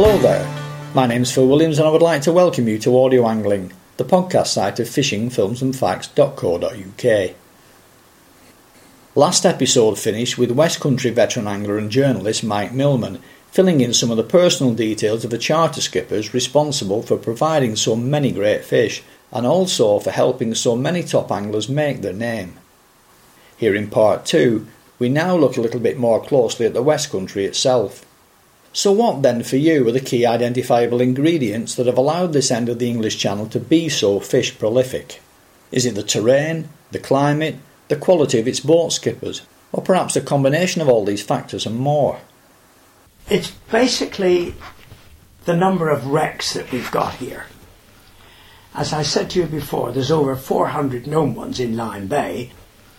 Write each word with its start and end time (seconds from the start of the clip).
Hello 0.00 0.16
there. 0.18 0.46
My 0.94 1.08
name's 1.08 1.32
Phil 1.32 1.48
Williams 1.48 1.80
and 1.80 1.88
I 1.88 1.90
would 1.90 2.02
like 2.02 2.22
to 2.22 2.32
welcome 2.32 2.68
you 2.68 2.78
to 2.78 2.96
Audio 2.96 3.26
Angling, 3.26 3.72
the 3.96 4.04
podcast 4.04 4.46
site 4.46 4.78
of 4.78 4.86
fishingfilmsandfacts.co.uk. 4.86 7.36
Last 9.16 9.44
episode 9.44 9.98
finished 9.98 10.38
with 10.38 10.52
West 10.52 10.78
Country 10.78 11.10
veteran 11.10 11.48
angler 11.48 11.78
and 11.78 11.90
journalist 11.90 12.44
Mike 12.44 12.72
Millman 12.72 13.20
filling 13.50 13.80
in 13.80 13.92
some 13.92 14.12
of 14.12 14.16
the 14.16 14.22
personal 14.22 14.72
details 14.72 15.24
of 15.24 15.32
the 15.32 15.36
charter 15.36 15.80
skippers 15.80 16.32
responsible 16.32 17.02
for 17.02 17.16
providing 17.16 17.74
so 17.74 17.96
many 17.96 18.30
great 18.30 18.64
fish 18.64 19.02
and 19.32 19.48
also 19.48 19.98
for 19.98 20.12
helping 20.12 20.54
so 20.54 20.76
many 20.76 21.02
top 21.02 21.32
anglers 21.32 21.68
make 21.68 22.02
their 22.02 22.12
name. 22.12 22.56
Here 23.56 23.74
in 23.74 23.90
part 23.90 24.26
2, 24.26 24.64
we 25.00 25.08
now 25.08 25.36
look 25.36 25.56
a 25.56 25.60
little 25.60 25.80
bit 25.80 25.98
more 25.98 26.24
closely 26.24 26.66
at 26.66 26.74
the 26.74 26.84
West 26.84 27.10
Country 27.10 27.44
itself. 27.44 28.04
So, 28.72 28.92
what 28.92 29.22
then 29.22 29.42
for 29.42 29.56
you 29.56 29.88
are 29.88 29.92
the 29.92 30.00
key 30.00 30.26
identifiable 30.26 31.00
ingredients 31.00 31.74
that 31.74 31.86
have 31.86 31.98
allowed 31.98 32.32
this 32.32 32.50
end 32.50 32.68
of 32.68 32.78
the 32.78 32.88
English 32.88 33.18
Channel 33.18 33.46
to 33.48 33.60
be 33.60 33.88
so 33.88 34.20
fish 34.20 34.58
prolific? 34.58 35.20
Is 35.72 35.86
it 35.86 35.94
the 35.94 36.02
terrain, 36.02 36.68
the 36.90 36.98
climate, 36.98 37.56
the 37.88 37.96
quality 37.96 38.38
of 38.38 38.46
its 38.46 38.60
boat 38.60 38.92
skippers, 38.92 39.42
or 39.72 39.82
perhaps 39.82 40.16
a 40.16 40.20
combination 40.20 40.82
of 40.82 40.88
all 40.88 41.04
these 41.04 41.22
factors 41.22 41.66
and 41.66 41.76
more? 41.76 42.20
It's 43.28 43.50
basically 43.70 44.54
the 45.44 45.56
number 45.56 45.88
of 45.88 46.06
wrecks 46.06 46.54
that 46.54 46.70
we've 46.70 46.90
got 46.90 47.14
here. 47.14 47.46
As 48.74 48.92
I 48.92 49.02
said 49.02 49.30
to 49.30 49.40
you 49.40 49.46
before, 49.46 49.92
there's 49.92 50.10
over 50.10 50.36
400 50.36 51.06
known 51.06 51.34
ones 51.34 51.58
in 51.58 51.76
Lyme 51.76 52.06
Bay. 52.06 52.52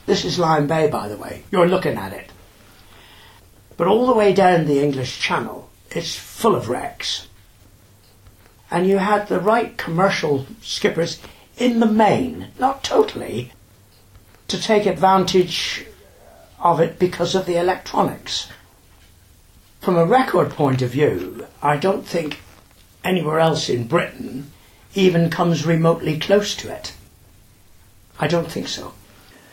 This 0.06 0.26
is 0.26 0.40
Lyme 0.40 0.68
Bay, 0.68 0.88
by 0.88 1.08
the 1.08 1.18
way. 1.18 1.44
You're 1.52 1.70
looking 1.70 1.98
at 1.98 2.12
it. 2.12 2.29
But 3.80 3.88
all 3.88 4.08
the 4.08 4.14
way 4.14 4.34
down 4.34 4.66
the 4.66 4.84
English 4.84 5.22
Channel, 5.22 5.70
it's 5.92 6.14
full 6.14 6.54
of 6.54 6.68
wrecks. 6.68 7.30
And 8.70 8.86
you 8.86 8.98
had 8.98 9.30
the 9.30 9.40
right 9.40 9.78
commercial 9.78 10.46
skippers 10.62 11.18
in 11.58 11.80
the 11.80 11.86
main, 11.86 12.50
not 12.60 12.84
totally, 12.84 13.54
to 14.50 14.62
take 14.62 14.86
advantage 14.86 15.86
of 16.60 16.82
it 16.82 17.00
because 17.00 17.36
of 17.36 17.46
the 17.46 17.56
electronics. 17.56 18.50
From 19.80 19.96
a 19.96 20.04
record 20.04 20.50
point 20.50 20.82
of 20.82 20.90
view, 20.90 21.48
I 21.62 21.78
don't 21.78 22.06
think 22.06 22.42
anywhere 23.02 23.40
else 23.40 23.70
in 23.70 23.88
Britain 23.88 24.52
even 24.94 25.30
comes 25.30 25.66
remotely 25.66 26.20
close 26.20 26.54
to 26.58 26.70
it. 26.70 26.92
I 28.20 28.28
don't 28.28 28.52
think 28.52 28.68
so. 28.68 28.94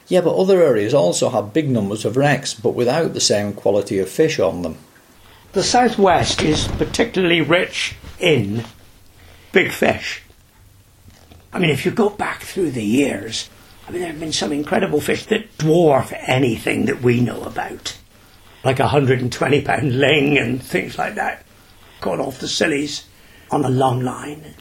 Yeah, 0.08 0.20
but 0.20 0.36
other 0.36 0.62
areas 0.62 0.94
also 0.94 1.30
have 1.30 1.52
big 1.52 1.68
numbers 1.68 2.04
of 2.04 2.16
wrecks, 2.16 2.54
but 2.54 2.74
without 2.74 3.12
the 3.12 3.20
same 3.20 3.52
quality 3.52 3.98
of 3.98 4.08
fish 4.08 4.38
on 4.38 4.62
them. 4.62 4.78
The 5.52 5.64
southwest 5.64 6.42
is 6.42 6.68
particularly 6.68 7.40
rich 7.40 7.96
in 8.20 8.64
big 9.52 9.72
fish. 9.72 10.22
I 11.52 11.58
mean, 11.58 11.70
if 11.70 11.84
you 11.84 11.90
go 11.90 12.10
back 12.10 12.42
through 12.42 12.72
the 12.72 12.84
years, 12.84 13.48
I 13.88 13.90
mean, 13.90 14.02
there 14.02 14.10
have 14.10 14.20
been 14.20 14.32
some 14.32 14.52
incredible 14.52 15.00
fish 15.00 15.26
that 15.26 15.56
dwarf 15.58 16.16
anything 16.26 16.86
that 16.86 17.02
we 17.02 17.20
know 17.20 17.42
about, 17.42 17.96
like 18.64 18.78
a 18.78 18.84
120 18.84 19.62
pound 19.62 19.98
ling 19.98 20.38
and 20.38 20.62
things 20.62 20.98
like 20.98 21.14
that, 21.14 21.44
caught 22.00 22.20
off 22.20 22.38
the 22.38 22.46
Scillies 22.46 23.04
on 23.50 23.64
a 23.64 23.70
long 23.70 24.02
line. 24.02 24.54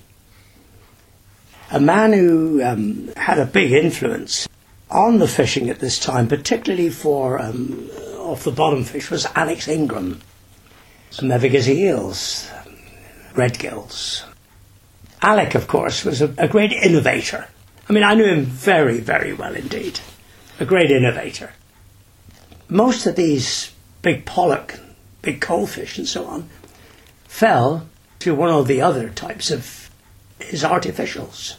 A 1.72 1.80
man 1.80 2.14
who 2.14 2.64
um, 2.64 3.10
had 3.18 3.38
a 3.38 3.46
big 3.46 3.72
influence 3.72 4.48
on 4.90 5.18
the 5.18 5.28
fishing 5.28 5.70
at 5.70 5.80
this 5.80 6.00
time, 6.00 6.28
particularly 6.28 6.90
for 6.90 7.42
um, 7.42 7.90
off 8.20 8.44
the 8.44 8.52
bottom 8.52 8.84
fish, 8.84 9.10
was 9.10 9.26
Alex 9.36 9.68
Ingram. 9.68 10.22
Mevagissey 11.12 11.76
eels, 11.76 12.50
red 13.36 13.58
gills. 13.58 14.26
Alec, 15.22 15.56
of 15.56 15.68
course, 15.68 16.04
was 16.04 16.22
a, 16.22 16.34
a 16.38 16.48
great 16.48 16.72
innovator. 16.72 17.48
I 17.88 17.94
mean, 17.94 18.04
I 18.04 18.16
knew 18.16 18.26
him 18.26 18.46
very, 18.46 19.00
very 19.00 19.34
well 19.34 19.56
indeed. 19.56 20.00
A 20.60 20.66
great 20.66 20.92
innovator. 20.92 21.54
Most 22.68 23.06
of 23.06 23.16
these 23.16 23.72
big 24.02 24.26
pollock, 24.26 24.80
big 25.22 25.40
coalfish, 25.40 25.98
and 25.98 26.08
so 26.08 26.26
on, 26.26 26.50
fell 27.28 27.88
to 28.20 28.36
one 28.36 28.50
of 28.50 28.68
the 28.68 28.82
other 28.82 29.10
types 29.10 29.52
of 29.52 29.90
his 30.40 30.64
artificials, 30.64 31.56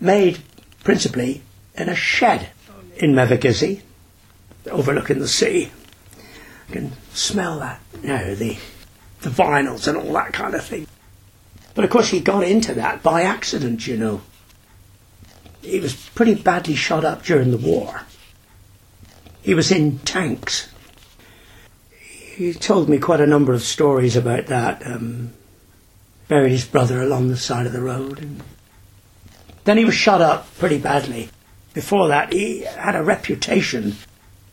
made 0.00 0.38
principally 0.82 1.42
in 1.76 1.88
a 1.88 1.94
shed 1.94 2.48
in 2.96 3.12
Mevagissey, 3.12 3.82
overlooking 4.70 5.18
the 5.18 5.28
sea. 5.28 5.70
You 6.68 6.72
can 6.72 6.92
smell 7.12 7.58
that, 7.60 7.80
you 8.02 8.08
know, 8.08 8.34
the, 8.34 8.56
the 9.20 9.30
vinyls 9.30 9.86
and 9.86 9.96
all 9.96 10.12
that 10.14 10.32
kind 10.32 10.54
of 10.54 10.64
thing. 10.64 10.86
But 11.74 11.84
of 11.84 11.90
course, 11.90 12.08
he 12.08 12.20
got 12.20 12.44
into 12.44 12.74
that 12.74 13.02
by 13.02 13.22
accident, 13.22 13.86
you 13.86 13.96
know. 13.96 14.22
He 15.62 15.80
was 15.80 15.94
pretty 16.14 16.34
badly 16.34 16.74
shot 16.74 17.04
up 17.04 17.24
during 17.24 17.50
the 17.50 17.58
war. 17.58 18.02
He 19.42 19.54
was 19.54 19.70
in 19.70 19.98
tanks. 20.00 20.68
He 22.00 22.52
told 22.52 22.88
me 22.88 22.98
quite 22.98 23.20
a 23.20 23.26
number 23.26 23.52
of 23.52 23.62
stories 23.62 24.16
about 24.16 24.46
that. 24.46 24.86
Um, 24.86 25.32
buried 26.28 26.50
his 26.50 26.64
brother 26.64 27.02
along 27.02 27.28
the 27.28 27.36
side 27.36 27.66
of 27.66 27.72
the 27.72 27.80
road. 27.80 28.18
And 28.18 28.42
then 29.64 29.78
he 29.78 29.84
was 29.84 29.94
shot 29.94 30.20
up 30.20 30.52
pretty 30.58 30.78
badly. 30.78 31.30
Before 31.76 32.08
that, 32.08 32.32
he 32.32 32.60
had 32.60 32.96
a 32.96 33.02
reputation 33.02 33.96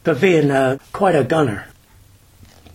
for 0.03 0.13
being 0.13 0.51
uh, 0.51 0.77
quite 0.91 1.15
a 1.15 1.23
gunner. 1.23 1.67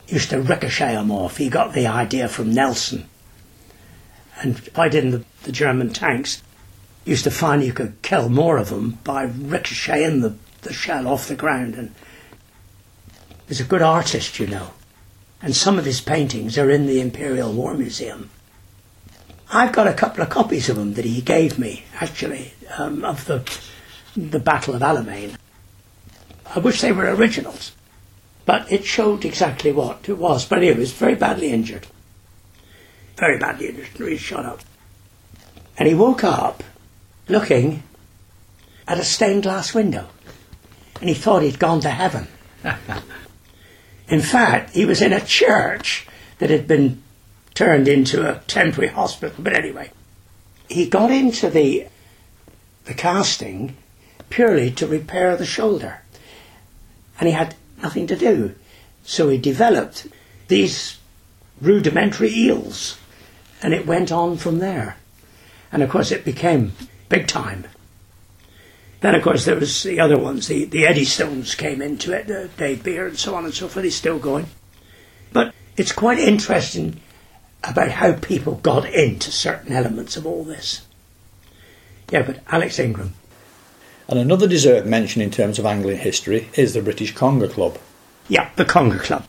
Used 0.06 0.31
to 0.31 0.41
ricochet 0.41 0.94
them 0.94 1.10
off. 1.10 1.36
He 1.36 1.50
got 1.50 1.75
the 1.75 1.86
idea 1.86 2.28
from 2.28 2.54
Nelson. 2.54 3.10
And 4.41 4.59
fighting 4.59 5.10
the, 5.10 5.25
the 5.42 5.53
German 5.53 5.91
tanks, 5.91 6.42
used 7.04 7.25
to 7.25 7.31
find 7.31 7.62
you 7.62 7.75
could 7.75 8.00
kill 8.00 8.31
more 8.31 8.56
of 8.56 8.70
them 8.70 8.98
by 9.04 9.25
ricocheting 9.25 10.22
the, 10.22 10.34
the 10.62 10.72
shell 10.72 11.06
off 11.06 11.28
the 11.28 11.36
ground. 11.36 11.75
And 11.75 11.94
he 13.28 13.50
was 13.50 13.60
a 13.60 13.65
good 13.65 13.82
artist, 13.82 14.38
you 14.38 14.47
know. 14.47 14.70
And 15.42 15.54
some 15.54 15.78
of 15.78 15.84
his 15.84 16.00
paintings 16.00 16.56
are 16.56 16.70
in 16.70 16.86
the 16.86 17.03
Imperial 17.03 17.53
War 17.53 17.75
Museum. 17.75 18.30
I've 19.53 19.72
got 19.72 19.86
a 19.86 19.92
couple 19.92 20.22
of 20.22 20.30
copies 20.30 20.70
of 20.70 20.76
them 20.76 20.94
that 20.94 21.04
he 21.04 21.20
gave 21.20 21.59
me, 21.59 21.84
actually, 22.00 22.54
um, 22.78 23.04
of 23.04 23.26
the 23.26 23.41
the 24.18 24.38
Battle 24.38 24.74
of 24.74 24.82
Alamein. 24.82 25.36
I 26.54 26.58
wish 26.58 26.80
they 26.80 26.92
were 26.92 27.14
originals, 27.14 27.72
but 28.44 28.70
it 28.72 28.84
showed 28.84 29.24
exactly 29.24 29.72
what 29.72 30.08
it 30.08 30.18
was. 30.18 30.44
But 30.44 30.58
anyway, 30.58 30.74
he 30.74 30.80
was 30.80 30.92
very 30.92 31.14
badly 31.14 31.50
injured. 31.50 31.86
Very 33.16 33.38
badly 33.38 33.68
injured, 33.68 33.88
really 33.98 34.16
shot 34.16 34.44
up. 34.44 34.60
And 35.76 35.88
he 35.88 35.94
woke 35.94 36.24
up 36.24 36.64
looking 37.28 37.82
at 38.86 38.98
a 38.98 39.04
stained 39.04 39.44
glass 39.44 39.74
window, 39.74 40.08
and 41.00 41.08
he 41.08 41.14
thought 41.14 41.42
he'd 41.42 41.58
gone 41.58 41.80
to 41.80 41.90
heaven. 41.90 42.26
in 44.08 44.20
fact, 44.20 44.70
he 44.70 44.84
was 44.84 45.02
in 45.02 45.12
a 45.12 45.24
church 45.24 46.06
that 46.38 46.50
had 46.50 46.66
been 46.66 47.02
turned 47.54 47.86
into 47.86 48.28
a 48.28 48.40
temporary 48.46 48.90
hospital. 48.90 49.36
But 49.38 49.52
anyway, 49.52 49.90
he 50.68 50.88
got 50.88 51.10
into 51.10 51.50
the 51.50 51.86
the 52.84 52.94
casting 52.94 53.76
purely 54.31 54.71
to 54.72 54.87
repair 54.87 55.37
the 55.37 55.47
shoulder. 55.47 56.03
And 57.19 57.28
he 57.28 57.34
had 57.34 57.55
nothing 57.83 58.06
to 58.09 58.16
do. 58.16 58.55
So 59.05 59.28
he 59.28 59.39
developed 59.39 60.06
these 60.49 60.99
rudimentary 61.61 62.33
eels. 62.33 62.99
And 63.62 63.75
it 63.75 63.87
went 63.87 64.12
on 64.12 64.37
from 64.37 64.59
there. 64.59 64.97
And 65.72 65.83
of 65.83 65.91
course, 65.91 66.12
it 66.12 66.25
became 66.25 66.72
big 67.09 67.27
time. 67.27 67.66
Then, 69.00 69.15
of 69.15 69.22
course, 69.22 69.44
there 69.44 69.56
was 69.56 69.83
the 69.83 70.00
other 70.00 70.19
ones. 70.19 70.49
The, 70.49 70.65
the 70.65 70.83
Eddystones 70.83 71.56
came 71.56 71.81
into 71.81 72.13
it, 72.13 72.27
the 72.27 72.51
Dave 72.57 72.83
Beer 72.83 73.07
and 73.07 73.19
so 73.19 73.34
on 73.34 73.45
and 73.45 73.54
so 73.54 73.69
forth. 73.69 73.84
He's 73.84 73.95
still 73.95 74.19
going. 74.19 74.47
But 75.33 75.54
it's 75.77 75.92
quite 75.92 76.19
interesting 76.19 77.01
about 77.63 77.91
how 77.91 78.15
people 78.15 78.57
got 78.57 78.89
into 78.89 79.31
certain 79.31 79.72
elements 79.72 80.16
of 80.16 80.27
all 80.27 80.45
this. 80.45 80.86
Yeah, 82.10 82.22
but 82.22 82.41
Alex 82.48 82.78
Ingram, 82.78 83.15
and 84.09 84.19
another 84.19 84.49
deserved 84.49 84.87
mention 84.87 85.21
in 85.21 85.31
terms 85.31 85.59
of 85.59 85.66
angling 85.66 85.99
history 85.99 86.49
is 86.55 86.72
the 86.72 86.81
British 86.81 87.15
Conger 87.15 87.47
Club. 87.47 87.78
Yeah, 88.27 88.49
the 88.57 88.65
Conger 88.65 88.99
Club. 88.99 89.25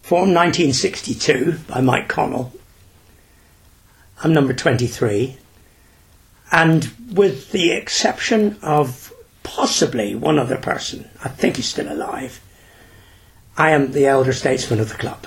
Formed 0.00 0.34
1962 0.34 1.58
by 1.68 1.82
Mike 1.82 2.08
Connell. 2.08 2.52
I'm 4.24 4.32
number 4.32 4.54
23. 4.54 5.36
And 6.50 6.90
with 7.12 7.52
the 7.52 7.72
exception 7.72 8.56
of 8.62 9.12
possibly 9.42 10.14
one 10.14 10.38
other 10.38 10.56
person, 10.56 11.10
I 11.22 11.28
think 11.28 11.56
he's 11.56 11.68
still 11.68 11.92
alive, 11.92 12.40
I 13.58 13.70
am 13.70 13.92
the 13.92 14.06
elder 14.06 14.32
statesman 14.32 14.80
of 14.80 14.88
the 14.88 14.94
club, 14.94 15.26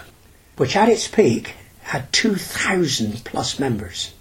which 0.57 0.75
at 0.75 0.89
its 0.89 1.07
peak 1.07 1.53
had 1.83 2.11
2,000 2.11 3.23
plus 3.23 3.59
members. 3.59 4.13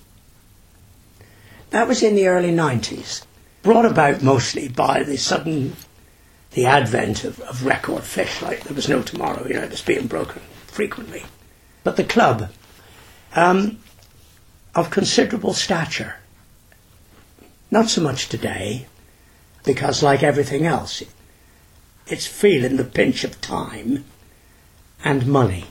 That 1.70 1.88
was 1.88 2.02
in 2.02 2.14
the 2.14 2.28
early 2.28 2.50
90s 2.50 3.24
brought 3.64 3.86
about 3.86 4.22
mostly 4.22 4.68
by 4.68 5.02
the 5.02 5.16
sudden 5.16 5.74
the 6.52 6.66
advent 6.66 7.24
of, 7.24 7.40
of 7.40 7.66
record 7.66 8.04
fish 8.04 8.40
like 8.40 8.62
there 8.62 8.74
was 8.74 8.88
no 8.88 9.02
tomorrow, 9.02 9.44
you 9.48 9.54
know, 9.54 9.62
it 9.62 9.70
was 9.70 9.82
being 9.82 10.06
broken 10.06 10.40
frequently. 10.66 11.24
But 11.82 11.96
the 11.96 12.04
club 12.04 12.50
um, 13.34 13.78
of 14.74 14.90
considerable 14.90 15.54
stature. 15.54 16.16
Not 17.70 17.88
so 17.88 18.02
much 18.02 18.28
today, 18.28 18.86
because 19.64 20.02
like 20.02 20.22
everything 20.22 20.66
else, 20.66 21.02
it's 22.06 22.26
feeling 22.26 22.76
the 22.76 22.84
pinch 22.84 23.24
of 23.24 23.40
time 23.40 24.04
and 25.02 25.26
money. 25.26 25.64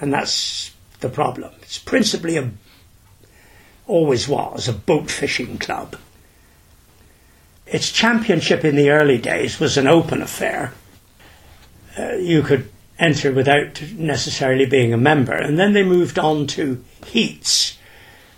And 0.00 0.12
that's 0.12 0.72
the 1.00 1.08
problem. 1.08 1.52
It's 1.62 1.78
principally 1.78 2.36
a, 2.36 2.50
always 3.86 4.28
was, 4.28 4.68
a 4.68 4.72
boat 4.72 5.10
fishing 5.10 5.58
club. 5.58 5.96
Its 7.66 7.90
championship 7.90 8.64
in 8.64 8.76
the 8.76 8.90
early 8.90 9.18
days 9.18 9.58
was 9.58 9.76
an 9.76 9.86
open 9.86 10.22
affair. 10.22 10.72
Uh, 11.98 12.14
you 12.14 12.42
could 12.42 12.70
enter 12.98 13.32
without 13.32 13.82
necessarily 13.92 14.66
being 14.66 14.92
a 14.92 14.98
member. 14.98 15.34
And 15.34 15.58
then 15.58 15.72
they 15.72 15.82
moved 15.82 16.18
on 16.18 16.46
to 16.48 16.82
heats 17.04 17.76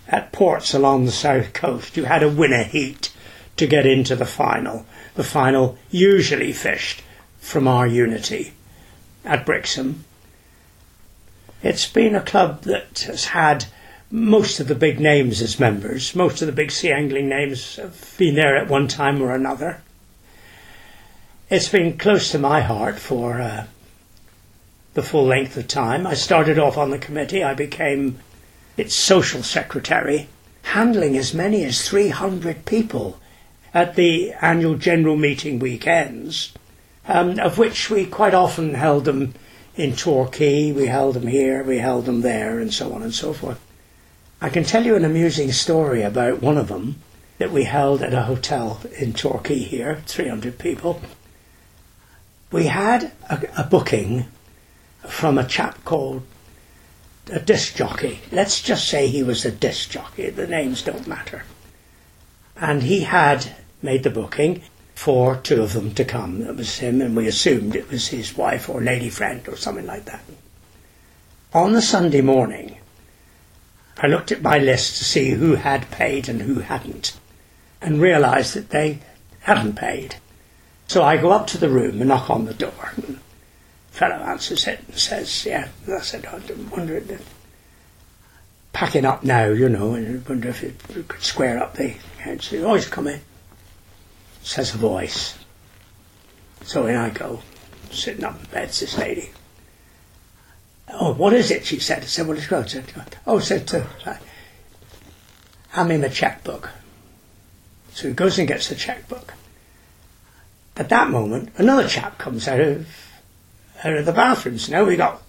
at 0.07 0.31
ports 0.31 0.73
along 0.73 1.05
the 1.05 1.11
south 1.11 1.53
coast. 1.53 1.95
You 1.95 2.05
had 2.05 2.23
a 2.23 2.29
winner 2.29 2.63
heat 2.63 3.13
to 3.57 3.67
get 3.67 3.85
into 3.85 4.15
the 4.15 4.25
final. 4.25 4.85
The 5.15 5.23
final 5.23 5.77
usually 5.91 6.51
fished 6.51 7.03
from 7.39 7.67
our 7.67 7.85
unity 7.85 8.53
at 9.23 9.45
Brixham. 9.45 10.05
It's 11.61 11.87
been 11.87 12.15
a 12.15 12.21
club 12.21 12.63
that 12.63 12.99
has 13.07 13.25
had 13.25 13.65
most 14.11 14.59
of 14.59 14.67
the 14.67 14.75
big 14.75 14.99
names 14.99 15.41
as 15.41 15.59
members. 15.59 16.15
Most 16.15 16.41
of 16.41 16.47
the 16.47 16.51
big 16.51 16.71
sea 16.71 16.91
angling 16.91 17.29
names 17.29 17.75
have 17.75 18.15
been 18.17 18.35
there 18.35 18.57
at 18.57 18.67
one 18.67 18.87
time 18.87 19.21
or 19.21 19.33
another. 19.33 19.81
It's 21.49 21.69
been 21.69 21.97
close 21.97 22.31
to 22.31 22.39
my 22.39 22.61
heart 22.61 22.99
for 22.99 23.39
uh, 23.39 23.65
the 24.95 25.03
full 25.03 25.25
length 25.25 25.57
of 25.57 25.67
time. 25.67 26.07
I 26.07 26.15
started 26.15 26.57
off 26.57 26.77
on 26.77 26.89
the 26.89 26.97
committee. 26.97 27.43
I 27.43 27.53
became 27.53 28.19
its 28.77 28.95
social 28.95 29.43
secretary, 29.43 30.27
handling 30.63 31.15
as 31.15 31.33
many 31.33 31.63
as 31.63 31.87
300 31.87 32.65
people 32.65 33.19
at 33.73 33.95
the 33.95 34.33
annual 34.41 34.75
general 34.75 35.15
meeting 35.15 35.59
weekends, 35.59 36.53
um, 37.07 37.39
of 37.39 37.57
which 37.57 37.89
we 37.89 38.05
quite 38.05 38.33
often 38.33 38.73
held 38.73 39.05
them 39.05 39.33
in 39.75 39.95
Torquay, 39.95 40.71
we 40.71 40.87
held 40.87 41.15
them 41.15 41.27
here, 41.27 41.63
we 41.63 41.77
held 41.77 42.05
them 42.05 42.21
there, 42.21 42.59
and 42.59 42.73
so 42.73 42.91
on 42.93 43.03
and 43.03 43.13
so 43.13 43.33
forth. 43.33 43.59
I 44.41 44.49
can 44.49 44.63
tell 44.63 44.85
you 44.85 44.95
an 44.95 45.03
amusing 45.03 45.51
story 45.51 46.01
about 46.01 46.41
one 46.41 46.57
of 46.57 46.69
them 46.69 47.01
that 47.39 47.51
we 47.51 47.65
held 47.65 48.01
at 48.01 48.13
a 48.13 48.23
hotel 48.23 48.79
in 48.97 49.13
Torquay 49.13 49.59
here, 49.59 50.01
300 50.05 50.57
people. 50.57 51.01
We 52.51 52.67
had 52.67 53.11
a, 53.29 53.41
a 53.57 53.63
booking 53.65 54.27
from 55.07 55.37
a 55.37 55.45
chap 55.45 55.83
called 55.83 56.23
a 57.31 57.39
disc 57.39 57.75
jockey. 57.75 58.21
Let's 58.31 58.61
just 58.61 58.87
say 58.87 59.07
he 59.07 59.23
was 59.23 59.45
a 59.45 59.51
disc 59.51 59.89
jockey. 59.89 60.29
The 60.29 60.47
names 60.47 60.81
don't 60.81 61.07
matter. 61.07 61.43
And 62.55 62.83
he 62.83 63.01
had 63.01 63.55
made 63.81 64.03
the 64.03 64.09
booking 64.09 64.61
for 64.95 65.35
two 65.37 65.61
of 65.61 65.73
them 65.73 65.93
to 65.95 66.05
come. 66.05 66.41
It 66.41 66.55
was 66.55 66.79
him, 66.79 67.01
and 67.01 67.15
we 67.15 67.27
assumed 67.27 67.75
it 67.75 67.89
was 67.89 68.07
his 68.07 68.35
wife 68.35 68.69
or 68.69 68.81
lady 68.81 69.09
friend 69.09 69.47
or 69.47 69.55
something 69.55 69.85
like 69.85 70.05
that. 70.05 70.23
On 71.53 71.73
the 71.73 71.81
Sunday 71.81 72.21
morning, 72.21 72.68
I 74.01 74.07
looked 74.07 74.31
at 74.31 74.41
my 74.41 74.57
list 74.57 74.97
to 74.97 75.03
see 75.03 75.31
who 75.31 75.55
had 75.55 75.91
paid 75.91 76.29
and 76.29 76.41
who 76.41 76.59
hadn't, 76.59 77.17
and 77.81 78.01
realised 78.01 78.53
that 78.53 78.69
they 78.69 78.99
hadn't 79.41 79.75
paid. 79.75 80.15
So 80.87 81.03
I 81.03 81.17
go 81.17 81.31
up 81.31 81.47
to 81.47 81.57
the 81.57 81.69
room 81.69 81.99
and 81.99 82.07
knock 82.07 82.29
on 82.29 82.45
the 82.45 82.53
door 82.53 82.91
And 82.95 83.03
the 83.03 83.19
fellow 83.91 84.15
answers 84.15 84.67
it 84.67 84.79
and 84.87 84.97
says, 84.97 85.45
yeah. 85.45 85.67
And 85.85 85.95
I 85.95 86.01
said, 86.01 86.25
I 86.25 86.39
wonder 86.73 86.95
if 86.97 87.35
packing 88.71 89.05
up 89.05 89.23
now, 89.23 89.47
you 89.47 89.67
know, 89.67 89.93
and 89.93 90.23
I 90.25 90.29
wonder 90.29 90.47
if 90.47 90.63
it 90.63 91.07
could 91.07 91.21
square 91.21 91.61
up 91.61 91.75
the 91.75 91.95
accounts. 92.17 92.53
always 92.53 92.85
he's 92.85 92.97
in. 92.97 93.21
says 94.41 94.73
a 94.73 94.77
voice. 94.77 95.37
So 96.63 96.87
in 96.87 96.95
I 96.95 97.09
go, 97.09 97.41
sitting 97.91 98.23
up 98.23 98.39
in 98.39 98.45
bed, 98.49 98.69
this 98.69 98.97
lady. 98.97 99.31
Oh, 100.91 101.13
what 101.13 101.33
is 101.33 101.51
it? 101.51 101.65
She 101.65 101.79
said. 101.79 102.03
I 102.03 102.05
said, 102.05 102.27
well, 102.27 102.37
it's 102.37 102.47
good. 102.47 102.69
Said, 102.69 102.85
oh, 103.27 103.39
said 103.39 103.67
hand 105.69 105.89
me 105.89 105.97
the 105.97 106.09
checkbook. 106.09 106.71
So 107.93 108.07
he 108.07 108.13
goes 108.13 108.39
and 108.39 108.47
gets 108.47 108.69
the 108.69 108.75
checkbook. 108.75 109.33
At 110.77 110.89
that 110.89 111.09
moment, 111.09 111.49
another 111.57 111.87
chap 111.87 112.17
comes 112.17 112.47
out 112.47 112.59
of 112.59 112.87
out 113.83 113.93
of 113.93 114.05
the 114.05 114.13
bathrooms. 114.13 114.69
Now 114.69 114.83
we 114.85 114.95
got 114.95 115.21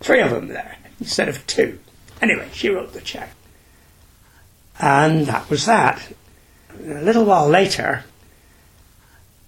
three 0.00 0.20
of 0.20 0.30
them 0.30 0.48
there 0.48 0.78
instead 1.00 1.28
of 1.28 1.46
two. 1.46 1.78
Anyway, 2.20 2.48
she 2.52 2.68
wrote 2.68 2.92
the 2.92 3.00
check. 3.00 3.34
And 4.80 5.26
that 5.26 5.50
was 5.50 5.66
that. 5.66 6.12
A 6.80 7.02
little 7.02 7.24
while 7.24 7.48
later, 7.48 8.04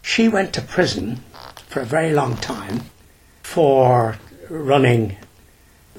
she 0.02 0.28
went 0.28 0.52
to 0.54 0.60
prison 0.60 1.20
for 1.68 1.80
a 1.80 1.86
very 1.86 2.12
long 2.12 2.36
time 2.36 2.82
for 3.42 4.18
running 4.48 5.16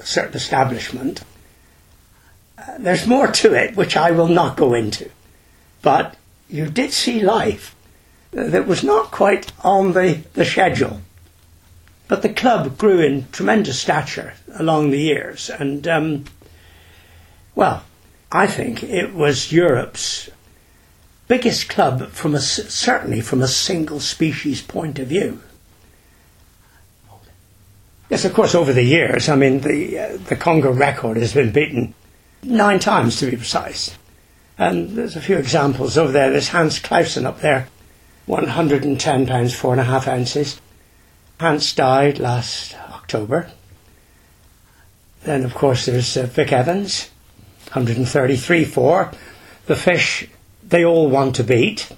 certain 0.02 0.34
establishment. 0.34 1.22
Uh, 2.58 2.78
there's 2.78 3.06
more 3.06 3.28
to 3.28 3.54
it, 3.54 3.76
which 3.76 3.96
I 3.96 4.10
will 4.10 4.28
not 4.28 4.56
go 4.56 4.74
into. 4.74 5.10
But 5.82 6.16
you 6.48 6.66
did 6.66 6.92
see 6.92 7.20
life 7.20 7.74
that 8.30 8.66
was 8.66 8.84
not 8.84 9.10
quite 9.10 9.52
on 9.62 9.92
the, 9.92 10.20
the 10.34 10.44
schedule. 10.44 11.00
But 12.08 12.22
the 12.22 12.28
club 12.28 12.78
grew 12.78 13.00
in 13.00 13.26
tremendous 13.32 13.80
stature 13.80 14.34
along 14.54 14.90
the 14.90 15.00
years, 15.00 15.50
and 15.50 15.86
um, 15.88 16.24
well, 17.54 17.84
I 18.30 18.46
think 18.46 18.82
it 18.84 19.14
was 19.14 19.50
Europe's 19.52 20.30
biggest 21.26 21.68
club 21.68 22.10
from 22.10 22.34
a 22.34 22.40
certainly 22.40 23.20
from 23.20 23.42
a 23.42 23.48
single 23.48 23.98
species 23.98 24.62
point 24.62 24.98
of 24.98 25.08
view. 25.08 25.40
Yes, 28.08 28.24
of 28.24 28.34
course, 28.34 28.54
over 28.54 28.72
the 28.72 28.84
years, 28.84 29.28
I 29.28 29.36
mean, 29.36 29.60
the 29.60 29.98
uh, 29.98 30.16
the 30.28 30.36
conger 30.36 30.70
record 30.70 31.16
has 31.16 31.34
been 31.34 31.50
beaten 31.50 31.94
nine 32.42 32.78
times 32.78 33.18
to 33.18 33.30
be 33.30 33.36
precise. 33.36 33.96
And 34.58 34.90
there's 34.90 35.16
a 35.16 35.20
few 35.20 35.36
examples 35.36 35.98
over 35.98 36.12
there. 36.12 36.30
There's 36.30 36.48
Hans 36.48 36.78
Clausen 36.78 37.26
up 37.26 37.40
there, 37.40 37.68
110 38.26 39.26
pounds, 39.26 39.54
four 39.54 39.72
and 39.72 39.80
a 39.80 39.84
half 39.84 40.08
ounces. 40.08 40.60
Hans 41.38 41.72
died 41.74 42.18
last 42.18 42.74
October. 42.90 43.50
Then, 45.24 45.44
of 45.44 45.54
course, 45.54 45.86
there's 45.86 46.16
uh, 46.16 46.26
Vic 46.26 46.52
Evans, 46.52 47.10
133 47.72 48.64
for. 48.64 49.10
The 49.66 49.76
fish 49.76 50.28
they 50.62 50.84
all 50.84 51.10
want 51.10 51.34
to 51.36 51.44
beat. 51.44 51.90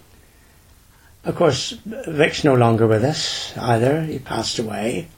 Of 1.25 1.37
course, 1.37 1.73
Vic's 1.85 2.43
no 2.43 2.55
longer 2.55 2.87
with 2.87 3.05
us 3.05 3.57
either. 3.59 4.03
He 4.03 4.19
passed 4.19 4.59
away. 4.59 5.09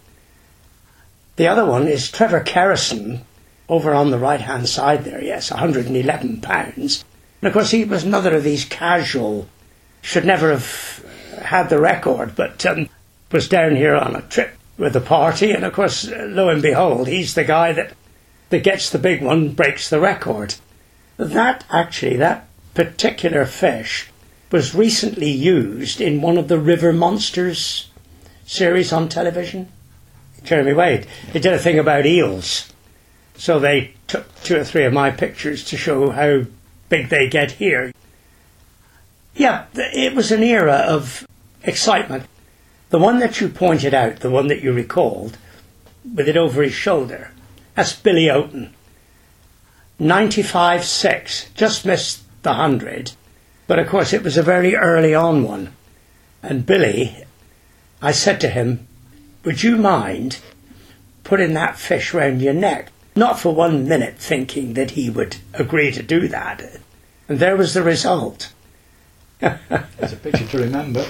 The 1.41 1.49
other 1.49 1.65
one 1.65 1.89
is 1.89 2.11
Trevor 2.11 2.43
Kerrison, 2.43 3.23
over 3.67 3.95
on 3.95 4.11
the 4.11 4.19
right 4.19 4.43
hand 4.43 4.69
side 4.69 5.05
there, 5.05 5.25
yes, 5.25 5.51
111 5.51 6.43
pounds. 6.43 7.03
And 7.41 7.49
of 7.49 7.55
course, 7.55 7.71
he 7.71 7.83
was 7.83 8.05
another 8.05 8.37
of 8.37 8.45
these 8.45 8.67
casual, 8.67 9.49
should 10.03 10.27
never 10.27 10.51
have 10.51 11.03
had 11.41 11.71
the 11.71 11.81
record, 11.81 12.37
but 12.37 12.67
um, 12.67 12.91
was 13.33 13.49
down 13.49 13.75
here 13.75 13.97
on 13.97 14.15
a 14.15 14.21
trip 14.21 14.51
with 14.77 14.93
the 14.93 15.01
party, 15.01 15.51
and 15.51 15.65
of 15.65 15.73
course, 15.73 16.11
lo 16.11 16.51
and 16.51 16.61
behold, 16.61 17.09
he's 17.09 17.33
the 17.33 17.45
guy 17.45 17.73
that, 17.73 17.95
that 18.51 18.63
gets 18.63 18.91
the 18.91 18.99
big 18.99 19.23
one, 19.23 19.55
breaks 19.55 19.89
the 19.89 19.99
record. 19.99 20.57
That 21.17 21.65
actually, 21.71 22.19
that 22.19 22.49
particular 22.75 23.47
fish 23.47 24.11
was 24.51 24.75
recently 24.75 25.31
used 25.31 26.03
in 26.03 26.21
one 26.21 26.37
of 26.37 26.49
the 26.49 26.59
River 26.59 26.93
Monsters 26.93 27.89
series 28.45 28.93
on 28.93 29.09
television. 29.09 29.73
Jeremy 30.45 30.73
Wade. 30.73 31.07
They 31.33 31.41
did 31.41 31.53
a 31.53 31.59
thing 31.59 31.79
about 31.79 32.07
eels. 32.07 32.73
So 33.37 33.59
they 33.59 33.95
took 34.07 34.27
two 34.43 34.57
or 34.57 34.65
three 34.65 34.85
of 34.85 34.93
my 34.93 35.11
pictures 35.11 35.65
to 35.65 35.77
show 35.77 36.11
how 36.11 36.43
big 36.89 37.09
they 37.09 37.29
get 37.29 37.53
here. 37.53 37.93
Yeah, 39.35 39.67
it 39.75 40.15
was 40.15 40.31
an 40.31 40.43
era 40.43 40.85
of 40.87 41.27
excitement. 41.63 42.25
The 42.91 42.99
one 42.99 43.19
that 43.21 43.41
you 43.41 43.49
pointed 43.49 43.95
out, 43.95 44.21
the 44.21 44.31
one 44.31 44.49
that 44.49 44.63
you 44.63 44.73
recalled, 44.73 45.39
with 46.15 46.29
it 46.29 46.37
over 46.37 46.63
his 46.63 46.75
shoulder, 46.75 47.31
that's 47.75 47.95
Billy 47.95 48.29
Oaten. 48.29 48.71
95 49.99 50.85
6, 50.85 51.51
just 51.55 51.87
missed 51.87 52.23
the 52.43 52.51
100, 52.51 53.13
but 53.67 53.79
of 53.79 53.89
course 53.89 54.13
it 54.13 54.23
was 54.23 54.37
a 54.37 54.43
very 54.43 54.75
early 54.75 55.15
on 55.15 55.45
one. 55.45 55.73
And 56.43 56.67
Billy, 56.67 57.25
I 58.03 58.13
said 58.13 58.41
to 58.41 58.49
him, 58.49 58.87
Would 59.45 59.63
you 59.63 59.77
mind 59.77 60.39
putting 61.25 61.55
that 61.55 61.79
fish 61.79 62.13
round 62.13 62.43
your 62.43 62.53
neck? 62.53 62.91
Not 63.17 63.39
for 63.39 63.55
one 63.55 63.89
minute 63.89 64.19
thinking 64.19 64.75
that 64.75 64.93
he 64.93 65.11
would 65.11 65.37
agree 65.55 65.91
to 65.93 66.03
do 66.03 66.29
that. 66.29 66.63
And 67.29 67.39
there 67.39 67.57
was 67.57 67.75
the 67.75 67.83
result. 67.83 68.53
There's 69.39 70.13
a 70.13 70.17
picture 70.17 70.47
to 70.47 70.59
remember. 70.59 71.07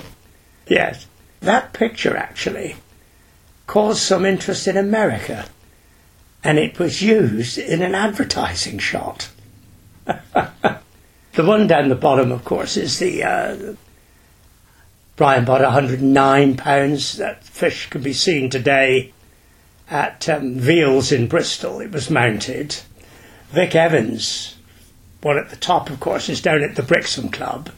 Yes. 0.67 1.07
That 1.41 1.73
picture 1.73 2.17
actually 2.17 2.77
caused 3.67 4.03
some 4.03 4.25
interest 4.25 4.67
in 4.67 4.77
America. 4.77 5.47
and 6.43 6.59
it 6.59 6.79
was 6.79 7.03
used 7.03 7.59
in 7.59 7.83
an 7.83 7.95
advertising 7.95 8.79
shot. 8.79 9.29
the 10.05 10.81
one 11.37 11.67
down 11.67 11.89
the 11.89 11.95
bottom, 11.95 12.33
of 12.33 12.45
course, 12.45 12.77
is 12.77 12.99
the. 12.99 13.23
Uh, 13.23 13.75
Brian 15.21 15.45
bought 15.45 15.61
£109. 15.61 17.17
That 17.19 17.45
fish 17.45 17.91
can 17.91 18.03
be 18.03 18.15
seen 18.15 18.49
today 18.49 19.12
at 19.91 20.27
um, 20.31 20.55
Veals 20.55 21.12
in 21.12 21.27
Bristol. 21.27 21.79
It 21.83 21.93
was 21.93 22.09
mounted. 22.09 22.77
Vic 23.50 23.75
Evans, 23.75 24.57
one 25.21 25.37
at 25.37 25.50
the 25.50 25.57
top, 25.57 25.91
of 25.91 26.00
course, 26.00 26.31
is 26.31 26.41
down 26.41 26.62
at 26.62 26.75
the 26.75 26.83
Brixham 26.83 27.29
Club. 27.29 27.69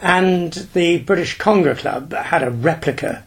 And 0.00 0.54
the 0.72 1.00
British 1.00 1.36
Conger 1.36 1.74
Club 1.74 2.14
had 2.14 2.42
a 2.42 2.50
replica 2.50 3.26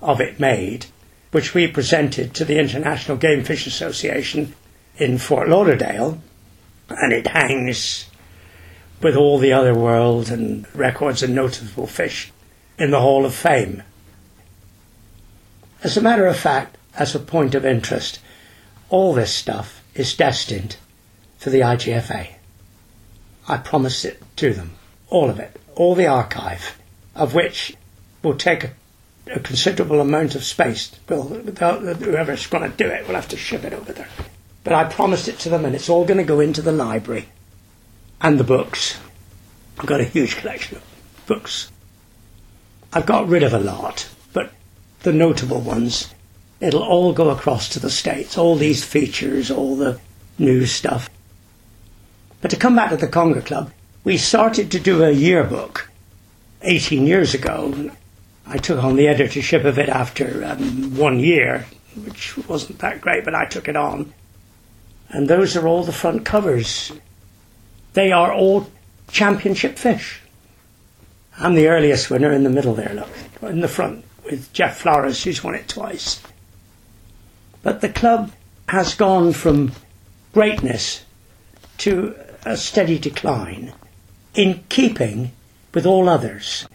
of 0.00 0.18
it 0.18 0.40
made, 0.40 0.86
which 1.32 1.52
we 1.52 1.66
presented 1.66 2.32
to 2.32 2.46
the 2.46 2.58
International 2.58 3.18
Game 3.18 3.44
Fish 3.44 3.66
Association 3.66 4.54
in 4.96 5.18
Fort 5.18 5.50
Lauderdale, 5.50 6.18
and 6.88 7.12
it 7.12 7.26
hangs 7.26 8.06
with 9.02 9.16
all 9.16 9.36
the 9.36 9.52
other 9.52 9.74
world 9.74 10.30
and 10.30 10.64
records 10.74 11.22
and 11.22 11.34
notable 11.34 11.86
fish 11.86 12.32
in 12.78 12.90
the 12.90 13.00
Hall 13.00 13.26
of 13.26 13.34
Fame. 13.34 13.82
As 15.82 15.96
a 15.96 16.02
matter 16.02 16.26
of 16.26 16.36
fact, 16.36 16.76
as 16.94 17.14
a 17.14 17.20
point 17.20 17.54
of 17.54 17.64
interest, 17.64 18.20
all 18.88 19.12
this 19.12 19.34
stuff 19.34 19.82
is 19.94 20.14
destined 20.14 20.76
for 21.38 21.50
the 21.50 21.60
IGFA. 21.60 22.28
I 23.48 23.56
promised 23.58 24.04
it 24.04 24.22
to 24.36 24.52
them, 24.52 24.72
all 25.08 25.30
of 25.30 25.38
it, 25.38 25.56
all 25.74 25.94
the 25.94 26.06
archive, 26.06 26.78
of 27.14 27.34
which 27.34 27.74
will 28.22 28.36
take 28.36 28.64
a, 28.64 28.70
a 29.32 29.40
considerable 29.40 30.00
amount 30.00 30.34
of 30.34 30.44
space. 30.44 30.90
Well, 31.08 31.22
whoever's 31.22 32.46
going 32.46 32.70
to 32.70 32.76
do 32.76 32.88
it 32.88 33.06
will 33.06 33.14
have 33.14 33.28
to 33.28 33.36
ship 33.36 33.64
it 33.64 33.72
over 33.72 33.92
there. 33.92 34.08
But 34.64 34.72
I 34.72 34.84
promised 34.84 35.28
it 35.28 35.38
to 35.40 35.48
them, 35.48 35.64
and 35.64 35.74
it's 35.74 35.88
all 35.88 36.04
going 36.04 36.18
to 36.18 36.24
go 36.24 36.40
into 36.40 36.62
the 36.62 36.72
library 36.72 37.28
and 38.20 38.38
the 38.38 38.44
books. 38.44 38.98
I've 39.78 39.86
got 39.86 40.00
a 40.00 40.04
huge 40.04 40.36
collection 40.36 40.76
of 40.76 40.82
books. 41.26 41.70
I've 42.92 43.06
got 43.06 43.28
rid 43.28 43.42
of 43.42 43.52
a 43.52 43.58
lot, 43.58 44.08
but 44.32 44.52
the 45.02 45.12
notable 45.12 45.60
ones, 45.60 46.12
it'll 46.60 46.82
all 46.82 47.12
go 47.12 47.30
across 47.30 47.68
to 47.70 47.80
the 47.80 47.90
States. 47.90 48.38
All 48.38 48.56
these 48.56 48.84
features, 48.84 49.50
all 49.50 49.76
the 49.76 50.00
new 50.38 50.64
stuff. 50.64 51.10
But 52.40 52.50
to 52.50 52.56
come 52.56 52.76
back 52.76 52.90
to 52.90 52.96
the 52.96 53.06
Conger 53.06 53.42
Club, 53.42 53.72
we 54.04 54.16
started 54.16 54.70
to 54.70 54.80
do 54.80 55.04
a 55.04 55.10
yearbook 55.10 55.90
18 56.62 57.06
years 57.06 57.34
ago. 57.34 57.90
I 58.46 58.56
took 58.56 58.82
on 58.82 58.96
the 58.96 59.08
editorship 59.08 59.64
of 59.64 59.78
it 59.78 59.88
after 59.88 60.44
um, 60.44 60.96
one 60.96 61.18
year, 61.18 61.66
which 62.04 62.38
wasn't 62.48 62.78
that 62.78 63.00
great, 63.00 63.24
but 63.24 63.34
I 63.34 63.44
took 63.44 63.68
it 63.68 63.76
on. 63.76 64.14
And 65.10 65.28
those 65.28 65.56
are 65.56 65.66
all 65.66 65.84
the 65.84 65.92
front 65.92 66.24
covers. 66.24 66.92
They 67.92 68.12
are 68.12 68.32
all 68.32 68.70
championship 69.10 69.78
fish. 69.78 70.20
I'm 71.40 71.54
the 71.54 71.68
earliest 71.68 72.10
winner 72.10 72.32
in 72.32 72.42
the 72.42 72.50
middle 72.50 72.74
there, 72.74 72.92
look, 72.94 73.50
in 73.50 73.60
the 73.60 73.68
front, 73.68 74.04
with 74.24 74.52
Jeff 74.52 74.78
Flores, 74.78 75.22
who's 75.22 75.44
won 75.44 75.54
it 75.54 75.68
twice. 75.68 76.20
But 77.62 77.80
the 77.80 77.88
club 77.88 78.32
has 78.68 78.94
gone 78.94 79.32
from 79.32 79.72
greatness 80.32 81.04
to 81.78 82.16
a 82.44 82.56
steady 82.56 82.98
decline 82.98 83.72
in 84.34 84.64
keeping 84.68 85.30
with 85.72 85.86
all 85.86 86.08
others. 86.08 86.66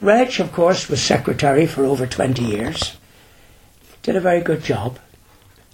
Reg, 0.00 0.38
of 0.40 0.52
course, 0.52 0.88
was 0.88 1.00
secretary 1.00 1.66
for 1.66 1.84
over 1.84 2.06
20 2.06 2.42
years. 2.42 2.96
Did 4.02 4.16
a 4.16 4.20
very 4.20 4.40
good 4.40 4.62
job. 4.62 4.98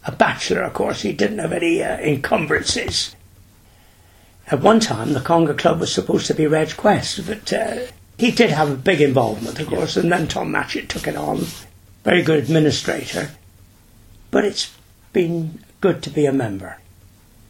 A 0.05 0.13
bachelor, 0.13 0.63
of 0.63 0.75
course, 0.75 1.03
he 1.03 1.13
didn't 1.13 1.39
have 1.39 1.53
any 1.53 1.83
uh, 1.83 1.97
encumbrances. 1.99 3.17
At 4.51 4.63
one 4.63 4.81
time, 4.81 5.13
the 5.13 5.21
Conger 5.21 5.53
Club 5.53 5.79
was 5.79 5.93
supposed 5.93 6.27
to 6.27 6.35
be 6.35 6.47
Reg 6.47 6.75
Quest, 6.75 7.27
but 7.27 7.53
uh, 7.53 7.81
he 8.17 8.31
did 8.31 8.49
have 8.49 8.71
a 8.71 8.77
big 8.77 9.03
involvement, 9.03 9.61
of 9.61 9.67
course, 9.67 9.97
and 9.97 10.11
then 10.11 10.27
Tom 10.27 10.51
Matchett 10.51 10.89
took 10.89 11.07
it 11.07 11.17
on. 11.17 11.45
Very 12.03 12.23
good 12.23 12.39
administrator. 12.45 13.31
But 14.31 14.47
it's 14.47 14.75
been 15.13 15.63
good 15.83 16.03
to 16.03 16.11
be 16.11 16.25
a 16.25 16.33
member. 16.33 16.79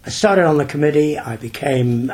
I 0.05 0.11
started 0.11 0.45
on 0.45 0.59
the 0.59 0.65
committee, 0.65 1.17
I 1.17 1.37
became, 1.37 2.13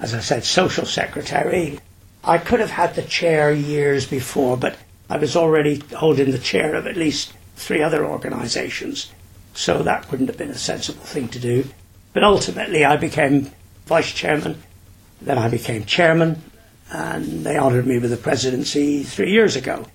as 0.00 0.14
I 0.14 0.20
said, 0.20 0.44
social 0.44 0.86
secretary. 0.86 1.78
I 2.24 2.38
could 2.38 2.60
have 2.60 2.70
had 2.70 2.94
the 2.94 3.02
chair 3.02 3.52
years 3.52 4.06
before, 4.06 4.56
but 4.56 4.76
I 5.10 5.18
was 5.18 5.36
already 5.36 5.82
holding 5.94 6.30
the 6.30 6.38
chair 6.38 6.74
of 6.74 6.86
at 6.86 6.96
least 6.96 7.34
three 7.56 7.82
other 7.82 8.06
organisations, 8.06 9.12
so 9.52 9.82
that 9.82 10.10
wouldn't 10.10 10.30
have 10.30 10.38
been 10.38 10.48
a 10.48 10.54
sensible 10.54 11.04
thing 11.04 11.28
to 11.28 11.38
do. 11.38 11.66
But 12.14 12.24
ultimately, 12.24 12.84
I 12.84 12.96
became 12.96 13.50
vice 13.86 14.12
chairman, 14.12 14.62
then 15.20 15.38
I 15.38 15.48
became 15.48 15.84
chairman, 15.84 16.42
and 16.90 17.44
they 17.44 17.58
honoured 17.58 17.86
me 17.86 17.98
with 17.98 18.10
the 18.10 18.16
presidency 18.16 19.02
three 19.02 19.30
years 19.30 19.56
ago. 19.56 19.86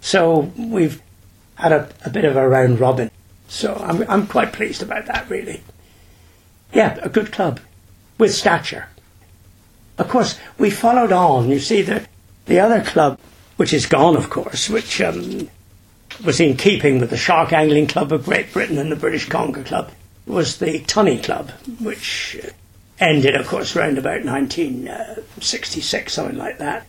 So 0.00 0.50
we've 0.56 1.02
had 1.54 1.72
a, 1.72 1.88
a 2.04 2.10
bit 2.10 2.24
of 2.24 2.36
a 2.36 2.48
round 2.48 2.80
robin. 2.80 3.10
So 3.48 3.74
I'm, 3.74 4.08
I'm 4.08 4.26
quite 4.26 4.52
pleased 4.52 4.82
about 4.82 5.06
that, 5.06 5.28
really. 5.28 5.62
Yeah, 6.72 6.98
a 7.02 7.08
good 7.08 7.32
club 7.32 7.60
with 8.18 8.34
stature. 8.34 8.86
Of 9.98 10.08
course, 10.08 10.38
we 10.56 10.70
followed 10.70 11.12
on. 11.12 11.50
You 11.50 11.58
see, 11.58 11.82
the, 11.82 12.06
the 12.46 12.60
other 12.60 12.82
club, 12.82 13.18
which 13.56 13.72
is 13.72 13.86
gone, 13.86 14.16
of 14.16 14.30
course, 14.30 14.70
which 14.70 15.00
um, 15.00 15.50
was 16.24 16.40
in 16.40 16.56
keeping 16.56 17.00
with 17.00 17.10
the 17.10 17.16
Shark 17.16 17.52
Angling 17.52 17.88
Club 17.88 18.12
of 18.12 18.24
Great 18.24 18.52
Britain 18.52 18.78
and 18.78 18.90
the 18.90 18.96
British 18.96 19.28
Conger 19.28 19.62
Club, 19.62 19.90
was 20.26 20.58
the 20.58 20.80
Tunny 20.80 21.18
Club, 21.18 21.50
which 21.80 22.38
ended, 23.00 23.34
of 23.34 23.46
course, 23.46 23.74
around 23.74 23.98
about 23.98 24.24
1966, 24.24 26.12
something 26.12 26.36
like 26.36 26.58
that. 26.58 26.86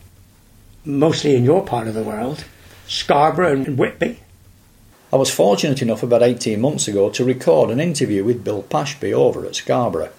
Mostly 0.86 1.36
in 1.36 1.44
your 1.44 1.66
part 1.66 1.88
of 1.88 1.94
the 1.94 2.04
world, 2.04 2.44
Scarborough 2.88 3.54
and 3.54 3.78
Whitby. 3.78 4.20
I 5.14 5.16
was 5.16 5.30
fortunate 5.30 5.82
enough 5.82 6.04
about 6.04 6.24
18 6.24 6.60
months 6.60 6.88
ago 6.88 7.10
to 7.10 7.26
record 7.26 7.70
an 7.70 7.80
interview 7.80 8.24
with 8.24 8.44
Bill 8.44 8.64
Pashby 8.64 9.14
over 9.14 9.46
at 9.46 9.56
Scarborough. 9.56 10.12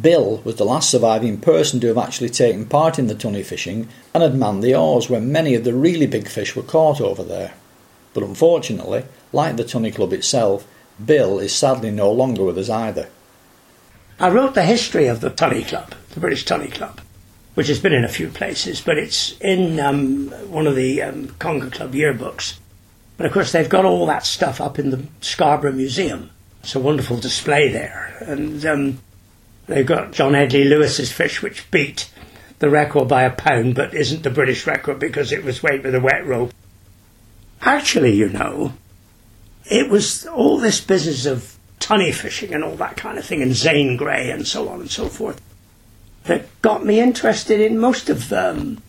Bill 0.00 0.40
was 0.44 0.56
the 0.56 0.64
last 0.64 0.90
surviving 0.90 1.38
person 1.38 1.78
to 1.80 1.86
have 1.88 1.98
actually 1.98 2.30
taken 2.30 2.66
part 2.66 2.98
in 2.98 3.06
the 3.06 3.14
tunny 3.14 3.42
fishing 3.42 3.88
and 4.12 4.22
had 4.22 4.34
manned 4.34 4.62
the 4.62 4.74
oars 4.74 5.08
when 5.08 5.30
many 5.30 5.54
of 5.54 5.64
the 5.64 5.74
really 5.74 6.06
big 6.06 6.26
fish 6.26 6.56
were 6.56 6.62
caught 6.62 7.00
over 7.00 7.22
there. 7.22 7.54
But 8.12 8.24
unfortunately, 8.24 9.04
like 9.32 9.56
the 9.56 9.64
Tunny 9.64 9.90
Club 9.90 10.12
itself, 10.12 10.66
Bill 11.04 11.38
is 11.38 11.54
sadly 11.54 11.90
no 11.90 12.10
longer 12.10 12.44
with 12.44 12.58
us 12.58 12.70
either. 12.70 13.08
I 14.18 14.30
wrote 14.30 14.54
the 14.54 14.62
history 14.62 15.06
of 15.06 15.20
the 15.20 15.30
Tunny 15.30 15.64
Club, 15.64 15.94
the 16.10 16.20
British 16.20 16.44
Tunny 16.44 16.68
Club, 16.68 17.00
which 17.54 17.68
has 17.68 17.80
been 17.80 17.92
in 17.92 18.04
a 18.04 18.08
few 18.08 18.28
places, 18.28 18.80
but 18.80 18.98
it's 18.98 19.38
in 19.40 19.80
um, 19.80 20.28
one 20.50 20.66
of 20.66 20.76
the 20.76 21.02
um, 21.02 21.28
Club 21.28 21.92
yearbooks. 21.92 22.58
But 23.16 23.26
of 23.26 23.32
course, 23.32 23.52
they've 23.52 23.68
got 23.68 23.84
all 23.84 24.06
that 24.06 24.26
stuff 24.26 24.60
up 24.60 24.78
in 24.78 24.90
the 24.90 25.04
Scarborough 25.20 25.72
Museum. 25.72 26.30
It's 26.62 26.74
a 26.74 26.80
wonderful 26.80 27.18
display 27.18 27.68
there. 27.68 28.16
And 28.20 28.64
um, 28.66 28.98
they've 29.66 29.86
got 29.86 30.12
John 30.12 30.32
Edley 30.32 30.68
Lewis's 30.68 31.12
fish, 31.12 31.42
which 31.42 31.70
beat 31.70 32.10
the 32.58 32.70
record 32.70 33.08
by 33.08 33.22
a 33.24 33.30
pound, 33.30 33.74
but 33.74 33.94
isn't 33.94 34.22
the 34.22 34.30
British 34.30 34.66
record 34.66 34.98
because 34.98 35.32
it 35.32 35.44
was 35.44 35.62
weighed 35.62 35.84
with 35.84 35.94
a 35.94 36.00
wet 36.00 36.26
rope. 36.26 36.52
Actually, 37.60 38.14
you 38.14 38.28
know, 38.28 38.72
it 39.66 39.90
was 39.90 40.26
all 40.26 40.58
this 40.58 40.80
business 40.80 41.26
of 41.26 41.53
tunny 41.80 42.12
fishing 42.12 42.54
and 42.54 42.64
all 42.64 42.76
that 42.76 42.96
kind 42.96 43.18
of 43.18 43.24
thing, 43.24 43.42
and 43.42 43.54
Zane 43.54 43.96
Grey 43.96 44.30
and 44.30 44.46
so 44.46 44.68
on 44.68 44.80
and 44.80 44.90
so 44.90 45.08
forth, 45.08 45.40
that 46.24 46.46
got 46.62 46.84
me 46.84 47.00
interested 47.00 47.60
in 47.60 47.78
most 47.78 48.08
of 48.08 48.32
um, 48.32 48.82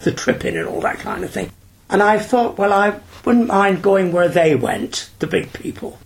the 0.00 0.12
tripping 0.12 0.56
and 0.56 0.66
all 0.66 0.80
that 0.80 0.98
kind 0.98 1.24
of 1.24 1.30
thing. 1.30 1.50
And 1.88 2.02
I 2.02 2.18
thought, 2.18 2.58
well, 2.58 2.72
I 2.72 3.00
wouldn't 3.24 3.48
mind 3.48 3.82
going 3.82 4.12
where 4.12 4.28
they 4.28 4.54
went, 4.54 5.10
the 5.18 5.26
big 5.26 5.52
people. 5.52 5.98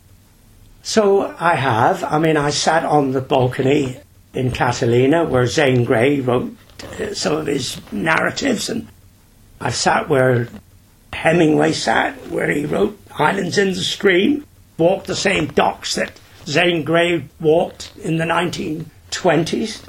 So 0.82 1.34
I 1.38 1.54
have. 1.54 2.04
I 2.04 2.18
mean, 2.18 2.36
I 2.36 2.50
sat 2.50 2.84
on 2.84 3.12
the 3.12 3.20
balcony 3.20 3.98
in 4.34 4.50
Catalina 4.50 5.24
where 5.24 5.46
Zane 5.46 5.84
Grey 5.84 6.20
wrote 6.20 6.56
uh, 7.00 7.14
some 7.14 7.36
of 7.36 7.46
his 7.46 7.80
narratives, 7.92 8.68
and 8.68 8.88
I 9.60 9.70
sat 9.70 10.08
where 10.08 10.48
Hemingway 11.12 11.72
sat, 11.72 12.14
where 12.28 12.50
he 12.50 12.66
wrote 12.66 12.98
Islands 13.18 13.56
in 13.56 13.68
the 13.68 13.76
Stream, 13.76 14.44
walked 14.76 15.06
the 15.06 15.16
same 15.16 15.46
docks 15.46 15.94
that 15.94 16.12
Zane 16.46 16.84
Grey 16.84 17.24
walked 17.40 17.92
in 17.96 18.18
the 18.18 18.24
1920s, 18.24 19.82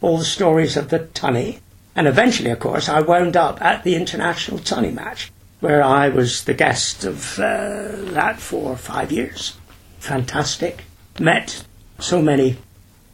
all 0.00 0.18
the 0.18 0.24
stories 0.24 0.76
of 0.76 0.90
the 0.90 1.00
tunny. 1.00 1.60
And 1.94 2.06
eventually, 2.06 2.50
of 2.50 2.60
course, 2.60 2.88
I 2.88 3.00
wound 3.00 3.36
up 3.36 3.60
at 3.62 3.84
the 3.84 3.94
International 3.94 4.58
Tunny 4.58 4.90
Match, 4.90 5.30
where 5.60 5.82
I 5.82 6.08
was 6.08 6.44
the 6.44 6.54
guest 6.54 7.04
of 7.04 7.38
uh, 7.38 7.88
that 8.12 8.40
for 8.40 8.76
five 8.76 9.12
years. 9.12 9.56
Fantastic. 9.98 10.84
Met 11.18 11.64
so 11.98 12.20
many 12.20 12.56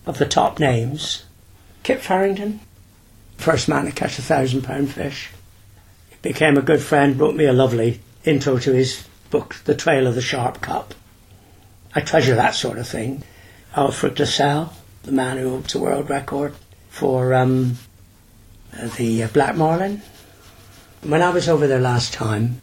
of 0.07 0.19
the 0.19 0.26
top 0.26 0.59
names. 0.59 1.25
Kip 1.83 2.00
Farrington, 2.00 2.61
first 3.37 3.69
man 3.69 3.85
to 3.85 3.93
catch 3.93 4.19
a 4.19 4.23
thousand 4.23 4.62
pound 4.62 4.90
fish. 4.90 5.31
Became 6.23 6.57
a 6.57 6.62
good 6.62 6.81
friend, 6.81 7.19
wrote 7.19 7.37
me 7.37 7.45
a 7.45 7.52
lovely 7.52 8.00
intro 8.25 8.59
to 8.59 8.73
his 8.73 9.07
book, 9.31 9.57
The 9.64 9.75
Trail 9.75 10.07
of 10.07 10.14
the 10.14 10.23
Sharp 10.23 10.61
Cup. 10.61 10.95
I 11.99 12.00
treasure 12.00 12.37
that 12.37 12.55
sort 12.55 12.78
of 12.78 12.87
thing. 12.87 13.25
Alfred 13.75 14.14
Glassell, 14.14 14.73
the 15.02 15.11
man 15.11 15.37
who 15.37 15.50
holds 15.50 15.73
the 15.73 15.81
world 15.81 16.09
record 16.09 16.55
for 16.88 17.35
um, 17.35 17.76
the 18.97 19.25
uh, 19.25 19.28
Black 19.28 19.57
Marlin. 19.57 20.00
When 21.02 21.23
I 21.23 21.31
was 21.31 21.49
over 21.49 21.67
there 21.67 21.81
last 21.81 22.12
time, 22.12 22.62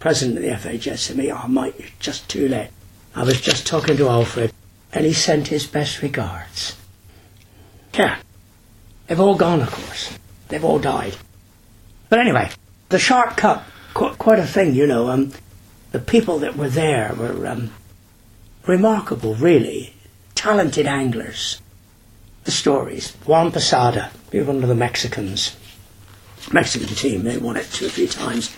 president 0.00 0.38
of 0.38 0.42
the 0.42 0.68
FHS 0.68 0.98
said 0.98 1.14
to 1.14 1.22
me, 1.22 1.30
Oh, 1.30 1.46
Mike, 1.46 1.78
you're 1.78 1.88
just 2.00 2.28
too 2.28 2.48
late. 2.48 2.70
I 3.14 3.22
was 3.22 3.40
just 3.40 3.68
talking 3.68 3.96
to 3.98 4.08
Alfred, 4.08 4.52
and 4.92 5.06
he 5.06 5.12
sent 5.12 5.46
his 5.46 5.68
best 5.68 6.02
regards. 6.02 6.76
Yeah. 7.94 8.18
They've 9.06 9.20
all 9.20 9.36
gone, 9.36 9.60
of 9.60 9.70
course. 9.70 10.18
They've 10.48 10.64
all 10.64 10.80
died. 10.80 11.16
But 12.08 12.18
anyway, 12.18 12.50
the 12.88 12.98
Sharp 12.98 13.36
Cup, 13.36 13.64
qu- 13.94 14.16
quite 14.16 14.40
a 14.40 14.46
thing, 14.46 14.74
you 14.74 14.88
know. 14.88 15.08
Um, 15.08 15.30
the 15.92 16.00
people 16.00 16.40
that 16.40 16.56
were 16.56 16.68
there 16.68 17.14
were 17.16 17.46
um, 17.46 17.70
remarkable, 18.66 19.34
really. 19.34 19.94
Talented 20.34 20.86
anglers. 20.86 21.60
The 22.44 22.50
stories. 22.50 23.12
Juan 23.26 23.50
Posada, 23.50 24.10
he 24.30 24.38
was 24.38 24.46
one 24.46 24.62
of 24.62 24.68
the 24.68 24.74
Mexicans. 24.74 25.56
Mexican 26.52 26.88
team, 26.88 27.24
they 27.24 27.38
won 27.38 27.56
it 27.56 27.68
two 27.72 27.86
or 27.86 27.88
three 27.88 28.06
times. 28.06 28.56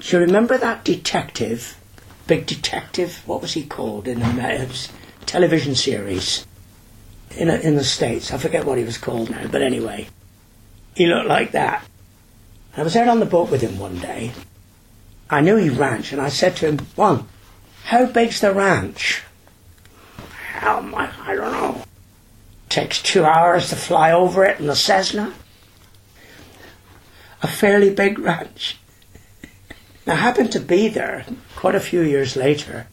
Do 0.00 0.16
you 0.16 0.22
remember 0.24 0.56
that 0.56 0.84
detective, 0.84 1.78
big 2.26 2.46
detective? 2.46 3.22
What 3.26 3.42
was 3.42 3.52
he 3.52 3.64
called 3.64 4.08
in 4.08 4.22
a 4.22 4.68
television 5.26 5.74
series 5.74 6.46
in 7.36 7.50
a, 7.50 7.56
in 7.56 7.76
the 7.76 7.84
states? 7.84 8.32
I 8.32 8.38
forget 8.38 8.64
what 8.64 8.78
he 8.78 8.84
was 8.84 8.98
called 8.98 9.30
now, 9.30 9.46
but 9.46 9.62
anyway, 9.62 10.08
he 10.94 11.06
looked 11.06 11.28
like 11.28 11.52
that. 11.52 11.84
I 12.76 12.82
was 12.82 12.96
out 12.96 13.08
on 13.08 13.20
the 13.20 13.26
boat 13.26 13.50
with 13.50 13.62
him 13.62 13.78
one 13.78 13.98
day. 13.98 14.32
I 15.28 15.40
knew 15.40 15.56
he 15.56 15.70
ranched, 15.70 16.12
and 16.12 16.20
I 16.20 16.28
said 16.28 16.56
to 16.56 16.66
him, 16.66 16.78
"Juan, 16.94 17.26
how 17.86 18.06
big's 18.06 18.40
the 18.40 18.52
ranch?" 18.52 19.22
My, 20.96 21.10
I 21.22 21.34
don't 21.34 21.52
know. 21.52 21.82
Takes 22.68 23.02
two 23.02 23.24
hours 23.24 23.68
to 23.68 23.76
fly 23.76 24.12
over 24.12 24.44
it 24.44 24.58
in 24.58 24.66
the 24.66 24.76
Cessna. 24.76 25.34
A 27.42 27.48
fairly 27.48 27.90
big 27.90 28.18
ranch. 28.18 28.78
I 30.06 30.14
happened 30.14 30.52
to 30.52 30.60
be 30.60 30.88
there 30.88 31.26
quite 31.54 31.74
a 31.74 31.80
few 31.80 32.00
years 32.00 32.36
later 32.36 32.86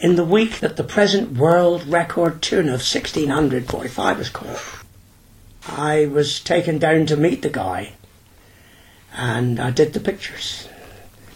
in 0.00 0.16
the 0.16 0.24
week 0.24 0.60
that 0.60 0.76
the 0.76 0.84
present 0.84 1.36
world 1.36 1.86
record 1.86 2.42
tuna 2.42 2.74
of 2.74 2.80
1645 2.80 4.18
was 4.18 4.28
caught. 4.30 4.62
I 5.68 6.06
was 6.06 6.40
taken 6.40 6.78
down 6.78 7.06
to 7.06 7.16
meet 7.16 7.42
the 7.42 7.50
guy 7.50 7.92
and 9.12 9.60
I 9.60 9.70
did 9.70 9.92
the 9.92 10.00
pictures. 10.00 10.68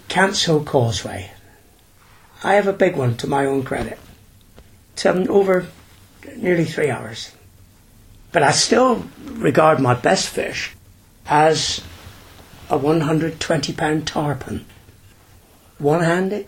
Canso 0.08 0.64
Causeway. 0.64 1.30
I 2.44 2.54
have 2.54 2.66
a 2.66 2.74
big 2.74 2.94
one 2.94 3.16
to 3.16 3.26
my 3.26 3.46
own 3.46 3.64
credit. 3.64 3.98
It's 4.92 5.06
um, 5.06 5.26
over 5.30 5.66
nearly 6.36 6.66
three 6.66 6.90
hours. 6.90 7.32
But 8.32 8.42
I 8.42 8.50
still 8.50 9.06
regard 9.24 9.80
my 9.80 9.94
best 9.94 10.28
fish 10.28 10.76
as 11.26 11.82
a 12.68 12.76
120 12.76 13.72
pound 13.72 14.06
tarpon. 14.06 14.66
One 15.78 16.02
handed, 16.02 16.46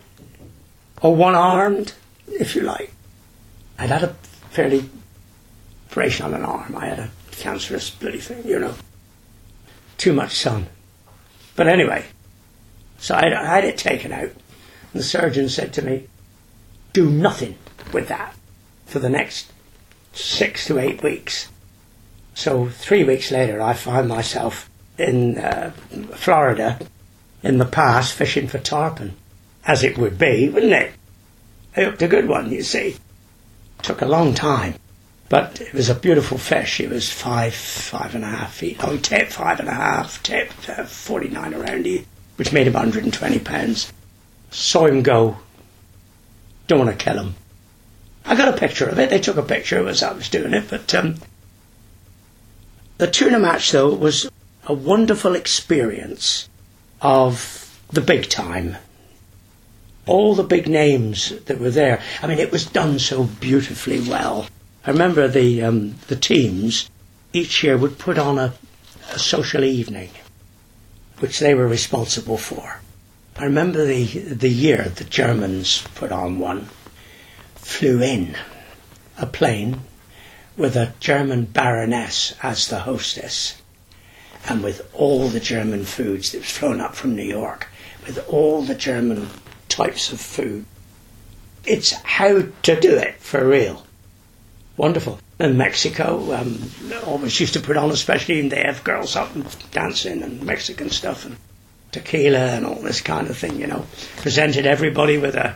or 1.01 1.15
one 1.15 1.33
armed, 1.33 1.93
if 2.27 2.55
you 2.55 2.61
like. 2.61 2.93
I'd 3.79 3.89
had 3.89 4.03
a 4.03 4.13
fairly 4.51 4.89
operation 5.89 6.27
on 6.27 6.33
an 6.35 6.45
arm. 6.45 6.75
I 6.75 6.85
had 6.85 6.99
a 6.99 7.09
cancerous 7.31 7.89
bloody 7.89 8.19
thing, 8.19 8.47
you 8.47 8.59
know. 8.59 8.75
Too 9.97 10.13
much 10.13 10.37
sun. 10.37 10.67
But 11.55 11.67
anyway, 11.67 12.05
so 12.99 13.15
I, 13.15 13.33
I 13.33 13.45
had 13.45 13.63
it 13.63 13.79
taken 13.79 14.11
out. 14.11 14.29
The 14.93 15.03
surgeon 15.03 15.49
said 15.49 15.73
to 15.73 15.81
me, 15.81 16.07
do 16.93 17.09
nothing 17.09 17.57
with 17.93 18.07
that 18.07 18.33
for 18.85 18.99
the 18.99 19.09
next 19.09 19.51
six 20.13 20.65
to 20.65 20.79
eight 20.79 21.03
weeks. 21.03 21.49
So 22.33 22.67
three 22.69 23.03
weeks 23.03 23.31
later, 23.31 23.61
I 23.61 23.73
found 23.73 24.07
myself 24.07 24.69
in 24.97 25.37
uh, 25.37 25.71
Florida 26.15 26.79
in 27.43 27.57
the 27.57 27.65
past 27.65 28.13
fishing 28.13 28.47
for 28.47 28.59
tarpon, 28.59 29.15
as 29.65 29.83
it 29.83 29.97
would 29.97 30.17
be, 30.17 30.49
wouldn't 30.49 30.73
it? 30.73 30.93
I 31.75 31.83
hooked 31.83 32.01
a 32.01 32.07
good 32.07 32.27
one, 32.27 32.51
you 32.51 32.63
see. 32.63 32.95
Took 33.83 34.01
a 34.01 34.07
long 34.07 34.33
time, 34.33 34.75
but 35.29 35.61
it 35.61 35.73
was 35.73 35.89
a 35.89 35.95
beautiful 35.95 36.37
fish. 36.37 36.79
It 36.79 36.89
was 36.89 37.11
five, 37.11 37.53
five 37.53 38.15
and 38.15 38.23
a 38.23 38.27
half 38.27 38.55
feet 38.55 38.81
long, 38.81 38.99
tip 38.99 39.29
five 39.29 39.59
and 39.59 39.69
a 39.69 39.73
half, 39.73 40.23
tip 40.23 40.51
uh, 40.67 40.85
49 40.85 41.53
around 41.53 41.85
you, 41.85 42.05
which 42.37 42.51
made 42.51 42.67
about 42.67 42.85
120 42.85 43.39
pounds. 43.39 43.93
Saw 44.51 44.85
him 44.85 45.03
go. 45.03 45.37
Don't 46.67 46.79
want 46.79 46.97
to 46.97 47.03
kill 47.03 47.19
him. 47.19 47.35
I 48.25 48.35
got 48.35 48.53
a 48.53 48.57
picture 48.57 48.87
of 48.87 48.99
it. 48.99 49.09
They 49.09 49.19
took 49.19 49.37
a 49.37 49.43
picture 49.43 49.87
as 49.87 50.03
I 50.03 50.11
was 50.11 50.29
doing 50.29 50.53
it, 50.53 50.69
but 50.69 50.93
um, 50.93 51.15
the 52.97 53.07
tuna 53.07 53.39
match, 53.39 53.71
though, 53.71 53.93
was 53.93 54.29
a 54.65 54.73
wonderful 54.73 55.35
experience 55.35 56.49
of 57.01 57.79
the 57.89 58.01
big 58.01 58.27
time. 58.29 58.75
All 60.05 60.35
the 60.35 60.43
big 60.43 60.67
names 60.67 61.33
that 61.45 61.59
were 61.59 61.69
there. 61.69 62.01
I 62.21 62.27
mean, 62.27 62.39
it 62.39 62.51
was 62.51 62.65
done 62.65 62.99
so 62.99 63.23
beautifully 63.23 64.01
well. 64.01 64.47
I 64.85 64.91
remember 64.91 65.27
the 65.27 65.63
um, 65.63 65.95
the 66.07 66.15
teams 66.15 66.89
each 67.33 67.63
year 67.63 67.77
would 67.77 67.99
put 67.99 68.17
on 68.17 68.37
a, 68.37 68.53
a 69.11 69.19
social 69.19 69.63
evening, 69.63 70.09
which 71.19 71.39
they 71.39 71.53
were 71.53 71.67
responsible 71.67 72.37
for. 72.37 72.81
I 73.39 73.43
remember 73.43 73.85
the 73.85 74.05
the 74.05 74.49
year 74.49 74.89
the 74.95 75.03
Germans 75.03 75.83
put 75.93 76.11
on 76.11 76.39
one. 76.39 76.69
Flew 77.55 78.01
in 78.01 78.35
a 79.15 79.27
plane 79.27 79.81
with 80.55 80.75
a 80.75 80.95
German 80.99 81.45
baroness 81.45 82.33
as 82.41 82.67
the 82.67 82.79
hostess 82.79 83.61
and 84.49 84.63
with 84.63 84.89
all 84.91 85.27
the 85.27 85.39
German 85.39 85.85
foods 85.85 86.31
that 86.31 86.39
was 86.39 86.49
flown 86.49 86.81
up 86.81 86.95
from 86.95 87.15
New 87.15 87.25
York, 87.25 87.67
with 88.07 88.17
all 88.27 88.63
the 88.63 88.73
German 88.73 89.29
types 89.69 90.11
of 90.11 90.19
food. 90.19 90.65
It's 91.63 91.91
how 91.91 92.43
to 92.63 92.79
do 92.79 92.95
it 92.95 93.19
for 93.19 93.47
real. 93.47 93.85
Wonderful. 94.77 95.19
And 95.37 95.59
Mexico 95.59 96.33
um, 96.33 96.71
always 97.05 97.39
used 97.39 97.53
to 97.53 97.59
put 97.59 97.77
on, 97.77 97.91
especially 97.91 98.39
and 98.39 98.51
they 98.51 98.63
have 98.63 98.83
girls 98.83 99.15
up 99.15 99.35
and 99.35 99.45
dancing 99.71 100.23
and 100.23 100.41
Mexican 100.41 100.89
stuff 100.89 101.23
and 101.25 101.37
tequila 101.97 102.55
and 102.55 102.65
all 102.65 102.75
this 102.75 103.01
kind 103.01 103.27
of 103.27 103.37
thing, 103.37 103.59
you 103.59 103.67
know. 103.67 103.85
Presented 104.17 104.65
everybody 104.65 105.17
with 105.17 105.35
a, 105.35 105.55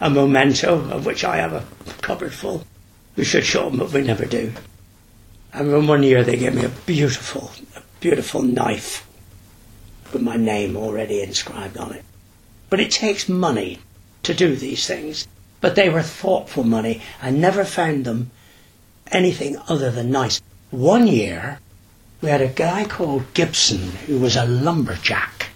a 0.00 0.10
memento, 0.10 0.90
of 0.90 1.06
which 1.06 1.24
I 1.24 1.36
have 1.36 1.52
a 1.52 1.64
cupboard 2.00 2.32
full. 2.32 2.66
We 3.16 3.24
should 3.24 3.44
show 3.44 3.68
them, 3.68 3.78
but 3.78 3.92
we 3.92 4.02
never 4.02 4.24
do. 4.24 4.52
And 5.52 5.68
remember 5.68 5.88
one 5.88 6.02
year 6.02 6.24
they 6.24 6.36
gave 6.36 6.54
me 6.54 6.64
a 6.64 6.68
beautiful, 6.68 7.52
a 7.76 7.82
beautiful 8.00 8.42
knife 8.42 9.06
with 10.12 10.22
my 10.22 10.36
name 10.36 10.76
already 10.76 11.22
inscribed 11.22 11.76
on 11.76 11.92
it. 11.92 12.04
But 12.70 12.80
it 12.80 12.90
takes 12.90 13.28
money 13.28 13.78
to 14.22 14.34
do 14.34 14.56
these 14.56 14.86
things. 14.86 15.28
But 15.60 15.76
they 15.76 15.88
were 15.88 16.02
thoughtful 16.02 16.64
money. 16.64 17.02
I 17.22 17.30
never 17.30 17.64
found 17.64 18.04
them 18.04 18.30
anything 19.12 19.56
other 19.68 19.90
than 19.90 20.10
nice. 20.10 20.40
One 20.70 21.06
year, 21.06 21.60
we 22.20 22.30
had 22.30 22.40
a 22.40 22.48
guy 22.48 22.84
called 22.84 23.32
Gibson 23.34 23.90
who 24.06 24.18
was 24.18 24.36
a 24.36 24.46
lumberjack, 24.46 25.50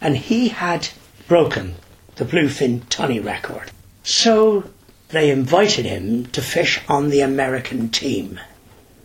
and 0.00 0.16
he 0.16 0.48
had 0.48 0.88
broken 1.26 1.74
the 2.16 2.24
bluefin 2.24 2.82
tunny 2.88 3.20
record. 3.20 3.70
So 4.02 4.64
they 5.08 5.30
invited 5.30 5.86
him 5.86 6.26
to 6.26 6.42
fish 6.42 6.80
on 6.88 7.08
the 7.08 7.20
American 7.20 7.88
team. 7.88 8.40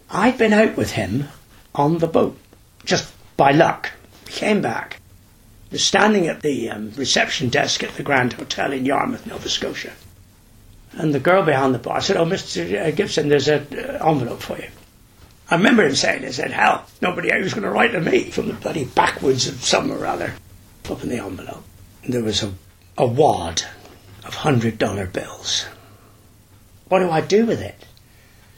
I'd 0.09 0.37
been 0.37 0.53
out 0.53 0.75
with 0.77 0.91
him 0.91 1.29
on 1.73 1.97
the 1.97 2.07
boat 2.07 2.37
just 2.85 3.11
by 3.37 3.51
luck. 3.51 3.91
Came 4.25 4.61
back. 4.61 4.99
Was 5.71 5.83
standing 5.83 6.27
at 6.27 6.41
the 6.41 6.69
um, 6.69 6.91
reception 6.95 7.49
desk 7.49 7.83
at 7.83 7.95
the 7.95 8.03
Grand 8.03 8.33
Hotel 8.33 8.71
in 8.71 8.85
Yarmouth, 8.85 9.25
Nova 9.25 9.49
Scotia. 9.49 9.93
And 10.91 11.13
the 11.13 11.19
girl 11.19 11.43
behind 11.43 11.73
the 11.73 11.79
bar 11.79 11.99
said, 12.01 12.17
"Oh, 12.17 12.25
Mr. 12.25 12.87
Uh, 12.87 12.91
Gibson, 12.91 13.29
there's 13.29 13.47
an 13.47 13.65
uh, 13.71 14.07
envelope 14.07 14.41
for 14.41 14.57
you." 14.57 14.67
I 15.49 15.55
remember 15.55 15.83
him 15.83 15.95
saying, 15.95 16.23
"He 16.23 16.31
said, 16.31 16.51
hell, 16.51 16.85
nobody 17.01 17.35
was 17.41 17.53
going 17.53 17.63
to 17.63 17.71
write 17.71 17.93
to 17.93 18.01
me 18.01 18.29
from 18.29 18.47
the 18.47 18.53
bloody 18.53 18.85
backwoods 18.85 19.47
of 19.47 19.63
some 19.63 19.91
or 19.91 20.05
other." 20.05 20.33
Up 20.89 21.01
in 21.01 21.09
the 21.09 21.23
envelope, 21.23 21.63
there 22.07 22.21
was 22.21 22.43
a, 22.43 22.53
a 22.97 23.07
wad 23.07 23.63
of 24.25 24.35
hundred 24.35 24.77
dollar 24.77 25.07
bills. 25.07 25.65
What 26.89 26.99
do 26.99 27.09
I 27.09 27.21
do 27.21 27.45
with 27.45 27.61
it? 27.61 27.85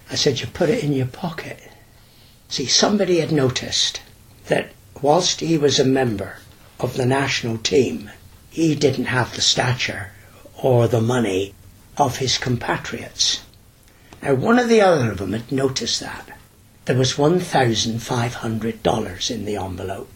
I 0.10 0.16
said, 0.16 0.40
"You 0.40 0.48
put 0.48 0.70
it 0.70 0.84
in 0.84 0.92
your 0.92 1.06
pocket." 1.06 1.60
See, 2.50 2.66
somebody 2.66 3.20
had 3.20 3.32
noticed 3.32 4.02
that 4.48 4.72
whilst 5.02 5.40
he 5.40 5.56
was 5.56 5.78
a 5.78 5.86
member 5.86 6.38
of 6.80 6.98
the 6.98 7.06
national 7.06 7.60
team, 7.60 8.10
he 8.50 8.74
didn't 8.74 9.06
have 9.06 9.36
the 9.36 9.42
stature 9.42 10.10
or 10.58 10.88
the 10.88 11.02
money 11.02 11.54
of 11.96 12.18
his 12.18 12.40
compatriots. 12.40 13.42
Now, 14.24 14.34
one 14.34 14.58
of 14.58 14.68
the 14.68 14.82
other 14.82 15.12
of 15.12 15.20
them 15.20 15.34
had 15.34 15.52
noticed 15.52 16.00
that. 16.00 16.28
There 16.86 16.98
was 16.98 17.14
$1,500 17.14 19.32
in 19.32 19.46
the 19.46 19.58
envelope. 19.58 20.10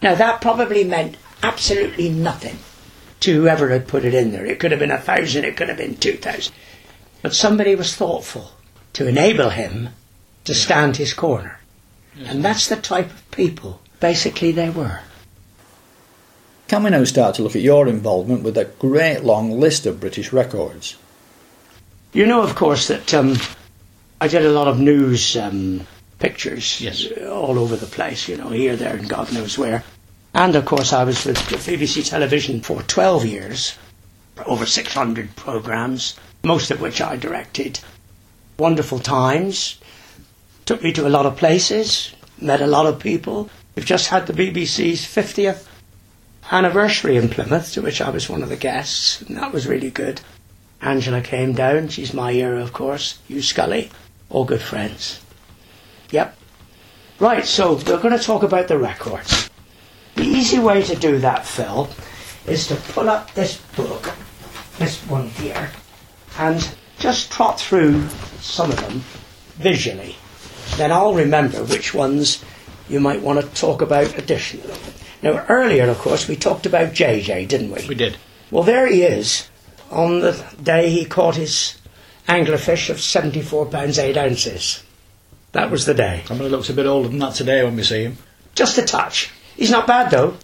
Now, 0.00 0.14
that 0.14 0.40
probably 0.40 0.84
meant 0.84 1.16
absolutely 1.42 2.08
nothing 2.08 2.58
to 3.20 3.34
whoever 3.34 3.68
had 3.70 3.88
put 3.88 4.04
it 4.04 4.14
in 4.14 4.32
there. 4.32 4.46
It 4.46 4.60
could 4.60 4.70
have 4.70 4.80
been 4.80 4.90
a 4.90 4.98
thousand, 4.98 5.44
it 5.44 5.56
could 5.56 5.68
have 5.68 5.78
been 5.78 5.96
two 5.96 6.16
thousand. 6.16 6.54
But 7.22 7.34
somebody 7.34 7.74
was 7.74 7.96
thoughtful 7.96 8.52
to 8.92 9.08
enable 9.08 9.50
him 9.50 9.90
to 10.44 10.54
stand 10.54 10.96
his 10.96 11.14
corner. 11.14 11.58
And 12.24 12.44
that's 12.44 12.68
the 12.68 12.76
type 12.76 13.10
of 13.10 13.30
people 13.30 13.80
basically 14.00 14.52
they 14.52 14.70
were. 14.70 15.00
Can 16.68 16.82
we 16.82 16.90
now 16.90 17.04
start 17.04 17.34
to 17.36 17.42
look 17.42 17.56
at 17.56 17.62
your 17.62 17.88
involvement 17.88 18.42
with 18.42 18.54
that 18.54 18.78
great 18.78 19.24
long 19.24 19.58
list 19.58 19.86
of 19.86 20.00
British 20.00 20.32
records? 20.32 20.96
You 22.12 22.26
know, 22.26 22.42
of 22.42 22.54
course, 22.54 22.88
that 22.88 23.12
um, 23.14 23.36
I 24.20 24.28
did 24.28 24.44
a 24.44 24.50
lot 24.50 24.68
of 24.68 24.78
news 24.78 25.36
um, 25.36 25.86
pictures 26.18 26.80
Yes. 26.80 27.06
Uh, 27.06 27.30
all 27.30 27.58
over 27.58 27.76
the 27.76 27.86
place, 27.86 28.28
you 28.28 28.36
know, 28.36 28.50
here, 28.50 28.76
there, 28.76 28.96
and 28.96 29.08
God 29.08 29.32
knows 29.32 29.56
where. 29.56 29.84
And 30.34 30.54
of 30.56 30.64
course, 30.64 30.92
I 30.92 31.04
was 31.04 31.24
with 31.24 31.36
BBC 31.36 32.08
Television 32.08 32.60
for 32.60 32.82
12 32.82 33.24
years, 33.24 33.78
over 34.46 34.66
600 34.66 35.36
programmes, 35.36 36.16
most 36.44 36.70
of 36.70 36.80
which 36.80 37.00
I 37.00 37.16
directed. 37.16 37.80
Wonderful 38.58 38.98
times. 38.98 39.78
Took 40.66 40.82
me 40.82 40.92
to 40.92 41.06
a 41.06 41.08
lot 41.08 41.26
of 41.26 41.36
places, 41.36 42.12
met 42.40 42.60
a 42.60 42.66
lot 42.66 42.86
of 42.86 42.98
people. 42.98 43.48
We've 43.74 43.86
just 43.86 44.08
had 44.08 44.26
the 44.26 44.32
BBC's 44.32 45.04
50th 45.04 45.66
anniversary 46.50 47.16
in 47.16 47.28
Plymouth, 47.28 47.72
to 47.72 47.82
which 47.82 48.00
I 48.00 48.10
was 48.10 48.28
one 48.28 48.42
of 48.42 48.48
the 48.48 48.56
guests, 48.56 49.22
and 49.22 49.36
that 49.36 49.52
was 49.52 49.66
really 49.66 49.90
good. 49.90 50.20
Angela 50.80 51.20
came 51.20 51.52
down, 51.54 51.88
she's 51.88 52.14
my 52.14 52.32
era, 52.32 52.60
of 52.62 52.72
course. 52.72 53.18
Hugh 53.28 53.42
Scully, 53.42 53.90
all 54.30 54.44
good 54.44 54.62
friends. 54.62 55.20
Yep. 56.10 56.36
Right, 57.20 57.44
so 57.44 57.74
we're 57.74 58.00
going 58.00 58.16
to 58.16 58.24
talk 58.24 58.42
about 58.42 58.68
the 58.68 58.78
records. 58.78 59.50
The 60.14 60.24
easy 60.24 60.58
way 60.58 60.82
to 60.82 60.94
do 60.94 61.18
that, 61.18 61.46
Phil, 61.46 61.88
is 62.46 62.66
to 62.68 62.76
pull 62.76 63.08
up 63.08 63.34
this 63.34 63.58
book, 63.76 64.12
this 64.78 64.98
one 65.06 65.28
here, 65.28 65.70
and 66.38 66.74
just 66.98 67.30
trot 67.30 67.60
through 67.60 68.08
some 68.40 68.70
of 68.70 68.80
them 68.80 69.02
visually. 69.56 70.16
Then 70.76 70.92
I'll 70.92 71.14
remember 71.14 71.64
which 71.64 71.92
ones 71.94 72.44
you 72.88 73.00
might 73.00 73.20
want 73.20 73.40
to 73.40 73.60
talk 73.60 73.82
about 73.82 74.16
additionally. 74.16 74.78
Now, 75.22 75.44
earlier, 75.48 75.88
of 75.88 75.98
course, 75.98 76.28
we 76.28 76.36
talked 76.36 76.66
about 76.66 76.92
JJ, 76.92 77.48
didn't 77.48 77.70
we? 77.70 77.86
We 77.88 77.94
did. 77.94 78.16
Well, 78.50 78.62
there 78.62 78.86
he 78.86 79.02
is 79.02 79.48
on 79.90 80.20
the 80.20 80.44
day 80.62 80.90
he 80.90 81.04
caught 81.04 81.36
his 81.36 81.76
anglerfish 82.28 82.90
of 82.90 83.00
74 83.00 83.66
pounds 83.66 83.98
8 83.98 84.16
ounces. 84.16 84.82
That 85.58 85.72
was 85.72 85.86
the 85.86 85.92
day. 85.92 86.22
Somebody 86.24 86.50
looks 86.50 86.70
a 86.70 86.72
bit 86.72 86.86
older 86.86 87.08
than 87.08 87.18
that 87.18 87.34
today 87.34 87.64
when 87.64 87.74
we 87.74 87.82
see 87.82 88.04
him. 88.04 88.16
Just 88.54 88.78
a 88.78 88.82
touch. 88.82 89.32
He's 89.56 89.72
not 89.72 89.88
bad 89.88 90.08
though. 90.08 90.36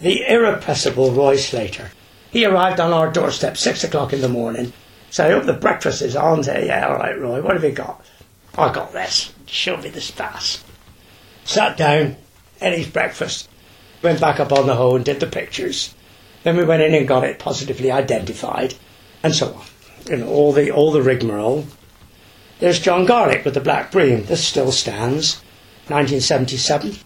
The 0.00 0.22
irrepressible 0.28 1.12
Roy 1.12 1.36
Slater. 1.36 1.92
He 2.30 2.44
arrived 2.44 2.78
on 2.78 2.92
our 2.92 3.10
doorstep 3.10 3.56
six 3.56 3.84
o'clock 3.84 4.12
in 4.12 4.20
the 4.20 4.28
morning. 4.28 4.74
So 5.08 5.24
I 5.24 5.30
hope 5.30 5.46
the 5.46 5.54
breakfast 5.54 6.02
is 6.02 6.14
on 6.14 6.42
there. 6.42 6.62
Yeah, 6.62 6.88
all 6.88 6.98
right, 6.98 7.18
Roy. 7.18 7.40
What 7.40 7.54
have 7.54 7.64
you 7.64 7.72
got? 7.72 8.04
I 8.54 8.70
got 8.70 8.92
this. 8.92 9.32
Show 9.46 9.78
me 9.78 9.88
the 9.88 10.02
spas. 10.02 10.62
Sat 11.46 11.78
down, 11.78 12.16
ate 12.60 12.76
his 12.76 12.88
breakfast, 12.88 13.48
went 14.02 14.20
back 14.20 14.40
up 14.40 14.52
on 14.52 14.66
the 14.66 14.76
hoe 14.76 14.96
and 14.96 15.06
did 15.06 15.20
the 15.20 15.26
pictures. 15.26 15.94
Then 16.42 16.58
we 16.58 16.66
went 16.66 16.82
in 16.82 16.92
and 16.92 17.08
got 17.08 17.24
it 17.24 17.38
positively 17.38 17.90
identified, 17.90 18.74
and 19.22 19.34
so 19.34 19.54
on. 19.54 19.64
You 20.04 20.18
know, 20.18 20.28
all 20.28 20.52
the 20.52 20.70
all 20.70 20.92
the 20.92 21.00
rigmarole. 21.00 21.66
There's 22.58 22.80
John 22.80 23.06
Garlick 23.06 23.44
with 23.44 23.54
the 23.54 23.60
black 23.60 23.92
bream. 23.92 24.24
This 24.24 24.46
still 24.46 24.72
stands. 24.72 25.36
1977. 25.88 26.96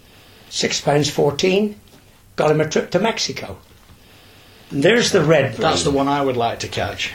Six 0.49 0.81
pounds 0.81 1.09
fourteen. 1.09 1.81
Got 2.37 2.51
him 2.51 2.61
a 2.61 2.69
trip 2.69 2.91
to 2.91 2.99
Mexico. 2.99 3.59
And 4.71 4.83
there's 4.83 5.13
the 5.13 5.23
red 5.23 5.53
bream. 5.53 5.63
That's 5.63 5.85
the 5.85 5.91
one 5.91 6.09
I 6.09 6.23
would 6.23 6.37
like 6.37 6.59
to 6.61 6.69
catch. 6.69 7.15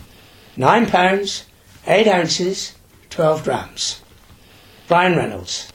Nine 0.55 0.87
pounds, 0.87 1.45
eight 1.85 2.07
ounces, 2.07 2.75
twelve 3.09 3.43
grams. 3.43 4.01
Brian 4.87 5.17
Reynolds. 5.17 5.71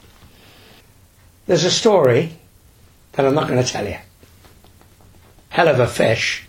There's 1.45 1.65
a 1.65 1.71
story 1.71 2.37
that 3.13 3.25
I'm 3.25 3.35
not 3.35 3.47
going 3.47 3.63
to 3.63 3.69
tell 3.69 3.87
you. 3.87 3.97
Hell 5.49 5.67
of 5.67 5.79
a 5.79 5.87
fish. 5.87 6.45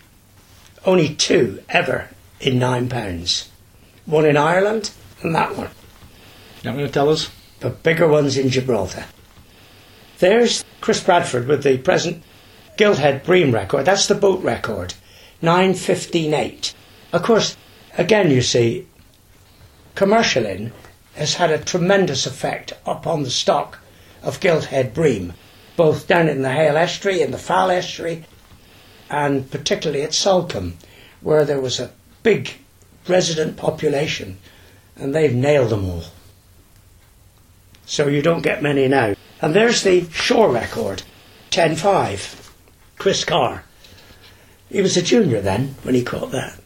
Only 0.85 1.13
two 1.13 1.63
ever 1.69 2.09
in 2.39 2.57
nine 2.59 2.89
pounds. 2.89 3.49
One 4.05 4.25
in 4.25 4.37
Ireland 4.37 4.91
and 5.21 5.35
that 5.35 5.55
one. 5.55 5.69
You're 6.65 6.73
not 6.73 6.79
going 6.79 6.87
to 6.87 6.93
tell 6.93 7.09
us? 7.09 7.29
But 7.59 7.83
bigger 7.83 8.07
ones 8.07 8.39
in 8.39 8.49
Gibraltar. 8.49 9.05
There's 10.17 10.65
Chris 10.81 10.99
Bradford 10.99 11.47
with 11.47 11.61
the 11.61 11.77
present 11.77 12.23
Gilthead 12.75 13.23
Bream 13.23 13.51
record. 13.51 13.85
That's 13.85 14.07
the 14.07 14.15
boat 14.15 14.41
record. 14.41 14.95
9.15.8. 15.43 16.73
Of 17.13 17.21
course, 17.21 17.55
again 17.99 18.31
you 18.31 18.41
see, 18.41 18.87
commercialing 19.95 20.71
has 21.13 21.35
had 21.35 21.51
a 21.51 21.59
tremendous 21.59 22.25
effect 22.25 22.73
upon 22.87 23.21
the 23.21 23.29
stock 23.29 23.77
of 24.23 24.39
Gilthead 24.39 24.91
Bream, 24.91 25.33
both 25.77 26.07
down 26.07 26.27
in 26.27 26.41
the 26.41 26.51
Hayle 26.51 26.77
Estuary, 26.77 27.21
in 27.21 27.29
the 27.29 27.37
Fal 27.37 27.69
Estuary, 27.69 28.23
and 29.11 29.51
particularly 29.51 30.01
at 30.01 30.15
Salcombe, 30.15 30.79
where 31.21 31.45
there 31.45 31.61
was 31.61 31.79
a 31.79 31.91
big 32.23 32.53
resident 33.07 33.55
population, 33.55 34.39
and 34.95 35.13
they've 35.13 35.35
nailed 35.35 35.69
them 35.69 35.87
all. 35.87 36.05
So 37.85 38.07
you 38.07 38.21
don't 38.21 38.41
get 38.41 38.63
many 38.63 38.87
now. 38.87 39.15
And 39.41 39.53
there's 39.53 39.83
the 39.83 40.09
shore 40.11 40.51
record, 40.51 41.03
10.5, 41.51 42.51
Chris 42.97 43.23
Carr. 43.23 43.63
He 44.69 44.81
was 44.81 44.97
a 44.97 45.01
junior 45.01 45.41
then 45.41 45.75
when 45.83 45.95
he 45.95 46.03
caught 46.03 46.31
that. 46.31 46.59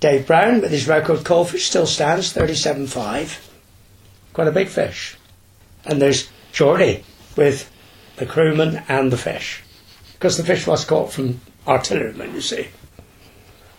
Dave 0.00 0.26
Brown 0.26 0.60
with 0.60 0.70
his 0.70 0.88
record 0.88 1.24
Coalfish 1.24 1.66
still 1.66 1.86
stands, 1.86 2.32
37.5. 2.32 3.48
Quite 4.32 4.48
a 4.48 4.52
big 4.52 4.68
fish. 4.68 5.16
And 5.84 6.00
there's 6.00 6.28
Geordie 6.52 7.04
with 7.36 7.70
the 8.16 8.26
crewman 8.26 8.82
and 8.88 9.10
the 9.10 9.18
fish. 9.18 9.62
Because 10.14 10.36
the 10.36 10.44
fish 10.44 10.66
was 10.66 10.84
caught 10.84 11.12
from 11.12 11.40
artillerymen, 11.66 12.34
you 12.34 12.40
see. 12.40 12.68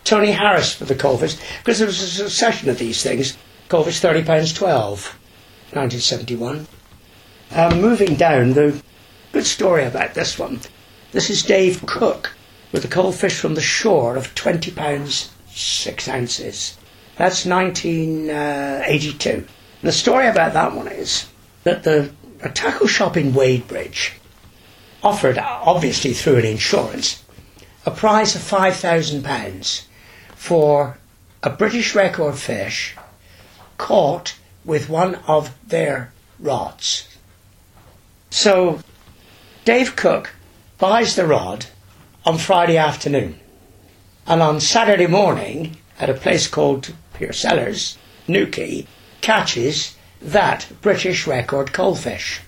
Tony 0.04 0.32
Harris 0.32 0.78
with 0.78 0.88
the 0.88 0.94
Coalfish, 0.94 1.36
because 1.58 1.78
there 1.78 1.86
was 1.86 2.02
a 2.02 2.06
succession 2.06 2.68
of 2.68 2.78
these 2.78 3.02
things. 3.02 3.36
Coalfish 3.68 4.00
£30 4.00 4.54
12, 4.54 5.18
1971. 5.74 6.66
Um, 7.50 7.80
moving 7.80 8.14
down, 8.14 8.52
the 8.52 8.82
good 9.32 9.46
story 9.46 9.84
about 9.84 10.14
this 10.14 10.38
one. 10.38 10.60
This 11.12 11.30
is 11.30 11.42
Dave 11.42 11.84
Cook 11.86 12.34
with 12.72 12.84
a 12.84 12.88
coalfish 12.88 13.38
from 13.38 13.54
the 13.54 13.60
shore 13.60 14.16
of 14.16 14.34
£20 14.34 15.30
6 15.48 16.08
ounces. 16.08 16.76
That's 17.16 17.44
1982. 17.44 19.30
And 19.30 19.46
the 19.82 19.92
story 19.92 20.26
about 20.26 20.54
that 20.54 20.74
one 20.74 20.88
is 20.88 21.28
that 21.64 21.82
the 21.82 22.10
a 22.42 22.48
tackle 22.48 22.88
shop 22.88 23.16
in 23.16 23.32
Wadebridge 23.32 24.12
offered, 25.02 25.38
obviously 25.38 26.12
through 26.12 26.36
an 26.36 26.44
insurance, 26.44 27.22
a 27.86 27.90
prize 27.90 28.34
of 28.34 28.42
£5,000 28.42 29.86
for 30.34 30.98
a 31.42 31.50
British 31.50 31.94
record 31.94 32.36
fish 32.36 32.96
caught 33.78 34.34
with 34.64 34.88
one 34.88 35.16
of 35.26 35.56
their 35.66 36.12
rods. 36.38 37.08
So 38.30 38.80
Dave 39.64 39.96
Cook 39.96 40.34
buys 40.78 41.16
the 41.16 41.26
rod 41.26 41.66
on 42.24 42.38
Friday 42.38 42.76
afternoon. 42.76 43.38
And 44.26 44.40
on 44.40 44.60
Saturday 44.60 45.06
morning, 45.06 45.76
at 45.98 46.10
a 46.10 46.14
place 46.14 46.46
called 46.46 46.94
Pier 47.14 47.32
Sellers, 47.32 47.98
Newquay, 48.28 48.86
catches 49.20 49.96
that 50.20 50.66
British 50.80 51.26
record 51.26 51.72
coalfish. 51.72 52.40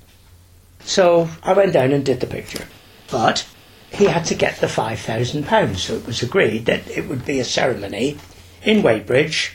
So 0.81 1.29
I 1.42 1.53
went 1.53 1.72
down 1.72 1.92
and 1.92 2.05
did 2.05 2.20
the 2.20 2.27
picture. 2.27 2.66
But 3.11 3.46
he 3.92 4.07
had 4.07 4.24
to 4.27 4.35
get 4.35 4.57
the 4.57 4.66
£5,000, 4.66 5.77
so 5.77 5.94
it 5.94 6.07
was 6.07 6.22
agreed 6.22 6.66
that 6.66 6.88
it 6.88 7.09
would 7.09 7.24
be 7.24 7.40
a 7.40 7.44
ceremony 7.44 8.18
in 8.62 8.83
Wadebridge, 8.83 9.53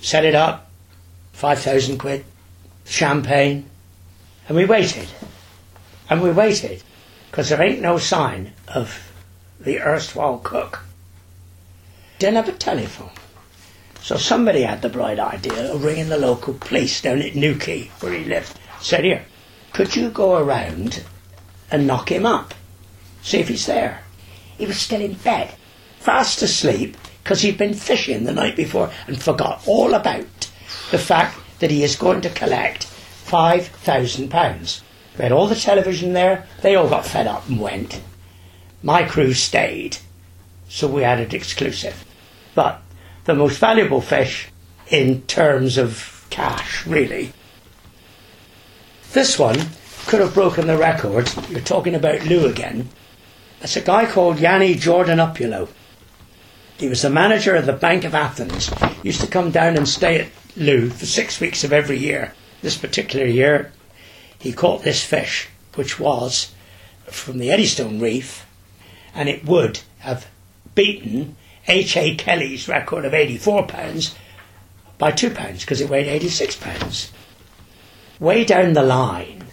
set 0.00 0.24
it 0.24 0.34
up, 0.34 0.70
5,000 1.42 1.98
quid, 1.98 2.24
champagne, 2.84 3.68
and 4.46 4.56
we 4.56 4.64
waited. 4.64 5.08
And 6.08 6.22
we 6.22 6.30
waited, 6.30 6.84
because 7.28 7.48
there 7.48 7.60
ain't 7.60 7.80
no 7.80 7.98
sign 7.98 8.52
of 8.68 9.12
the 9.58 9.80
erstwhile 9.80 10.38
cook. 10.38 10.84
Didn't 12.20 12.36
have 12.36 12.48
a 12.48 12.52
telephone. 12.52 13.10
So 14.00 14.16
somebody 14.16 14.62
had 14.62 14.82
the 14.82 14.88
bright 14.88 15.18
idea 15.18 15.72
of 15.72 15.82
ringing 15.82 16.10
the 16.10 16.16
local 16.16 16.54
police 16.54 17.02
down 17.02 17.20
at 17.20 17.34
Newquay, 17.34 17.90
where 17.98 18.12
he 18.12 18.24
lived. 18.24 18.56
Said, 18.80 19.02
here, 19.02 19.24
could 19.72 19.96
you 19.96 20.10
go 20.10 20.38
around 20.38 21.02
and 21.72 21.88
knock 21.88 22.12
him 22.12 22.24
up? 22.24 22.54
See 23.22 23.40
if 23.40 23.48
he's 23.48 23.66
there. 23.66 24.04
He 24.58 24.66
was 24.66 24.78
still 24.78 25.00
in 25.00 25.14
bed, 25.14 25.52
fast 25.98 26.40
asleep, 26.40 26.96
because 27.24 27.42
he'd 27.42 27.58
been 27.58 27.74
fishing 27.74 28.22
the 28.22 28.32
night 28.32 28.54
before 28.54 28.92
and 29.08 29.20
forgot 29.20 29.64
all 29.66 29.94
about 29.94 30.51
the 30.92 30.98
fact 30.98 31.36
that 31.58 31.70
he 31.70 31.82
is 31.82 31.96
going 31.96 32.20
to 32.20 32.30
collect 32.30 32.86
£5,000. 33.26 34.80
We 35.16 35.22
had 35.22 35.32
all 35.32 35.46
the 35.46 35.56
television 35.56 36.12
there, 36.12 36.46
they 36.60 36.76
all 36.76 36.88
got 36.88 37.06
fed 37.06 37.26
up 37.26 37.48
and 37.48 37.60
went. 37.60 38.00
My 38.82 39.02
crew 39.02 39.32
stayed. 39.32 39.96
so 40.68 40.86
we 40.86 41.02
had 41.02 41.20
it 41.20 41.34
exclusive. 41.34 42.04
But 42.54 42.80
the 43.24 43.34
most 43.34 43.58
valuable 43.58 44.00
fish 44.00 44.48
in 44.88 45.22
terms 45.22 45.78
of 45.78 46.26
cash, 46.30 46.86
really. 46.86 47.32
This 49.12 49.38
one 49.38 49.56
could 50.06 50.20
have 50.20 50.34
broken 50.34 50.66
the 50.66 50.76
record. 50.76 51.30
You're 51.48 51.60
talking 51.60 51.94
about 51.94 52.24
Looe 52.24 52.46
again. 52.46 52.88
It's 53.60 53.76
a 53.76 53.80
guy 53.80 54.06
called 54.06 54.40
Yanni 54.40 54.74
Jordanopoulos. 54.74 55.68
He 56.78 56.88
was 56.88 57.02
the 57.02 57.10
manager 57.10 57.54
of 57.54 57.66
the 57.66 57.72
Bank 57.72 58.04
of 58.04 58.14
Athens. 58.14 58.68
He 59.02 59.08
used 59.08 59.20
to 59.20 59.26
come 59.26 59.50
down 59.50 59.76
and 59.76 59.88
stay 59.88 60.20
at 60.20 60.41
Looe 60.56 60.90
for 60.90 61.06
six 61.06 61.40
weeks 61.40 61.64
of 61.64 61.72
every 61.72 61.98
year. 61.98 62.34
This 62.60 62.76
particular 62.76 63.26
year, 63.26 63.72
he 64.38 64.52
caught 64.52 64.82
this 64.82 65.04
fish, 65.04 65.48
which 65.74 65.98
was 65.98 66.52
from 67.06 67.38
the 67.38 67.50
Eddystone 67.50 68.00
Reef, 68.00 68.46
and 69.14 69.28
it 69.28 69.44
would 69.44 69.80
have 70.00 70.26
beaten 70.74 71.36
H.A. 71.68 72.14
Kelly's 72.16 72.68
record 72.68 73.04
of 73.04 73.14
84 73.14 73.66
pounds 73.66 74.14
by 74.98 75.10
two 75.10 75.30
pounds 75.30 75.60
because 75.60 75.80
it 75.80 75.88
weighed 75.88 76.06
86 76.06 76.56
pounds. 76.56 77.12
Way 78.18 78.44
down 78.44 78.72
the 78.72 78.82
line, 78.82 79.44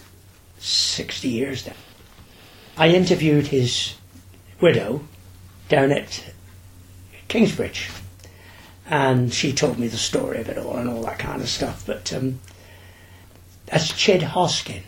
60 0.59 1.27
years 1.27 1.63
down, 1.63 1.75
I 2.77 2.89
interviewed 2.89 3.47
his 3.47 3.95
widow 4.62 5.01
down 5.69 5.91
at 5.91 6.23
Kingsbridge, 7.27 7.89
and 8.89 9.32
she 9.32 9.54
told 9.54 9.78
me 9.78 9.88
the 9.88 9.97
story 9.97 10.39
of 10.41 10.49
it 10.49 10.58
all 10.58 10.75
and 10.75 10.89
all 10.89 11.04
that 11.04 11.19
kind 11.19 11.41
of 11.41 11.47
stuff. 11.47 11.84
But 11.86 12.12
um, 12.12 12.39
that's 13.67 13.93
Chid 13.93 14.21
Hoskin. 14.21 14.82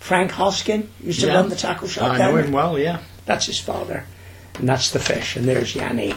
Frank 0.00 0.32
Hoskin 0.32 0.88
used 1.02 1.20
to 1.20 1.26
Yeah. 1.28 1.34
run 1.34 1.48
the 1.48 1.56
tackle 1.56 1.86
shop 1.86 2.12
I 2.12 2.18
know 2.18 2.36
him 2.36 2.50
well, 2.52 2.78
yeah. 2.78 2.98
That's 3.26 3.46
his 3.46 3.60
father. 3.60 4.04
And 4.58 4.68
that's 4.68 4.90
the 4.90 4.98
fish. 4.98 5.36
And 5.36 5.46
there's 5.46 5.74
Yanni, 5.76 6.14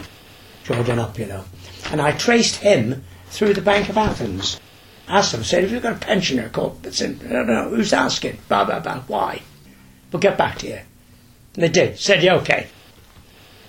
Jordan 0.64 0.98
up, 0.98 1.18
you 1.18 1.26
know. 1.26 1.44
And 1.90 2.00
I 2.00 2.12
traced 2.12 2.56
him 2.56 3.04
through 3.28 3.54
the 3.54 3.62
Bank 3.62 3.88
of 3.88 3.96
Athens. 3.96 4.58
Asked 5.06 5.34
him, 5.34 5.44
said, 5.44 5.62
have 5.62 5.70
you 5.70 5.80
got 5.80 5.92
a 5.96 5.98
pensioner 5.98 6.48
called, 6.48 6.84
in, 7.00 7.20
I 7.28 7.32
don't 7.32 7.46
know, 7.46 7.68
who's 7.68 7.92
asking? 7.92 8.38
Blah, 8.48 8.64
blah, 8.64 8.80
blah. 8.80 9.02
Why? 9.06 9.42
We'll 10.10 10.20
get 10.20 10.38
back 10.38 10.58
to 10.58 10.66
you. 10.66 10.80
And 11.54 11.62
they 11.62 11.68
did. 11.68 11.98
Said, 11.98 12.22
yeah, 12.22 12.36
okay. 12.36 12.68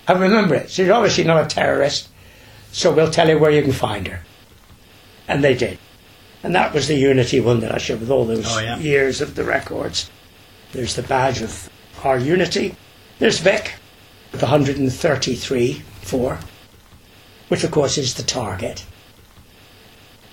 I 0.08 0.12
remember 0.14 0.54
it. 0.54 0.70
She's 0.70 0.88
obviously 0.88 1.24
not 1.24 1.44
a 1.44 1.48
terrorist, 1.54 2.08
so 2.76 2.92
we'll 2.92 3.10
tell 3.10 3.26
you 3.30 3.38
where 3.38 3.50
you 3.50 3.62
can 3.62 3.72
find 3.72 4.06
her. 4.06 4.20
And 5.26 5.42
they 5.42 5.54
did. 5.54 5.78
And 6.42 6.54
that 6.54 6.74
was 6.74 6.88
the 6.88 6.94
Unity 6.94 7.40
one 7.40 7.60
that 7.60 7.74
I 7.74 7.78
showed 7.78 8.00
with 8.00 8.10
all 8.10 8.26
those 8.26 8.44
Oh, 8.46 8.58
yeah. 8.60 8.76
years 8.78 9.22
of 9.22 9.34
the 9.34 9.44
records. 9.44 10.10
There's 10.72 10.94
the 10.94 11.02
badge 11.02 11.40
of 11.40 11.70
our 12.04 12.18
Unity. 12.18 12.76
There's 13.18 13.38
Vic 13.38 13.76
with 14.30 14.42
133 14.42 15.82
4, 16.02 16.38
which 17.48 17.64
of 17.64 17.70
course 17.70 17.96
is 17.96 18.12
the 18.12 18.22
target. 18.22 18.84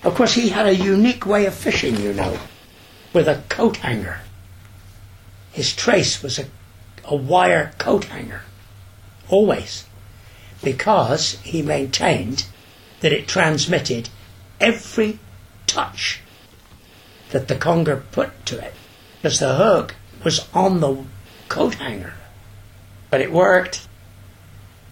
Of 0.02 0.14
course, 0.14 0.34
he 0.34 0.50
had 0.50 0.66
a 0.66 0.74
unique 0.74 1.24
way 1.24 1.46
of 1.46 1.54
fishing, 1.54 1.96
you 1.98 2.12
know, 2.12 2.38
with 3.14 3.26
a 3.26 3.42
coat 3.48 3.78
hanger. 3.78 4.20
His 5.52 5.74
trace 5.74 6.22
was 6.22 6.38
a, 6.38 6.44
a 7.04 7.16
wire 7.16 7.72
coat 7.78 8.04
hanger, 8.04 8.42
always, 9.30 9.86
because 10.64 11.40
he 11.42 11.62
maintained 11.62 12.46
that 13.00 13.12
it 13.12 13.28
transmitted 13.28 14.08
every 14.60 15.18
touch 15.66 16.20
that 17.30 17.48
the 17.48 17.56
conger 17.56 18.02
put 18.12 18.46
to 18.46 18.58
it, 18.64 18.74
because 19.16 19.38
the 19.40 19.56
hook 19.56 19.94
was 20.24 20.48
on 20.54 20.80
the 20.80 21.04
coat 21.48 21.74
hanger. 21.74 22.14
But 23.10 23.20
it 23.20 23.32
worked. 23.32 23.86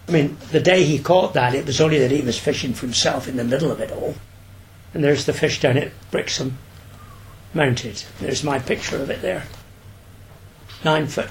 I 0.09 0.13
mean, 0.13 0.37
the 0.51 0.61
day 0.61 0.85
he 0.85 0.99
caught 0.99 1.35
that, 1.35 1.55
it 1.55 1.67
was 1.67 1.81
only 1.81 1.99
that 2.01 2.11
he 2.11 2.21
was 2.21 2.39
fishing 2.39 2.75
for 2.75 2.87
himself 2.87 3.29
in 3.29 3.37
the 3.37 3.45
middle 3.45 3.71
of 3.71 3.81
it 3.81 3.91
all. 3.91 4.15
And 4.93 5.03
there's 5.03 5.25
the 5.25 5.33
fish 5.33 5.61
down 5.61 5.79
at 5.79 5.93
Brixham, 6.11 6.59
mounted. 7.55 8.03
There's 8.21 8.45
my 8.45 8.59
picture 8.59 9.01
of 9.01 9.11
it 9.11 9.23
there. 9.23 9.45
Nine 10.85 11.07
foot. 11.07 11.31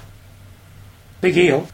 Big 1.20 1.38
eel. 1.38 1.68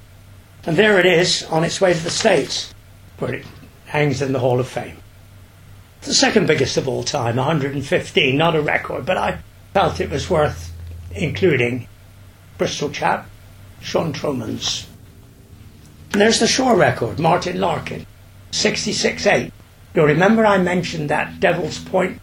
And 0.65 0.75
there 0.75 0.99
it 0.99 1.05
is 1.05 1.43
on 1.43 1.63
its 1.63 1.79
way 1.79 1.93
to 1.93 2.03
the 2.03 2.09
States, 2.09 2.73
where 3.19 3.35
it 3.35 3.45
hangs 3.85 4.21
in 4.21 4.33
the 4.33 4.39
Hall 4.39 4.59
of 4.59 4.67
Fame. 4.67 4.97
The 6.01 6.13
second 6.13 6.47
biggest 6.47 6.77
of 6.77 6.87
all 6.87 7.03
time, 7.03 7.37
115, 7.37 8.37
not 8.37 8.55
a 8.55 8.61
record, 8.61 9.05
but 9.05 9.17
I 9.17 9.39
felt 9.73 9.99
it 9.99 10.09
was 10.09 10.29
worth 10.29 10.73
including 11.11 11.87
Bristol 12.57 12.89
chap, 12.89 13.27
Sean 13.81 14.13
Trumans. 14.13 14.85
And 16.11 16.21
there's 16.21 16.39
the 16.39 16.47
shore 16.47 16.75
record, 16.75 17.19
Martin 17.19 17.59
Larkin, 17.59 18.05
66.8. 18.51 19.51
You'll 19.93 20.05
remember 20.05 20.45
I 20.45 20.57
mentioned 20.57 21.09
that 21.09 21.39
Devil's 21.39 21.79
Point 21.79 22.19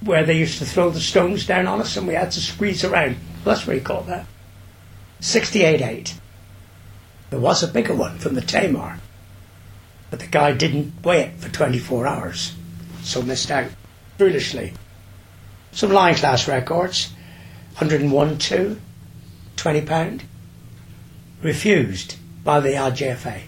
where 0.00 0.24
they 0.24 0.36
used 0.36 0.58
to 0.58 0.66
throw 0.66 0.90
the 0.90 1.00
stones 1.00 1.46
down 1.46 1.66
on 1.66 1.80
us 1.80 1.96
and 1.96 2.06
we 2.06 2.14
had 2.14 2.30
to 2.32 2.40
squeeze 2.40 2.84
around. 2.84 3.16
That's 3.44 3.66
where 3.66 3.76
he 3.76 3.82
caught 3.82 4.06
that. 4.06 4.26
68.8. 5.20 6.14
There 7.34 7.42
was 7.42 7.64
a 7.64 7.66
bigger 7.66 7.96
one 7.96 8.18
from 8.18 8.36
the 8.36 8.40
Tamar, 8.40 9.00
but 10.08 10.20
the 10.20 10.28
guy 10.28 10.52
didn't 10.52 11.04
weigh 11.04 11.22
it 11.22 11.40
for 11.40 11.48
24 11.48 12.06
hours, 12.06 12.54
so 13.02 13.22
missed 13.22 13.50
out 13.50 13.72
foolishly. 14.16 14.74
Some 15.72 15.90
line 15.90 16.14
class 16.14 16.46
records 16.46 17.10
101 17.78 18.38
2, 18.38 18.80
20 19.56 19.80
pound, 19.80 20.22
refused 21.42 22.18
by 22.44 22.60
the 22.60 22.74
IGFA. 22.74 23.40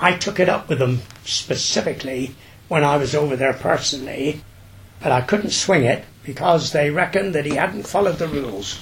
I 0.00 0.16
took 0.16 0.40
it 0.40 0.48
up 0.48 0.70
with 0.70 0.78
them 0.78 1.02
specifically 1.26 2.34
when 2.68 2.84
I 2.84 2.96
was 2.96 3.14
over 3.14 3.36
there 3.36 3.52
personally, 3.52 4.40
but 5.00 5.12
I 5.12 5.20
couldn't 5.20 5.50
swing 5.50 5.84
it 5.84 6.06
because 6.22 6.72
they 6.72 6.88
reckoned 6.88 7.34
that 7.34 7.44
he 7.44 7.56
hadn't 7.56 7.86
followed 7.86 8.16
the 8.16 8.28
rules. 8.28 8.80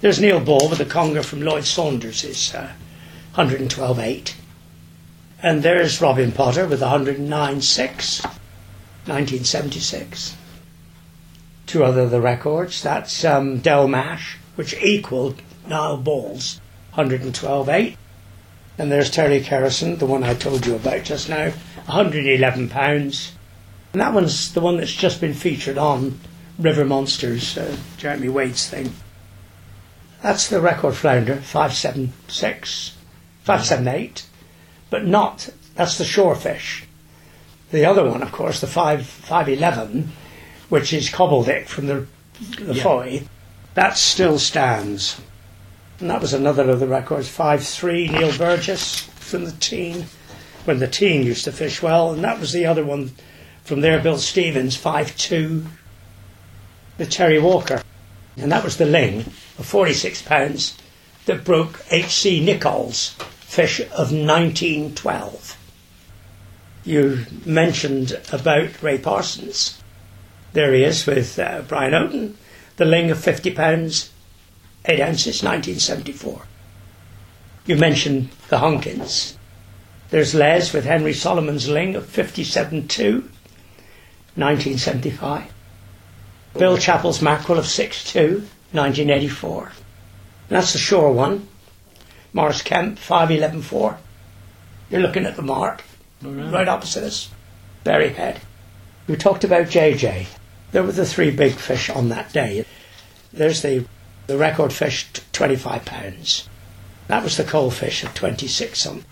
There's 0.00 0.20
Neil 0.20 0.40
Ball 0.40 0.68
with 0.68 0.78
the 0.78 0.84
conger 0.84 1.22
from 1.22 1.42
Lloyd 1.42 1.64
Saunders, 1.64 2.52
uh, 2.52 2.72
112.8. 3.34 4.34
And 5.42 5.62
there's 5.62 6.00
Robin 6.00 6.32
Potter 6.32 6.66
with 6.66 6.80
109.6, 6.80 8.24
1976. 8.24 10.36
Two 11.66 11.84
other 11.84 12.08
the 12.08 12.20
records. 12.20 12.82
That's 12.82 13.24
um, 13.24 13.58
Del 13.58 13.88
Mash, 13.88 14.36
which 14.54 14.74
equaled 14.74 15.42
Niall 15.66 15.96
Ball's 15.96 16.60
112.8. 16.94 17.96
And 18.78 18.90
there's 18.90 19.10
Terry 19.10 19.40
Kerrison, 19.40 19.98
the 19.98 20.06
one 20.06 20.24
I 20.24 20.34
told 20.34 20.66
you 20.66 20.76
about 20.76 21.04
just 21.04 21.28
now, 21.28 21.50
111 21.86 22.68
pounds. 22.68 23.32
And 23.92 24.00
that 24.00 24.14
one's 24.14 24.52
the 24.52 24.60
one 24.60 24.76
that's 24.76 24.92
just 24.92 25.20
been 25.20 25.34
featured 25.34 25.78
on 25.78 26.18
River 26.58 26.84
Monsters, 26.84 27.58
uh, 27.58 27.76
Jeremy 27.96 28.28
Wade's 28.28 28.68
thing. 28.68 28.92
That's 30.22 30.48
the 30.48 30.60
record 30.60 30.94
flounder, 30.94 31.36
576, 31.36 32.93
578, 33.44 34.26
but 34.88 35.04
not, 35.04 35.50
that's 35.74 35.98
the 35.98 36.04
shorefish. 36.04 36.84
The 37.70 37.84
other 37.84 38.08
one, 38.08 38.22
of 38.22 38.32
course, 38.32 38.60
the 38.60 38.66
5, 38.66 39.06
511, 39.06 40.12
which 40.70 40.92
is 40.92 41.10
Cobbledick 41.10 41.66
from 41.66 41.86
the, 41.86 42.06
the 42.58 42.74
Yeah. 42.74 42.82
Fowey, 42.82 43.28
that 43.74 43.98
still 43.98 44.38
stands. 44.38 45.20
And 46.00 46.08
that 46.08 46.22
was 46.22 46.32
another 46.32 46.70
of 46.70 46.80
the 46.80 46.88
records, 46.88 47.28
5-3, 47.28 48.10
Neil 48.12 48.36
Burgess 48.36 49.00
from 49.00 49.44
the 49.44 49.52
Teign, 49.52 50.06
when 50.64 50.78
the 50.78 50.88
Teign 50.88 51.22
used 51.24 51.44
to 51.44 51.52
fish 51.52 51.82
well, 51.82 52.12
and 52.12 52.24
that 52.24 52.40
was 52.40 52.52
the 52.52 52.64
other 52.64 52.84
one 52.84 53.12
from 53.62 53.82
there, 53.82 54.00
Bill 54.00 54.18
Stevens, 54.18 54.76
5-2, 54.76 55.66
the 56.96 57.06
Terry 57.06 57.38
Walker. 57.38 57.82
And 58.36 58.50
that 58.50 58.64
was 58.64 58.78
the 58.78 58.86
ling 58.86 59.20
of 59.58 59.66
46 59.66 60.22
pounds 60.22 60.76
that 61.26 61.44
broke 61.44 61.84
H.C. 61.90 62.44
Nichols' 62.44 63.10
fish 63.40 63.80
of 63.80 64.12
1912. 64.12 65.56
You 66.84 67.24
mentioned 67.46 68.20
about 68.32 68.82
Ray 68.82 68.98
Parsons. 68.98 69.80
There 70.52 70.72
he 70.74 70.84
is 70.84 71.06
with 71.06 71.38
uh, 71.38 71.62
Brian 71.66 71.94
Oaten, 71.94 72.34
the 72.76 72.84
ling 72.84 73.10
of 73.10 73.18
50 73.18 73.52
pounds, 73.52 74.10
8 74.84 75.00
ounces, 75.00 75.42
1974. 75.42 76.42
You 77.66 77.76
mentioned 77.76 78.28
the 78.48 78.58
Honkins. 78.58 79.36
There's 80.10 80.34
Les 80.34 80.72
with 80.72 80.84
Henry 80.84 81.14
Solomon's 81.14 81.68
ling 81.68 81.96
of 81.96 82.04
57.2, 82.04 83.22
1975. 84.36 85.52
Bill 86.58 86.76
Chappell's 86.76 87.22
mackerel 87.22 87.58
of 87.58 87.64
6.2, 87.64 88.42
1984. 88.72 89.72
That's 90.48 90.72
the 90.72 90.78
shore 90.78 91.12
one. 91.12 91.48
Morris 92.32 92.62
Kemp, 92.62 92.98
5.11.4. 92.98 93.96
You're 94.90 95.00
looking 95.00 95.24
at 95.24 95.36
the 95.36 95.42
mark, 95.42 95.82
right 96.22 96.68
opposite 96.68 97.04
us. 97.04 97.30
Berryhead. 97.84 98.38
We 99.06 99.16
talked 99.16 99.44
about 99.44 99.66
JJ. 99.66 100.26
There 100.72 100.82
were 100.82 100.92
the 100.92 101.06
three 101.06 101.30
big 101.30 101.52
fish 101.52 101.88
on 101.88 102.08
that 102.08 102.32
day. 102.32 102.64
There's 103.32 103.62
the, 103.62 103.86
the 104.26 104.36
record 104.36 104.72
fish, 104.72 105.08
25 105.32 105.84
pounds. 105.84 106.48
That 107.08 107.22
was 107.22 107.36
the 107.36 107.44
coal 107.44 107.70
fish 107.70 108.02
of 108.02 108.14
26 108.14 108.78
something. 108.80 109.04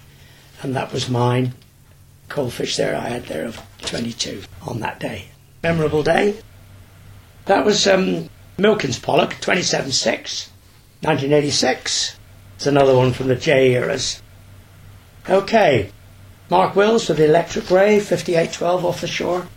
and 0.63 0.75
that 0.75 0.93
was 0.93 1.11
mine. 1.11 1.55
Cold 2.29 2.53
fish 2.53 2.77
there 2.77 2.97
I 2.97 3.09
had 3.09 3.27
there 3.27 3.45
of 3.45 3.61
22 3.83 4.43
on 4.67 4.81
that 4.81 4.99
day. 4.99 5.27
Memorable 5.63 6.03
day. 6.03 6.37
That 7.45 7.65
was 7.65 7.87
um, 7.87 8.31
Milkins 8.57 8.99
Pollock, 8.99 9.35
27.6, 9.35 10.49
1986. 11.03 12.17
It's 12.55 12.67
another 12.67 12.97
one 12.97 13.13
from 13.13 13.27
the 13.27 13.35
J 13.35 13.73
eras. 13.73 14.23
Okay, 15.29 15.91
Mark 16.49 16.77
Wills 16.77 17.09
with 17.09 17.19
the 17.19 17.25
Electric 17.25 17.71
Ray, 17.71 17.99
58.12 17.99 18.85
off 18.85 19.01
the 19.01 19.09
shore. 19.09 19.49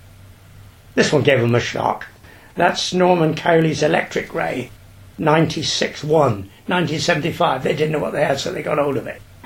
This 0.95 1.13
one 1.13 1.21
gave 1.21 1.39
him 1.39 1.53
a 1.53 1.59
shock. 1.59 2.07
That's 2.55 2.93
Norman 2.93 3.35
Cowley's 3.35 3.83
Electric 3.83 4.33
Ray, 4.33 4.71
96.1, 5.19 6.07
1975. 6.07 7.63
They 7.63 7.75
didn't 7.75 7.91
know 7.91 7.99
what 7.99 8.13
they 8.13 8.23
had, 8.23 8.39
so 8.39 8.51
they 8.51 8.63
got 8.63 8.79
hold 8.79 8.97
of 8.97 9.05
it. 9.05 9.21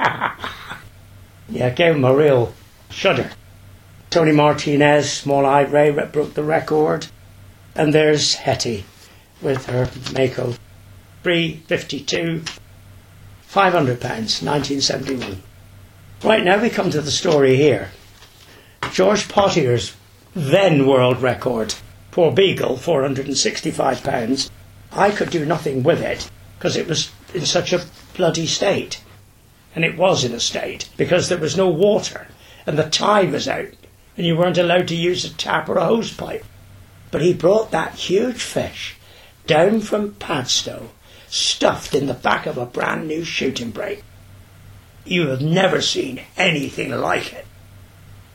yeah, 1.49 1.69
gave 1.71 1.95
him 1.95 2.05
a 2.05 2.15
real 2.15 2.53
shudder. 2.89 3.29
Tony 4.09 4.31
Martinez, 4.31 5.11
Small 5.11 5.45
Eyed 5.45 5.71
Ray, 5.71 5.91
broke 5.91 6.33
the 6.33 6.43
record. 6.43 7.07
And 7.75 7.93
there's 7.93 8.35
Hetty 8.35 8.85
with 9.41 9.65
her 9.65 9.89
Mako 10.13 10.53
352, 11.23 12.43
500 13.41 14.01
pounds, 14.01 14.41
1971. 14.41 15.41
Right 16.23 16.43
now 16.43 16.61
we 16.61 16.69
come 16.69 16.91
to 16.91 17.01
the 17.01 17.11
story 17.11 17.55
here. 17.55 17.91
George 18.91 19.27
Potier's 19.27 19.95
then 20.33 20.85
world 20.85 21.21
record, 21.21 21.75
porbeagle, 22.11 22.79
465 22.79 24.03
pounds. 24.03 24.51
I 24.91 25.11
could 25.11 25.29
do 25.29 25.45
nothing 25.45 25.83
with 25.83 26.01
it 26.01 26.29
because 26.57 26.75
it 26.75 26.87
was 26.87 27.11
in 27.33 27.45
such 27.45 27.73
a 27.73 27.85
bloody 28.15 28.47
state. 28.47 29.01
And 29.75 29.85
it 29.85 29.97
was 29.97 30.23
in 30.23 30.33
a 30.33 30.39
state 30.39 30.89
because 30.97 31.29
there 31.29 31.37
was 31.37 31.55
no 31.55 31.69
water 31.69 32.27
and 32.65 32.77
the 32.77 32.89
tide 32.89 33.31
was 33.31 33.47
out 33.47 33.69
and 34.17 34.25
you 34.25 34.35
weren't 34.35 34.57
allowed 34.57 34.87
to 34.89 34.95
use 34.95 35.23
a 35.23 35.33
tap 35.33 35.69
or 35.69 35.77
a 35.77 35.85
hose 35.85 36.13
pipe. 36.13 36.43
But 37.11 37.21
he 37.21 37.33
brought 37.33 37.71
that 37.71 37.95
huge 37.95 38.41
fish 38.41 38.95
down 39.47 39.81
from 39.81 40.13
Padstow, 40.15 40.89
stuffed 41.29 41.95
in 41.95 42.07
the 42.07 42.13
back 42.13 42.45
of 42.45 42.57
a 42.57 42.65
brand 42.65 43.07
new 43.07 43.23
shooting 43.23 43.71
brake. 43.71 44.03
You 45.05 45.27
have 45.29 45.41
never 45.41 45.81
seen 45.81 46.21
anything 46.37 46.91
like 46.91 47.33
it. 47.33 47.45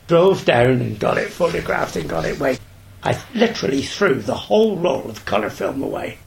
Drove 0.07 0.45
down 0.45 0.81
and 0.81 0.99
got 0.99 1.17
it 1.17 1.29
photographed 1.29 1.95
and 1.95 2.09
got 2.09 2.25
it 2.25 2.39
weighed. 2.39 2.59
I 3.03 3.21
literally 3.33 3.81
threw 3.81 4.15
the 4.15 4.35
whole 4.35 4.77
roll 4.77 5.09
of 5.09 5.25
colour 5.25 5.49
film 5.49 5.81
away. 5.83 6.17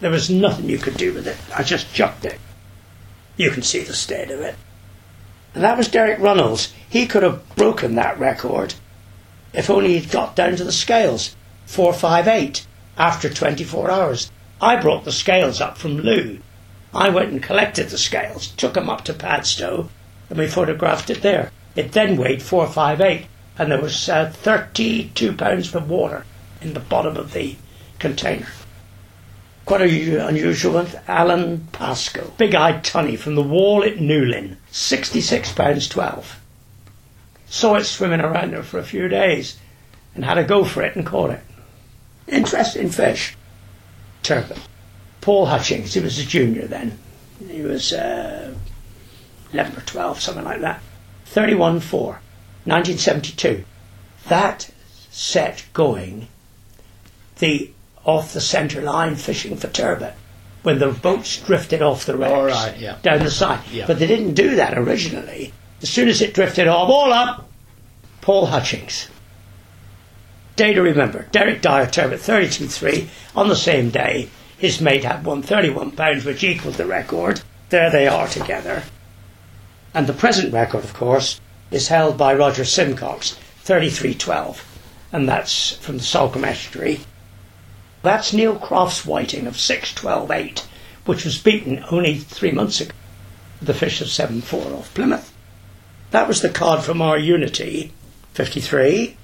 There 0.00 0.10
was 0.10 0.30
nothing 0.30 0.68
you 0.68 0.78
could 0.78 0.96
do 0.96 1.12
with 1.12 1.26
it. 1.26 1.36
I 1.54 1.62
just 1.62 1.94
chucked 1.94 2.24
it. 2.24 2.38
You 3.36 3.50
can 3.50 3.62
see 3.62 3.80
the 3.80 3.94
state 3.94 4.30
of 4.30 4.40
it. 4.40 4.56
And 5.54 5.64
that 5.64 5.76
was 5.76 5.88
Derek 5.88 6.18
Runnels. 6.18 6.72
He 6.88 7.06
could 7.06 7.22
have 7.22 7.56
broken 7.56 7.94
that 7.94 8.18
record 8.18 8.74
if 9.52 9.70
only 9.70 9.98
he'd 9.98 10.10
got 10.10 10.36
down 10.36 10.56
to 10.56 10.64
the 10.64 10.72
scales. 10.72 11.34
458 11.66 12.66
after 12.98 13.30
24 13.30 13.90
hours. 13.90 14.30
I 14.60 14.76
brought 14.76 15.04
the 15.04 15.12
scales 15.12 15.60
up 15.60 15.76
from 15.76 15.98
Looe. 15.98 16.38
I 16.94 17.10
went 17.10 17.30
and 17.30 17.42
collected 17.42 17.90
the 17.90 17.98
scales, 17.98 18.48
took 18.48 18.72
them 18.72 18.88
up 18.88 19.04
to 19.04 19.12
Padstow, 19.12 19.90
and 20.30 20.38
we 20.38 20.46
photographed 20.46 21.10
it 21.10 21.20
there. 21.20 21.50
It 21.74 21.92
then 21.92 22.16
weighed 22.16 22.42
458, 22.42 23.26
and 23.58 23.70
there 23.70 23.80
was 23.80 24.08
uh, 24.08 24.30
32 24.30 25.34
pounds 25.34 25.74
of 25.74 25.90
water 25.90 26.24
in 26.62 26.72
the 26.72 26.80
bottom 26.80 27.18
of 27.18 27.34
the 27.34 27.56
container. 27.98 28.48
Quite 29.66 29.82
a 29.82 30.26
unusual 30.26 30.74
one. 30.74 30.88
Alan 31.06 31.68
Pascoe, 31.72 32.32
big-eyed 32.38 32.82
tunny 32.82 33.16
from 33.16 33.34
the 33.34 33.42
wall 33.42 33.84
at 33.84 33.96
Newlyn, 33.96 34.56
66 34.70 35.52
pounds 35.52 35.86
12. 35.88 36.40
Saw 37.48 37.74
it 37.74 37.84
swimming 37.84 38.20
around 38.20 38.52
there 38.52 38.62
for 38.62 38.78
a 38.78 38.84
few 38.84 39.08
days, 39.08 39.58
and 40.14 40.24
had 40.24 40.38
a 40.38 40.44
go 40.44 40.64
for 40.64 40.82
it 40.82 40.96
and 40.96 41.04
caught 41.04 41.30
it. 41.30 41.42
Interesting 42.26 42.88
fish. 42.88 43.36
Turbot. 44.26 44.58
Paul 45.20 45.46
Hutchings, 45.46 45.94
he 45.94 46.00
was 46.00 46.18
a 46.18 46.24
junior 46.24 46.66
then. 46.66 46.98
He 47.48 47.62
was 47.62 47.92
uh, 47.92 48.54
11 49.52 49.76
or 49.76 49.80
12, 49.82 50.20
something 50.20 50.44
like 50.44 50.60
that. 50.62 50.82
31 51.26 51.80
4, 51.80 52.06
1972. 52.64 53.64
That 54.28 54.68
set 55.10 55.64
going 55.72 56.26
the 57.38 57.70
off 58.04 58.32
the 58.32 58.40
centre 58.40 58.82
line 58.82 59.14
fishing 59.14 59.56
for 59.56 59.68
turbot 59.68 60.14
when 60.62 60.78
the 60.78 60.88
boats 60.88 61.40
drifted 61.42 61.82
off 61.82 62.06
the 62.06 62.16
wrecks 62.16 62.52
right, 62.52 62.78
yeah. 62.78 62.98
down 63.02 63.20
the 63.20 63.30
side. 63.30 63.60
Yeah. 63.70 63.86
But 63.86 64.00
they 64.00 64.06
didn't 64.08 64.34
do 64.34 64.56
that 64.56 64.76
originally. 64.76 65.52
As 65.82 65.88
soon 65.90 66.08
as 66.08 66.20
it 66.20 66.34
drifted 66.34 66.66
off, 66.66 66.88
all 66.88 67.12
up, 67.12 67.48
Paul 68.20 68.46
Hutchings. 68.46 69.08
Day 70.56 70.72
to 70.72 70.80
remember. 70.80 71.26
Derek 71.32 71.60
Dyer 71.60 71.86
turbot 71.86 72.20
32.3 72.20 73.08
on 73.36 73.48
the 73.48 73.56
same 73.56 73.90
day. 73.90 74.30
His 74.56 74.80
mate 74.80 75.04
had 75.04 75.22
won 75.22 75.42
31 75.42 75.90
pounds, 75.90 76.24
which 76.24 76.42
equaled 76.42 76.76
the 76.76 76.86
record. 76.86 77.42
There 77.68 77.90
they 77.90 78.08
are 78.08 78.26
together. 78.26 78.84
And 79.92 80.06
the 80.06 80.14
present 80.14 80.54
record, 80.54 80.82
of 80.82 80.94
course, 80.94 81.40
is 81.70 81.88
held 81.88 82.16
by 82.16 82.34
Roger 82.34 82.64
Simcox, 82.64 83.36
33.12, 83.64 84.62
and 85.12 85.28
that's 85.28 85.76
from 85.76 85.98
the 85.98 86.02
Salcombe 86.02 86.46
Estuary. 86.46 87.00
That's 88.02 88.32
Neil 88.32 88.56
Croft's 88.56 89.04
whiting 89.04 89.46
of 89.46 89.56
6.12.8, 89.56 90.64
which 91.04 91.26
was 91.26 91.36
beaten 91.36 91.84
only 91.90 92.16
three 92.16 92.52
months 92.52 92.80
ago. 92.80 92.92
The 93.60 93.74
fish 93.74 94.00
of 94.00 94.08
7.4 94.08 94.78
off 94.78 94.94
Plymouth. 94.94 95.34
That 96.12 96.28
was 96.28 96.40
the 96.40 96.48
cod 96.48 96.82
from 96.82 97.02
our 97.02 97.18
Unity, 97.18 97.92
53. 98.32 99.16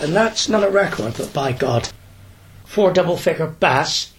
And 0.00 0.14
that's 0.14 0.48
not 0.48 0.64
a 0.64 0.70
record, 0.70 1.14
but 1.16 1.32
by 1.32 1.52
God, 1.52 1.88
four 2.64 2.92
double 2.92 3.16
figure 3.16 3.48
bass 3.48 4.12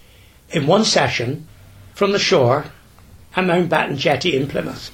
in 0.49 0.67
one 0.67 0.83
session 0.83 1.47
from 1.93 2.11
the 2.11 2.19
shore 2.19 2.65
at 3.35 3.45
Mountbatten 3.45 3.97
Jetty 3.97 4.35
in 4.35 4.47
Plymouth. 4.47 4.91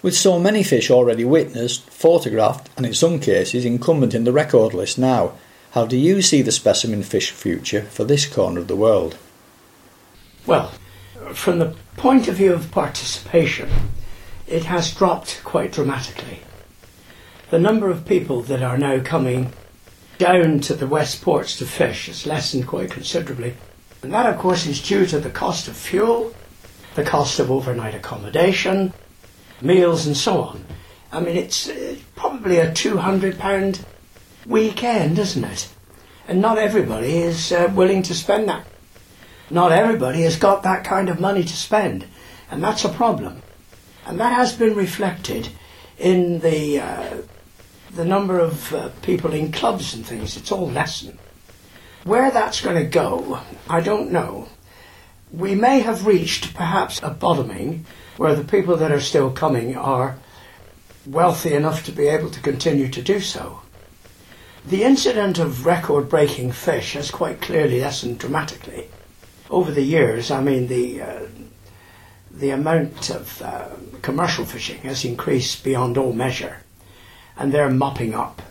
With 0.00 0.14
so 0.16 0.38
many 0.38 0.62
fish 0.62 0.90
already 0.90 1.24
witnessed, 1.24 1.88
photographed, 1.90 2.70
and 2.76 2.86
in 2.86 2.94
some 2.94 3.18
cases 3.18 3.64
incumbent 3.64 4.14
in 4.14 4.24
the 4.24 4.32
record 4.32 4.72
list 4.72 4.96
now, 4.96 5.32
how 5.72 5.86
do 5.86 5.96
you 5.96 6.22
see 6.22 6.40
the 6.40 6.52
specimen 6.52 7.02
fish 7.02 7.30
future 7.30 7.82
for 7.82 8.04
this 8.04 8.24
corner 8.24 8.60
of 8.60 8.68
the 8.68 8.76
world? 8.76 9.18
Well, 10.46 10.72
from 11.32 11.58
the 11.58 11.74
point 11.96 12.28
of 12.28 12.36
view 12.36 12.54
of 12.54 12.70
participation, 12.70 13.68
it 14.46 14.64
has 14.64 14.94
dropped 14.94 15.42
quite 15.44 15.72
dramatically. 15.72 16.40
The 17.50 17.58
number 17.58 17.88
of 17.90 18.04
people 18.04 18.42
that 18.42 18.62
are 18.62 18.76
now 18.76 19.00
coming 19.00 19.54
down 20.18 20.60
to 20.60 20.74
the 20.74 20.86
west 20.86 21.22
ports 21.22 21.56
to 21.56 21.64
fish 21.64 22.06
has 22.06 22.26
lessened 22.26 22.66
quite 22.66 22.90
considerably. 22.90 23.54
And 24.02 24.12
that, 24.12 24.26
of 24.26 24.38
course, 24.38 24.66
is 24.66 24.82
due 24.82 25.06
to 25.06 25.18
the 25.18 25.30
cost 25.30 25.66
of 25.66 25.74
fuel, 25.74 26.34
the 26.94 27.04
cost 27.04 27.38
of 27.38 27.50
overnight 27.50 27.94
accommodation, 27.94 28.92
meals, 29.62 30.06
and 30.06 30.14
so 30.14 30.42
on. 30.42 30.64
I 31.10 31.20
mean, 31.20 31.36
it's 31.36 31.70
uh, 31.70 31.96
probably 32.16 32.58
a 32.58 32.70
£200 32.70 33.80
weekend, 34.44 35.18
isn't 35.18 35.44
it? 35.44 35.68
And 36.26 36.42
not 36.42 36.58
everybody 36.58 37.16
is 37.16 37.50
uh, 37.50 37.72
willing 37.74 38.02
to 38.02 38.14
spend 38.14 38.50
that. 38.50 38.66
Not 39.48 39.72
everybody 39.72 40.20
has 40.22 40.36
got 40.36 40.64
that 40.64 40.84
kind 40.84 41.08
of 41.08 41.18
money 41.18 41.44
to 41.44 41.56
spend, 41.56 42.04
and 42.50 42.62
that's 42.62 42.84
a 42.84 42.90
problem. 42.90 43.40
And 44.04 44.20
that 44.20 44.34
has 44.34 44.54
been 44.54 44.74
reflected 44.74 45.48
in 45.98 46.40
the 46.40 46.80
uh, 46.80 47.16
the 47.98 48.04
number 48.04 48.38
of 48.38 48.72
uh, 48.72 48.90
people 49.02 49.32
in 49.34 49.50
clubs 49.50 49.92
and 49.92 50.06
things. 50.06 50.36
It's 50.36 50.52
all 50.52 50.70
lessened. 50.70 51.18
Where 52.04 52.30
that's 52.30 52.60
going 52.60 52.76
to 52.76 52.88
go, 52.88 53.40
I 53.68 53.80
don't 53.80 54.12
know. 54.12 54.46
We 55.32 55.56
may 55.56 55.80
have 55.80 56.06
reached 56.06 56.54
perhaps 56.54 57.00
a 57.02 57.10
bottoming 57.10 57.86
where 58.16 58.36
the 58.36 58.44
people 58.44 58.76
that 58.76 58.92
are 58.92 59.00
still 59.00 59.32
coming 59.32 59.76
are 59.76 60.16
wealthy 61.06 61.54
enough 61.54 61.84
to 61.86 61.92
be 61.92 62.06
able 62.06 62.30
to 62.30 62.40
continue 62.40 62.86
to 62.86 63.02
do 63.02 63.18
so. 63.18 63.62
The 64.64 64.84
incident 64.84 65.40
of 65.40 65.66
record 65.66 66.08
breaking 66.08 66.52
fish 66.52 66.92
has 66.92 67.10
quite 67.10 67.40
clearly 67.40 67.80
lessened 67.80 68.20
dramatically. 68.20 68.86
Over 69.50 69.72
the 69.72 69.82
years, 69.82 70.30
I 70.30 70.40
mean, 70.40 70.68
the, 70.68 71.02
uh, 71.02 71.26
the 72.30 72.50
amount 72.50 73.10
of 73.10 73.42
uh, 73.42 73.70
commercial 74.02 74.44
fishing 74.44 74.82
has 74.82 75.04
increased 75.04 75.64
beyond 75.64 75.98
all 75.98 76.12
measure, 76.12 76.58
and 77.38 77.52
they're 77.52 77.70
mopping 77.70 78.14
up 78.14 78.42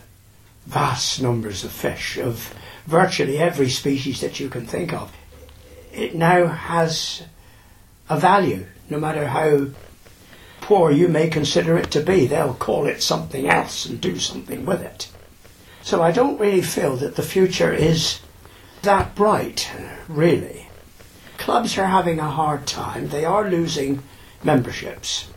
vast 0.66 1.22
numbers 1.22 1.64
of 1.64 1.72
fish 1.72 2.18
of 2.18 2.54
virtually 2.86 3.38
every 3.38 3.68
species 3.68 4.20
that 4.20 4.40
you 4.40 4.48
can 4.48 4.66
think 4.66 4.92
of. 4.92 5.12
It 5.92 6.14
now 6.14 6.46
has 6.46 7.22
a 8.08 8.18
value, 8.18 8.66
no 8.90 8.98
matter 8.98 9.28
how 9.28 9.68
poor 10.60 10.90
you 10.90 11.08
may 11.08 11.28
consider 11.28 11.76
it 11.78 11.90
to 11.92 12.00
be. 12.00 12.26
They'll 12.26 12.54
call 12.54 12.86
it 12.86 13.02
something 13.02 13.48
else 13.48 13.86
and 13.86 14.00
do 14.00 14.18
something 14.18 14.66
with 14.66 14.82
it. 14.82 15.10
So 15.82 16.02
I 16.02 16.12
don't 16.12 16.38
really 16.38 16.62
feel 16.62 16.96
that 16.96 17.16
the 17.16 17.22
future 17.22 17.72
is 17.72 18.20
that 18.82 19.14
bright, 19.14 19.70
really. 20.06 20.68
Clubs 21.38 21.78
are 21.78 21.86
having 21.86 22.18
a 22.18 22.30
hard 22.30 22.66
time. 22.66 23.08
They 23.08 23.24
are 23.24 23.48
losing 23.48 24.02
memberships. 24.44 25.30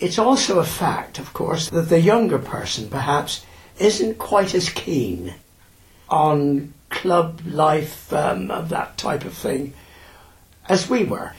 It's 0.00 0.18
also 0.18 0.60
a 0.60 0.64
fact, 0.64 1.18
of 1.18 1.32
course, 1.32 1.70
that 1.70 1.88
the 1.88 2.00
younger 2.00 2.38
person 2.38 2.88
perhaps 2.88 3.44
isn't 3.78 4.18
quite 4.18 4.54
as 4.54 4.68
keen 4.70 5.34
on 6.08 6.72
club 6.90 7.40
life 7.46 8.12
um, 8.12 8.50
of 8.50 8.68
that 8.68 8.96
type 8.96 9.24
of 9.24 9.34
thing 9.34 9.74
as 10.68 10.88
we 10.88 11.04
were. 11.04 11.32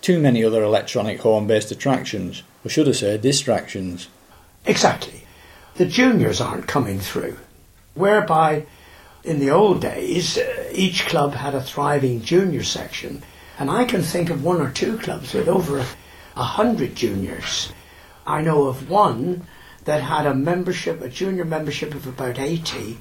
Too 0.00 0.20
many 0.20 0.44
other 0.44 0.62
electronic 0.62 1.20
horn 1.20 1.46
based 1.46 1.70
attractions, 1.70 2.42
or 2.64 2.70
should 2.70 2.88
I 2.88 2.92
say 2.92 3.18
distractions. 3.18 4.08
Exactly. 4.66 5.24
The 5.74 5.86
juniors 5.86 6.40
aren't 6.40 6.66
coming 6.66 7.00
through, 7.00 7.38
whereby 7.94 8.66
in 9.24 9.38
the 9.38 9.50
old 9.50 9.80
days 9.80 10.38
uh, 10.38 10.68
each 10.72 11.06
club 11.06 11.34
had 11.34 11.54
a 11.54 11.62
thriving 11.62 12.22
junior 12.22 12.62
section, 12.62 13.22
and 13.58 13.70
I 13.70 13.84
can 13.84 14.02
think 14.02 14.30
of 14.30 14.44
one 14.44 14.60
or 14.60 14.70
two 14.70 14.98
clubs 14.98 15.34
with 15.34 15.48
over 15.48 15.84
a, 16.36 16.40
a 16.40 16.44
hundred 16.44 16.94
juniors. 16.94 17.72
I 18.26 18.42
know 18.42 18.64
of 18.64 18.90
one 18.90 19.46
that 19.84 20.02
had 20.02 20.26
a 20.26 20.34
membership, 20.34 21.00
a 21.00 21.08
junior 21.08 21.44
membership 21.44 21.94
of 21.94 22.06
about 22.06 22.38
80, 22.38 22.98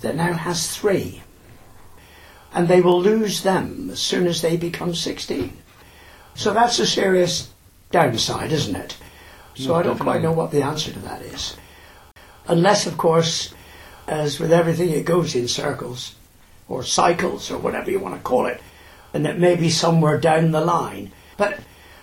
that 0.00 0.16
now 0.16 0.32
has 0.32 0.76
three. 0.76 1.22
And 2.54 2.68
they 2.68 2.80
will 2.80 3.00
lose 3.00 3.42
them 3.42 3.90
as 3.90 4.00
soon 4.00 4.26
as 4.26 4.42
they 4.42 4.56
become 4.56 4.94
16. 4.94 5.56
So 6.34 6.52
that's 6.52 6.78
a 6.78 6.86
serious 6.86 7.50
downside, 7.90 8.52
isn't 8.52 8.76
it? 8.76 8.96
So 9.54 9.74
I 9.74 9.82
don't 9.82 9.98
quite 9.98 10.22
know 10.22 10.32
what 10.32 10.50
the 10.50 10.62
answer 10.62 10.90
to 10.92 10.98
that 11.00 11.22
is. 11.22 11.56
Unless, 12.46 12.86
of 12.86 12.96
course, 12.96 13.54
as 14.06 14.40
with 14.40 14.52
everything, 14.52 14.90
it 14.90 15.04
goes 15.04 15.34
in 15.34 15.46
circles, 15.46 16.14
or 16.68 16.82
cycles, 16.82 17.50
or 17.50 17.58
whatever 17.58 17.90
you 17.90 18.00
want 18.00 18.14
to 18.14 18.20
call 18.22 18.46
it, 18.46 18.60
and 19.12 19.26
it 19.26 19.38
may 19.38 19.56
be 19.56 19.68
somewhere 19.68 20.18
down 20.18 20.50
the 20.50 20.64
line. 20.64 21.12
But 21.36 21.60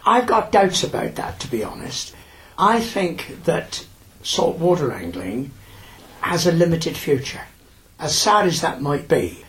I've 0.09 0.25
got 0.25 0.51
doubts 0.51 0.83
about 0.83 1.13
that, 1.15 1.39
to 1.41 1.51
be 1.51 1.63
honest. 1.63 2.15
I 2.57 2.79
think 2.79 3.43
that 3.43 3.85
saltwater 4.23 4.91
angling 4.91 5.51
has 6.21 6.47
a 6.47 6.51
limited 6.51 6.97
future, 6.97 7.43
as 7.99 8.17
sad 8.17 8.47
as 8.47 8.61
that 8.61 8.81
might 8.81 9.07
be. 9.07 9.45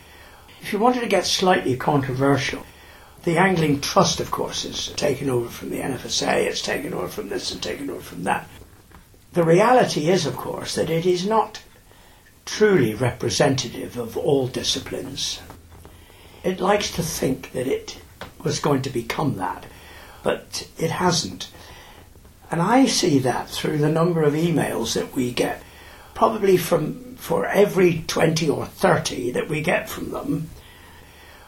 If 0.61 0.71
you 0.71 0.77
wanted 0.77 0.99
to 0.99 1.07
get 1.07 1.25
slightly 1.25 1.75
controversial, 1.75 2.63
the 3.23 3.39
Angling 3.39 3.81
Trust, 3.81 4.19
of 4.19 4.29
course, 4.29 4.63
is 4.63 4.89
taken 4.89 5.31
over 5.31 5.49
from 5.49 5.71
the 5.71 5.79
NFSA, 5.79 6.45
it's 6.45 6.61
taken 6.61 6.93
over 6.93 7.07
from 7.07 7.29
this 7.29 7.51
and 7.51 7.59
taken 7.59 7.89
over 7.89 8.01
from 8.01 8.25
that. 8.25 8.47
The 9.33 9.43
reality 9.43 10.09
is, 10.09 10.27
of 10.27 10.37
course, 10.37 10.75
that 10.75 10.91
it 10.91 11.07
is 11.07 11.25
not 11.25 11.63
truly 12.45 12.93
representative 12.93 13.97
of 13.97 14.15
all 14.15 14.47
disciplines. 14.47 15.41
It 16.43 16.59
likes 16.59 16.91
to 16.91 17.01
think 17.01 17.51
that 17.53 17.65
it 17.65 17.97
was 18.43 18.59
going 18.59 18.83
to 18.83 18.91
become 18.91 19.37
that, 19.37 19.65
but 20.23 20.67
it 20.77 20.91
hasn't. 20.91 21.49
And 22.49 22.61
I 22.61 22.85
see 22.85 23.19
that 23.19 23.49
through 23.49 23.77
the 23.77 23.89
number 23.89 24.23
of 24.23 24.33
emails 24.33 24.93
that 24.93 25.15
we 25.15 25.31
get, 25.31 25.63
probably 26.13 26.57
from 26.57 27.15
for 27.15 27.45
every 27.45 28.03
20 28.07 28.49
or 28.49 28.65
30 28.65 29.31
that 29.31 29.47
we 29.47 29.61
get 29.61 29.87
from 29.87 30.11
them, 30.11 30.49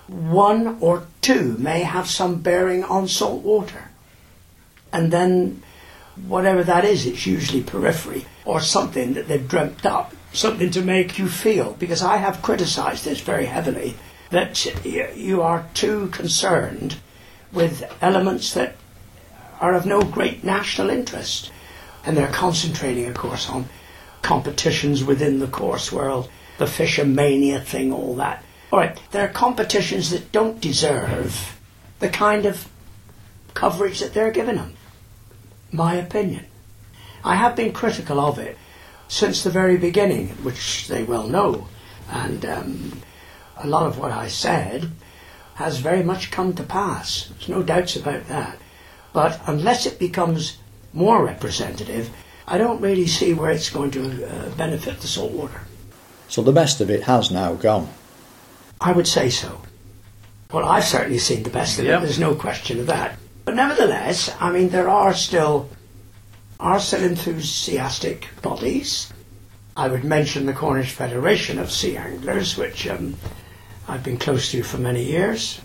one 0.08 0.78
or 0.80 1.08
two 1.22 1.58
may 1.58 1.82
have 1.82 2.08
some 2.08 2.42
bearing 2.42 2.84
on 2.84 3.08
salt 3.08 3.42
water. 3.42 3.90
And 4.92 5.12
then, 5.12 5.64
whatever 6.28 6.64
that 6.64 6.86
is, 6.86 7.06
it's 7.06 7.26
usually 7.26 7.64
periphery 7.64 8.26
or 8.46 8.60
something 8.60 9.14
that 9.14 9.28
they've 9.28 9.48
dreamt 9.48 9.86
up, 9.86 10.14
something 10.32 10.70
to 10.72 10.82
make 10.82 11.18
you 11.18 11.28
feel. 11.28 11.74
Because 11.74 12.04
I 12.04 12.18
have 12.18 12.44
criticised 12.44 13.04
this 13.04 13.22
very 13.22 13.46
heavily 13.46 13.96
that 14.30 14.86
you 14.86 15.42
are 15.42 15.68
too 15.74 16.10
concerned 16.10 16.98
with 17.54 17.84
elements 18.02 18.54
that 18.54 18.76
are 19.60 19.76
of 19.76 19.86
no 19.86 20.02
great 20.02 20.44
national 20.44 20.90
interest. 20.90 21.52
And 22.06 22.18
they're 22.18 22.28
concentrating, 22.28 23.06
of 23.06 23.14
course, 23.14 23.50
on 23.50 23.70
competitions 24.22 25.04
within 25.04 25.40
the 25.40 25.48
coarse 25.48 25.92
world, 25.92 26.30
the 26.58 26.68
Fish 26.68 27.00
O'Mania 27.00 27.62
thing, 27.62 27.94
all 27.94 28.16
that. 28.16 28.44
All 28.72 28.80
right, 28.80 29.00
there 29.12 29.26
are 29.26 29.32
competitions 29.32 30.10
that 30.10 30.32
don't 30.32 30.60
deserve 30.60 31.60
the 32.00 32.10
kind 32.10 32.46
of 32.46 32.68
coverage 33.54 34.00
that 34.00 34.14
they're 34.14 34.32
giving 34.32 34.56
them. 34.56 34.74
My 35.72 35.96
opinion. 35.96 36.46
I 37.24 37.36
have 37.36 37.56
been 37.56 37.72
critical 37.72 38.20
of 38.20 38.40
it 38.40 38.58
since 39.08 39.44
the 39.44 39.50
very 39.50 39.78
beginning, 39.78 40.30
which 40.44 40.88
they 40.88 41.04
well 41.04 41.28
know, 41.28 41.68
and 42.10 42.46
um, 42.46 43.02
a 43.58 43.68
lot 43.68 43.86
of 43.86 43.98
what 43.98 44.12
I 44.12 44.28
said 44.28 44.92
has 45.56 45.80
very 45.80 46.04
much 46.04 46.32
come 46.32 46.54
to 46.54 46.64
pass. 46.64 47.28
There's 47.28 47.50
no 47.50 47.64
doubts 47.64 47.96
about 47.96 48.28
that. 48.28 48.58
But 49.14 49.40
unless 49.46 49.86
it 49.86 50.00
becomes 50.00 50.58
more 50.94 51.24
representative, 51.24 52.10
I 52.48 52.58
don't 52.58 52.82
really 52.82 53.08
see 53.08 53.34
where 53.34 53.52
it's 53.52 53.70
going 53.70 53.92
to 53.92 54.26
uh, 54.26 54.50
benefit 54.56 55.00
the 55.00 55.08
saltwater. 55.08 55.62
So 56.28 56.42
the 56.42 56.52
best 56.52 56.82
of 56.82 56.90
it 56.90 57.04
has 57.04 57.32
now 57.32 57.54
gone. 57.54 57.90
I 58.82 58.92
would 58.92 59.08
say 59.08 59.30
so. 59.30 59.62
Well, 60.52 60.66
I've 60.66 60.84
certainly 60.84 61.20
seen 61.20 61.44
the 61.44 61.50
best 61.50 61.80
of 61.80 61.86
yep. 61.86 62.00
it. 62.00 62.06
There's 62.06 62.20
no 62.20 62.36
question 62.36 62.80
of 62.80 62.88
that. 62.88 63.18
But 63.46 63.56
nevertheless, 63.56 64.36
I 64.40 64.52
mean, 64.52 64.70
there 64.70 64.90
are 64.90 65.14
still 65.14 65.70
are 66.60 66.80
still 66.80 67.04
enthusiastic 67.04 68.30
bodies. 68.42 69.12
I 69.76 69.88
would 69.88 70.04
mention 70.04 70.46
the 70.46 70.54
Cornish 70.54 70.92
Federation 70.92 71.60
of 71.60 71.72
Sea 71.72 71.98
Anglers, 71.98 72.58
which 72.58 72.88
um, 72.88 73.16
I've 73.88 74.04
been 74.04 74.18
close 74.18 74.52
to 74.52 74.58
you 74.58 74.64
for 74.64 74.78
many 74.78 75.04
years. 75.04 75.60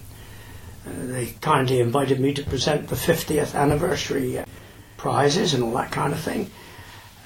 Uh, 0.87 1.07
they 1.07 1.27
kindly 1.41 1.81
invited 1.81 2.19
me 2.19 2.35
to 2.35 2.43
present 2.43 2.89
the 2.89 2.97
50th 2.97 3.55
anniversary 3.55 4.39
uh, 4.39 4.45
prizes 4.97 5.55
and 5.55 5.63
all 5.63 5.73
that 5.73 5.93
kind 5.93 6.13
of 6.13 6.21
thing. 6.21 6.51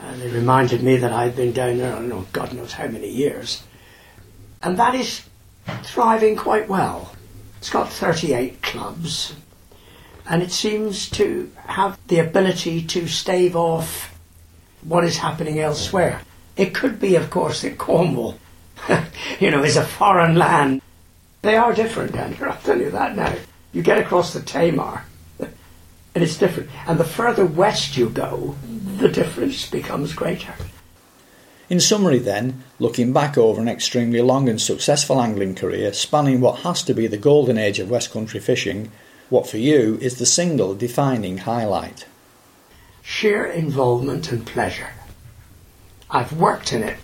Uh, 0.01 0.16
they 0.16 0.28
reminded 0.28 0.82
me 0.82 0.97
that 0.97 1.12
I'd 1.12 1.36
been 1.36 1.53
down 1.53 1.78
there, 1.78 1.93
I 1.93 1.97
don't 1.97 2.09
know, 2.09 2.26
God 2.32 2.53
knows 2.53 2.72
how 2.72 2.88
many 2.88 3.09
years. 3.09 3.62
And 4.62 4.76
that 4.78 4.95
is 4.95 5.24
thriving 5.82 6.36
quite 6.36 6.68
well. 6.68 7.14
It's 7.59 7.70
got 7.70 7.88
38 7.88 8.62
clubs, 8.62 9.34
and 10.28 10.43
it 10.43 10.51
seems 10.51 11.09
to 11.11 11.51
have 11.66 11.99
the 12.09 12.18
ability 12.18 12.82
to 12.86 13.07
stave 13.07 13.55
off 13.55 14.18
what 14.82 15.05
is 15.05 15.18
happening 15.18 15.61
elsewhere. 15.61 16.22
It 16.57 16.74
could 16.74 17.01
be, 17.01 17.14
of 17.14 17.30
course, 17.30 17.62
that 17.62 17.78
Cornwall, 17.78 18.36
you 19.41 19.51
know, 19.51 19.62
is 19.62 19.76
a 19.76 19.85
foreign 19.85 20.37
land. 20.37 20.83
They 21.43 21.57
are 21.57 21.74
different, 21.74 22.14
Andrew, 22.14 22.49
I'll 22.49 22.59
tell 22.59 22.80
you 22.80 22.91
that 22.91 23.16
now. 23.16 23.35
You 23.72 23.83
get 23.83 23.99
across 23.99 24.33
the 24.33 24.41
Tamar, 24.41 25.05
and 25.41 25.53
it's 26.14 26.39
different. 26.39 26.70
And 26.87 26.99
the 27.01 27.05
further 27.05 27.45
west 27.47 27.97
you 27.97 28.09
go, 28.09 28.57
the 28.99 29.09
difference 29.09 29.68
becomes 29.68 30.12
greater. 30.12 30.55
In 31.68 31.80
summary, 31.80 32.18
then, 32.18 32.62
looking 32.78 33.12
back 33.12 33.39
over 33.39 33.61
an 33.61 33.68
extremely 33.68 34.20
long 34.20 34.49
and 34.49 34.61
successful 34.61 35.20
angling 35.20 35.55
career 35.55 35.93
spanning 35.93 36.41
what 36.41 36.61
has 36.61 36.83
to 36.83 36.95
be 36.95 37.07
the 37.07 37.16
golden 37.16 37.57
age 37.57 37.78
of 37.78 37.91
West 37.91 38.12
Country 38.12 38.41
fishing, 38.41 38.93
what 39.30 39.49
for 39.49 39.57
you 39.57 39.99
is 40.03 40.18
the 40.18 40.26
single 40.26 40.74
defining 40.74 41.39
highlight? 41.39 42.05
Sheer 43.01 43.47
involvement 43.47 44.30
and 44.30 44.47
pleasure. 44.47 44.91
I've 46.11 46.35
worked 46.35 46.74
in 46.74 46.83
it 46.83 46.99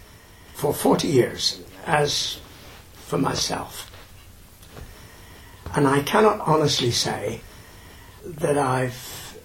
for 0.53 0.75
40 0.75 1.09
years 1.09 1.63
as 1.89 2.39
for 2.93 3.19
myself. 3.19 3.91
And 5.75 5.89
I 5.89 6.03
cannot 6.03 6.41
honestly 6.41 6.91
say 6.91 7.41
that 8.25 8.59
I've. 8.59 9.39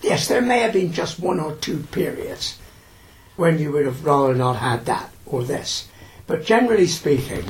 Yes, 0.00 0.28
there 0.28 0.40
may 0.40 0.60
have 0.60 0.72
been 0.72 0.92
just 0.92 1.20
one 1.20 1.40
or 1.40 1.56
two 1.56 1.80
periods 1.92 2.58
when 3.36 3.58
you 3.58 3.72
would 3.72 3.84
have 3.84 4.04
rather 4.04 4.34
not 4.34 4.56
had 4.56 4.86
that 4.86 5.10
or 5.26 5.42
this. 5.42 5.88
But 6.26 6.44
generally 6.44 6.86
speaking, 6.86 7.44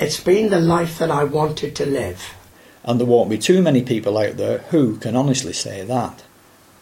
it's 0.00 0.20
been 0.20 0.50
the 0.50 0.60
life 0.60 0.98
that 0.98 1.10
I 1.10 1.24
wanted 1.24 1.76
to 1.76 1.86
live. 1.86 2.34
And 2.82 2.98
there 2.98 3.06
won't 3.06 3.30
be 3.30 3.38
too 3.38 3.62
many 3.62 3.82
people 3.82 4.18
out 4.18 4.36
there 4.36 4.58
who 4.70 4.96
can 4.96 5.14
honestly 5.14 5.52
say 5.52 5.84
that. 5.84 6.24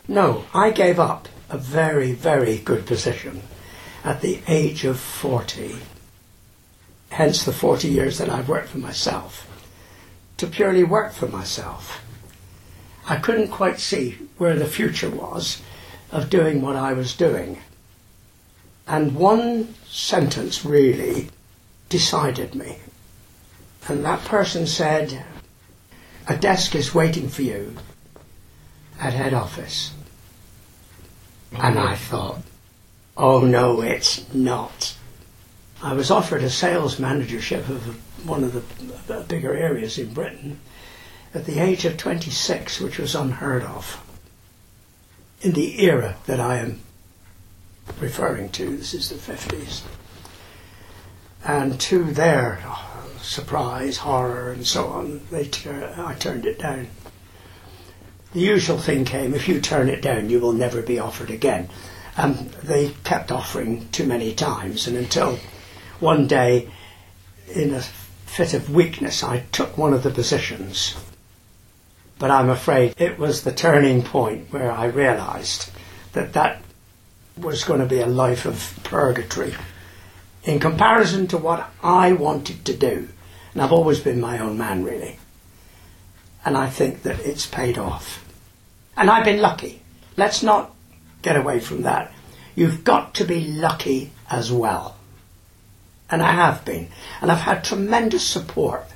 No, 0.08 0.44
I 0.54 0.70
gave 0.70 0.98
up 0.98 1.28
a 1.50 1.58
very, 1.58 2.12
very 2.12 2.58
good 2.58 2.86
position 2.86 3.42
at 4.04 4.20
the 4.20 4.40
age 4.46 4.84
of 4.84 4.98
40, 4.98 5.76
hence 7.10 7.44
the 7.44 7.52
40 7.52 7.88
years 7.88 8.18
that 8.18 8.30
I've 8.30 8.48
worked 8.48 8.68
for 8.68 8.78
myself, 8.78 9.46
to 10.38 10.46
purely 10.46 10.84
work 10.84 11.12
for 11.12 11.28
myself. 11.28 12.02
I 13.06 13.16
couldn't 13.16 13.48
quite 13.48 13.80
see 13.80 14.18
where 14.38 14.56
the 14.56 14.66
future 14.66 15.10
was 15.10 15.60
of 16.12 16.30
doing 16.30 16.62
what 16.62 16.76
I 16.76 16.92
was 16.92 17.14
doing. 17.14 17.58
And 18.86 19.14
one 19.14 19.74
sentence 19.86 20.64
really 20.64 21.28
decided 21.88 22.54
me. 22.54 22.78
And 23.88 24.04
that 24.04 24.24
person 24.24 24.66
said, 24.66 25.24
A 26.26 26.36
desk 26.36 26.74
is 26.74 26.94
waiting 26.94 27.28
for 27.28 27.42
you 27.42 27.76
at 29.00 29.12
head 29.12 29.34
office. 29.34 29.92
And 31.52 31.78
I 31.78 31.96
thought, 31.96 32.42
Oh 33.22 33.40
no, 33.40 33.82
it's 33.82 34.32
not. 34.32 34.96
I 35.82 35.92
was 35.92 36.10
offered 36.10 36.42
a 36.42 36.48
sales 36.48 36.98
managership 36.98 37.68
of 37.68 38.26
one 38.26 38.42
of 38.42 38.54
the 38.54 39.20
bigger 39.28 39.54
areas 39.54 39.98
in 39.98 40.14
Britain 40.14 40.58
at 41.34 41.44
the 41.44 41.58
age 41.58 41.84
of 41.84 41.98
26, 41.98 42.80
which 42.80 42.98
was 42.98 43.14
unheard 43.14 43.62
of. 43.62 44.02
in 45.42 45.52
the 45.52 45.84
era 45.84 46.16
that 46.24 46.40
I 46.40 46.56
am 46.56 46.80
referring 47.98 48.48
to, 48.52 48.78
this 48.78 48.94
is 48.94 49.10
the 49.10 49.16
50s, 49.16 49.82
and 51.44 51.78
to 51.78 52.04
their 52.04 52.62
oh, 52.64 53.10
surprise, 53.20 53.98
horror, 53.98 54.50
and 54.50 54.66
so 54.66 54.86
on, 54.86 55.20
they 55.30 55.50
I 55.98 56.14
turned 56.18 56.46
it 56.46 56.58
down. 56.58 56.88
The 58.32 58.40
usual 58.40 58.78
thing 58.78 59.04
came 59.04 59.34
if 59.34 59.46
you 59.46 59.60
turn 59.60 59.90
it 59.90 60.00
down, 60.00 60.30
you 60.30 60.40
will 60.40 60.54
never 60.54 60.80
be 60.80 60.98
offered 60.98 61.30
again. 61.30 61.68
And 62.16 62.50
they 62.62 62.90
kept 63.04 63.32
offering 63.32 63.88
too 63.90 64.06
many 64.06 64.34
times, 64.34 64.86
and 64.86 64.96
until 64.96 65.38
one 66.00 66.26
day, 66.26 66.68
in 67.54 67.74
a 67.74 67.80
fit 67.80 68.54
of 68.54 68.70
weakness, 68.70 69.22
I 69.22 69.40
took 69.52 69.76
one 69.76 69.92
of 69.92 70.02
the 70.02 70.10
positions. 70.10 70.96
But 72.18 72.30
I'm 72.30 72.50
afraid 72.50 72.94
it 72.98 73.18
was 73.18 73.42
the 73.42 73.52
turning 73.52 74.02
point 74.02 74.52
where 74.52 74.70
I 74.70 74.86
realised 74.86 75.70
that 76.12 76.32
that 76.34 76.62
was 77.36 77.64
going 77.64 77.80
to 77.80 77.86
be 77.86 78.00
a 78.00 78.06
life 78.06 78.44
of 78.44 78.78
purgatory 78.84 79.54
in 80.44 80.60
comparison 80.60 81.26
to 81.28 81.38
what 81.38 81.70
I 81.82 82.12
wanted 82.12 82.64
to 82.66 82.76
do. 82.76 83.08
And 83.52 83.62
I've 83.62 83.72
always 83.72 84.00
been 84.00 84.20
my 84.20 84.38
own 84.38 84.58
man, 84.58 84.84
really. 84.84 85.18
And 86.44 86.56
I 86.56 86.68
think 86.68 87.02
that 87.02 87.20
it's 87.20 87.46
paid 87.46 87.78
off. 87.78 88.24
And 88.96 89.10
I've 89.10 89.24
been 89.24 89.40
lucky. 89.40 89.82
Let's 90.16 90.42
not 90.42 90.74
get 91.22 91.36
away 91.36 91.60
from 91.60 91.82
that. 91.82 92.12
You've 92.54 92.84
got 92.84 93.14
to 93.14 93.24
be 93.24 93.44
lucky 93.44 94.10
as 94.30 94.52
well. 94.52 94.96
And 96.10 96.22
I 96.22 96.32
have 96.32 96.64
been. 96.64 96.88
And 97.20 97.30
I've 97.30 97.40
had 97.40 97.62
tremendous 97.62 98.26
support. 98.26 98.86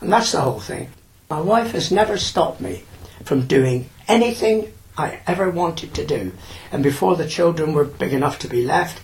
And 0.00 0.12
that's 0.12 0.32
the 0.32 0.40
whole 0.40 0.60
thing. 0.60 0.88
My 1.30 1.40
wife 1.40 1.72
has 1.72 1.90
never 1.90 2.18
stopped 2.18 2.60
me 2.60 2.84
from 3.24 3.46
doing 3.46 3.88
anything 4.08 4.72
I 4.96 5.20
ever 5.26 5.50
wanted 5.50 5.94
to 5.94 6.06
do. 6.06 6.32
And 6.72 6.82
before 6.82 7.16
the 7.16 7.28
children 7.28 7.72
were 7.72 7.84
big 7.84 8.12
enough 8.12 8.38
to 8.40 8.48
be 8.48 8.64
left, 8.64 9.02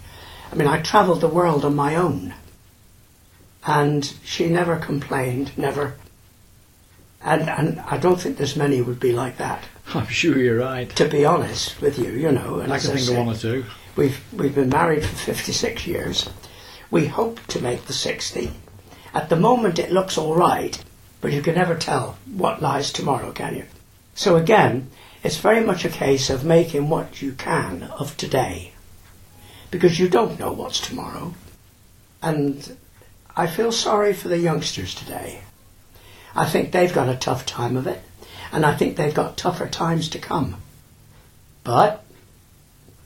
I 0.50 0.54
mean, 0.54 0.68
I 0.68 0.80
travelled 0.80 1.20
the 1.20 1.28
world 1.28 1.64
on 1.64 1.74
my 1.74 1.96
own. 1.96 2.34
And 3.64 4.12
she 4.24 4.48
never 4.48 4.76
complained, 4.76 5.52
never. 5.56 5.94
And, 7.24 7.48
and 7.48 7.80
I 7.80 7.98
don't 7.98 8.20
think 8.20 8.36
there's 8.36 8.56
many 8.56 8.80
would 8.82 9.00
be 9.00 9.12
like 9.12 9.38
that. 9.38 9.64
I'm 9.94 10.06
sure 10.06 10.38
you're 10.38 10.58
right. 10.58 10.88
To 10.96 11.08
be 11.08 11.24
honest 11.24 11.80
with 11.80 11.98
you, 11.98 12.10
you 12.12 12.32
know. 12.32 12.60
And 12.60 12.72
I 12.72 12.78
can 12.78 12.90
think 12.90 13.08
of 13.08 13.16
one 13.16 13.34
or 13.34 13.38
two. 13.38 13.64
We've, 13.96 14.22
we've 14.32 14.54
been 14.54 14.70
married 14.70 15.04
for 15.04 15.14
56 15.14 15.86
years. 15.86 16.30
We 16.90 17.06
hope 17.06 17.46
to 17.48 17.60
make 17.60 17.84
the 17.84 17.92
60. 17.92 18.52
At 19.14 19.28
the 19.28 19.36
moment, 19.36 19.78
it 19.78 19.92
looks 19.92 20.16
all 20.16 20.34
right, 20.34 20.82
but 21.20 21.32
you 21.32 21.42
can 21.42 21.54
never 21.54 21.74
tell 21.74 22.16
what 22.26 22.62
lies 22.62 22.90
tomorrow, 22.90 23.32
can 23.32 23.56
you? 23.56 23.64
So 24.14 24.36
again, 24.36 24.90
it's 25.22 25.36
very 25.36 25.64
much 25.64 25.84
a 25.84 25.90
case 25.90 26.30
of 26.30 26.44
making 26.44 26.88
what 26.88 27.22
you 27.22 27.32
can 27.32 27.84
of 27.84 28.16
today, 28.16 28.72
because 29.70 29.98
you 29.98 30.08
don't 30.08 30.38
know 30.38 30.52
what's 30.52 30.80
tomorrow. 30.80 31.34
And 32.22 32.76
I 33.36 33.46
feel 33.46 33.72
sorry 33.72 34.12
for 34.14 34.28
the 34.28 34.38
youngsters 34.38 34.94
today. 34.94 35.42
I 36.34 36.46
think 36.46 36.72
they've 36.72 36.92
got 36.92 37.08
a 37.08 37.16
tough 37.16 37.44
time 37.44 37.76
of 37.76 37.86
it, 37.86 38.02
and 38.52 38.66
I 38.66 38.74
think 38.74 38.96
they've 38.96 39.14
got 39.14 39.38
tougher 39.38 39.66
times 39.66 40.08
to 40.10 40.18
come. 40.18 40.56
But 41.64 42.04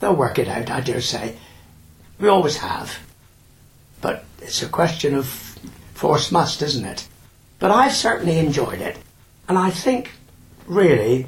they'll 0.01 0.17
work 0.17 0.39
it 0.39 0.49
out, 0.49 0.71
I 0.71 0.81
dare 0.81 1.01
say. 1.01 1.37
We 2.19 2.29
always 2.29 2.57
have. 2.59 2.99
But 4.01 4.25
it's 4.43 4.63
a 4.63 4.69
question 4.69 5.15
of 5.15 5.27
force 5.95 6.33
must, 6.33 6.63
isn't 6.63 6.85
it? 6.85 7.09
But 7.59 7.71
I've 7.71 7.95
certainly 7.95 8.39
enjoyed 8.39 8.81
it. 8.81 8.99
And 9.49 9.57
I 9.57 9.71
think, 9.71 10.13
really, 10.67 11.27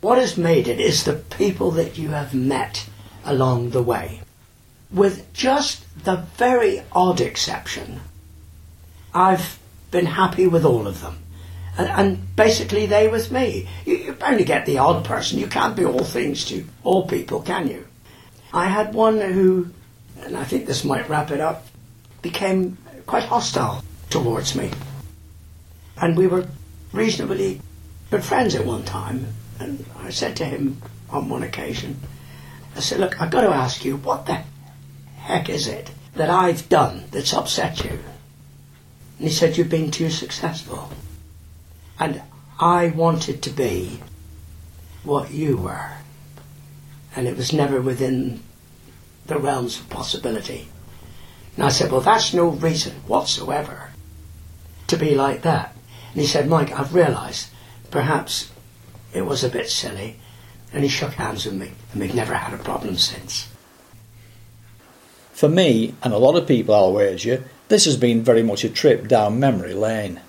what 0.00 0.18
has 0.18 0.36
made 0.36 0.68
it 0.68 0.78
is 0.78 1.02
the 1.02 1.14
people 1.14 1.72
that 1.72 1.98
you 1.98 2.10
have 2.10 2.34
met 2.34 2.86
along 3.24 3.70
the 3.70 3.82
way. 3.82 4.20
With 4.92 5.32
just 5.32 5.84
the 6.04 6.24
very 6.36 6.82
odd 6.92 7.20
exception, 7.20 8.00
I've 9.12 9.58
been 9.90 10.06
happy 10.06 10.46
with 10.46 10.64
all 10.64 10.86
of 10.86 11.00
them. 11.00 11.23
And, 11.76 11.88
and 11.88 12.36
basically, 12.36 12.86
they 12.86 13.08
with 13.08 13.32
me. 13.32 13.68
You, 13.84 13.96
you 13.96 14.16
only 14.22 14.44
get 14.44 14.66
the 14.66 14.78
odd 14.78 15.04
person. 15.04 15.38
You 15.38 15.48
can't 15.48 15.76
be 15.76 15.84
all 15.84 16.04
things 16.04 16.44
to 16.46 16.64
all 16.84 17.06
people, 17.06 17.42
can 17.42 17.68
you? 17.68 17.86
I 18.52 18.66
had 18.66 18.94
one 18.94 19.20
who, 19.20 19.70
and 20.22 20.36
I 20.36 20.44
think 20.44 20.66
this 20.66 20.84
might 20.84 21.08
wrap 21.08 21.30
it 21.30 21.40
up, 21.40 21.66
became 22.22 22.78
quite 23.06 23.24
hostile 23.24 23.82
towards 24.10 24.54
me. 24.54 24.70
And 26.00 26.16
we 26.16 26.26
were 26.26 26.46
reasonably 26.92 27.60
good 28.10 28.24
friends 28.24 28.54
at 28.54 28.64
one 28.64 28.84
time. 28.84 29.26
And 29.58 29.84
I 29.98 30.10
said 30.10 30.36
to 30.36 30.44
him 30.44 30.80
on 31.10 31.28
one 31.28 31.42
occasion, 31.42 31.98
I 32.76 32.80
said, 32.80 33.00
Look, 33.00 33.20
I've 33.20 33.30
got 33.30 33.42
to 33.42 33.48
ask 33.48 33.84
you, 33.84 33.96
what 33.96 34.26
the 34.26 34.42
heck 35.16 35.48
is 35.48 35.66
it 35.66 35.90
that 36.14 36.30
I've 36.30 36.68
done 36.68 37.04
that's 37.10 37.34
upset 37.34 37.84
you? 37.84 37.98
And 39.18 39.28
he 39.28 39.30
said, 39.30 39.56
You've 39.56 39.68
been 39.68 39.90
too 39.90 40.10
successful. 40.10 40.90
And 41.98 42.22
I 42.58 42.88
wanted 42.88 43.42
to 43.42 43.50
be 43.50 44.00
what 45.02 45.30
you 45.30 45.56
were 45.56 45.92
and 47.16 47.28
it 47.28 47.36
was 47.36 47.52
never 47.52 47.80
within 47.80 48.42
the 49.26 49.38
realms 49.38 49.78
of 49.78 49.88
possibility. 49.88 50.68
And 51.56 51.64
I 51.64 51.68
said, 51.68 51.90
Well, 51.90 52.00
that's 52.00 52.34
no 52.34 52.48
reason 52.48 52.94
whatsoever 53.06 53.90
to 54.88 54.96
be 54.96 55.14
like 55.14 55.42
that. 55.42 55.74
And 56.12 56.20
he 56.20 56.26
said, 56.26 56.48
Mike, 56.48 56.72
I've 56.72 56.94
realised 56.94 57.48
perhaps 57.90 58.50
it 59.12 59.22
was 59.22 59.44
a 59.44 59.48
bit 59.48 59.70
silly. 59.70 60.16
And 60.72 60.82
he 60.82 60.88
shook 60.88 61.12
hands 61.12 61.44
with 61.44 61.54
me, 61.54 61.70
and 61.92 62.00
we've 62.00 62.14
never 62.16 62.34
had 62.34 62.52
a 62.52 62.62
problem 62.62 62.98
since. 62.98 63.48
For 65.32 65.48
me, 65.48 65.94
and 66.02 66.12
a 66.12 66.18
lot 66.18 66.34
of 66.34 66.48
people 66.48 66.74
I'll 66.74 66.92
wager, 66.92 67.44
this 67.68 67.84
has 67.84 67.96
been 67.96 68.24
very 68.24 68.42
much 68.42 68.64
a 68.64 68.68
trip 68.68 69.06
down 69.06 69.38
memory 69.38 69.74
lane. 69.74 70.20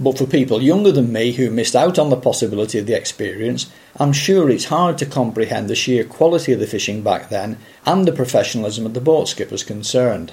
But 0.00 0.18
for 0.18 0.26
people 0.26 0.60
younger 0.60 0.90
than 0.90 1.12
me 1.12 1.32
who 1.32 1.50
missed 1.50 1.76
out 1.76 1.98
on 1.98 2.10
the 2.10 2.16
possibility 2.16 2.78
of 2.78 2.86
the 2.86 2.96
experience, 2.96 3.70
I'm 3.96 4.12
sure 4.12 4.50
it's 4.50 4.64
hard 4.64 4.98
to 4.98 5.06
comprehend 5.06 5.70
the 5.70 5.76
sheer 5.76 6.04
quality 6.04 6.52
of 6.52 6.58
the 6.58 6.66
fishing 6.66 7.02
back 7.02 7.28
then 7.28 7.58
and 7.86 8.06
the 8.06 8.12
professionalism 8.12 8.86
of 8.86 8.94
the 8.94 9.00
boat 9.00 9.28
skippers 9.28 9.62
concerned. 9.62 10.32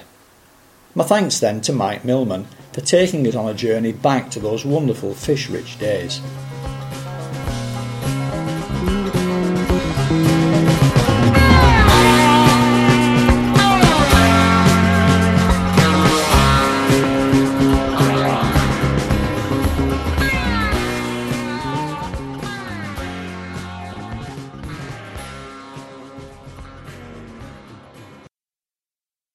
My 0.96 1.04
thanks 1.04 1.40
then 1.40 1.62
to 1.62 1.74
Mike 1.74 2.04
Millman 2.04 2.48
for 2.74 2.82
taking 2.82 3.28
us 3.28 3.36
on 3.36 3.50
a 3.50 3.54
journey 3.54 3.92
back 3.92 4.32
to 4.32 4.40
those 4.40 4.66
wonderful 4.66 5.14
fish 5.14 5.50
rich 5.50 5.78
days. 5.78 6.20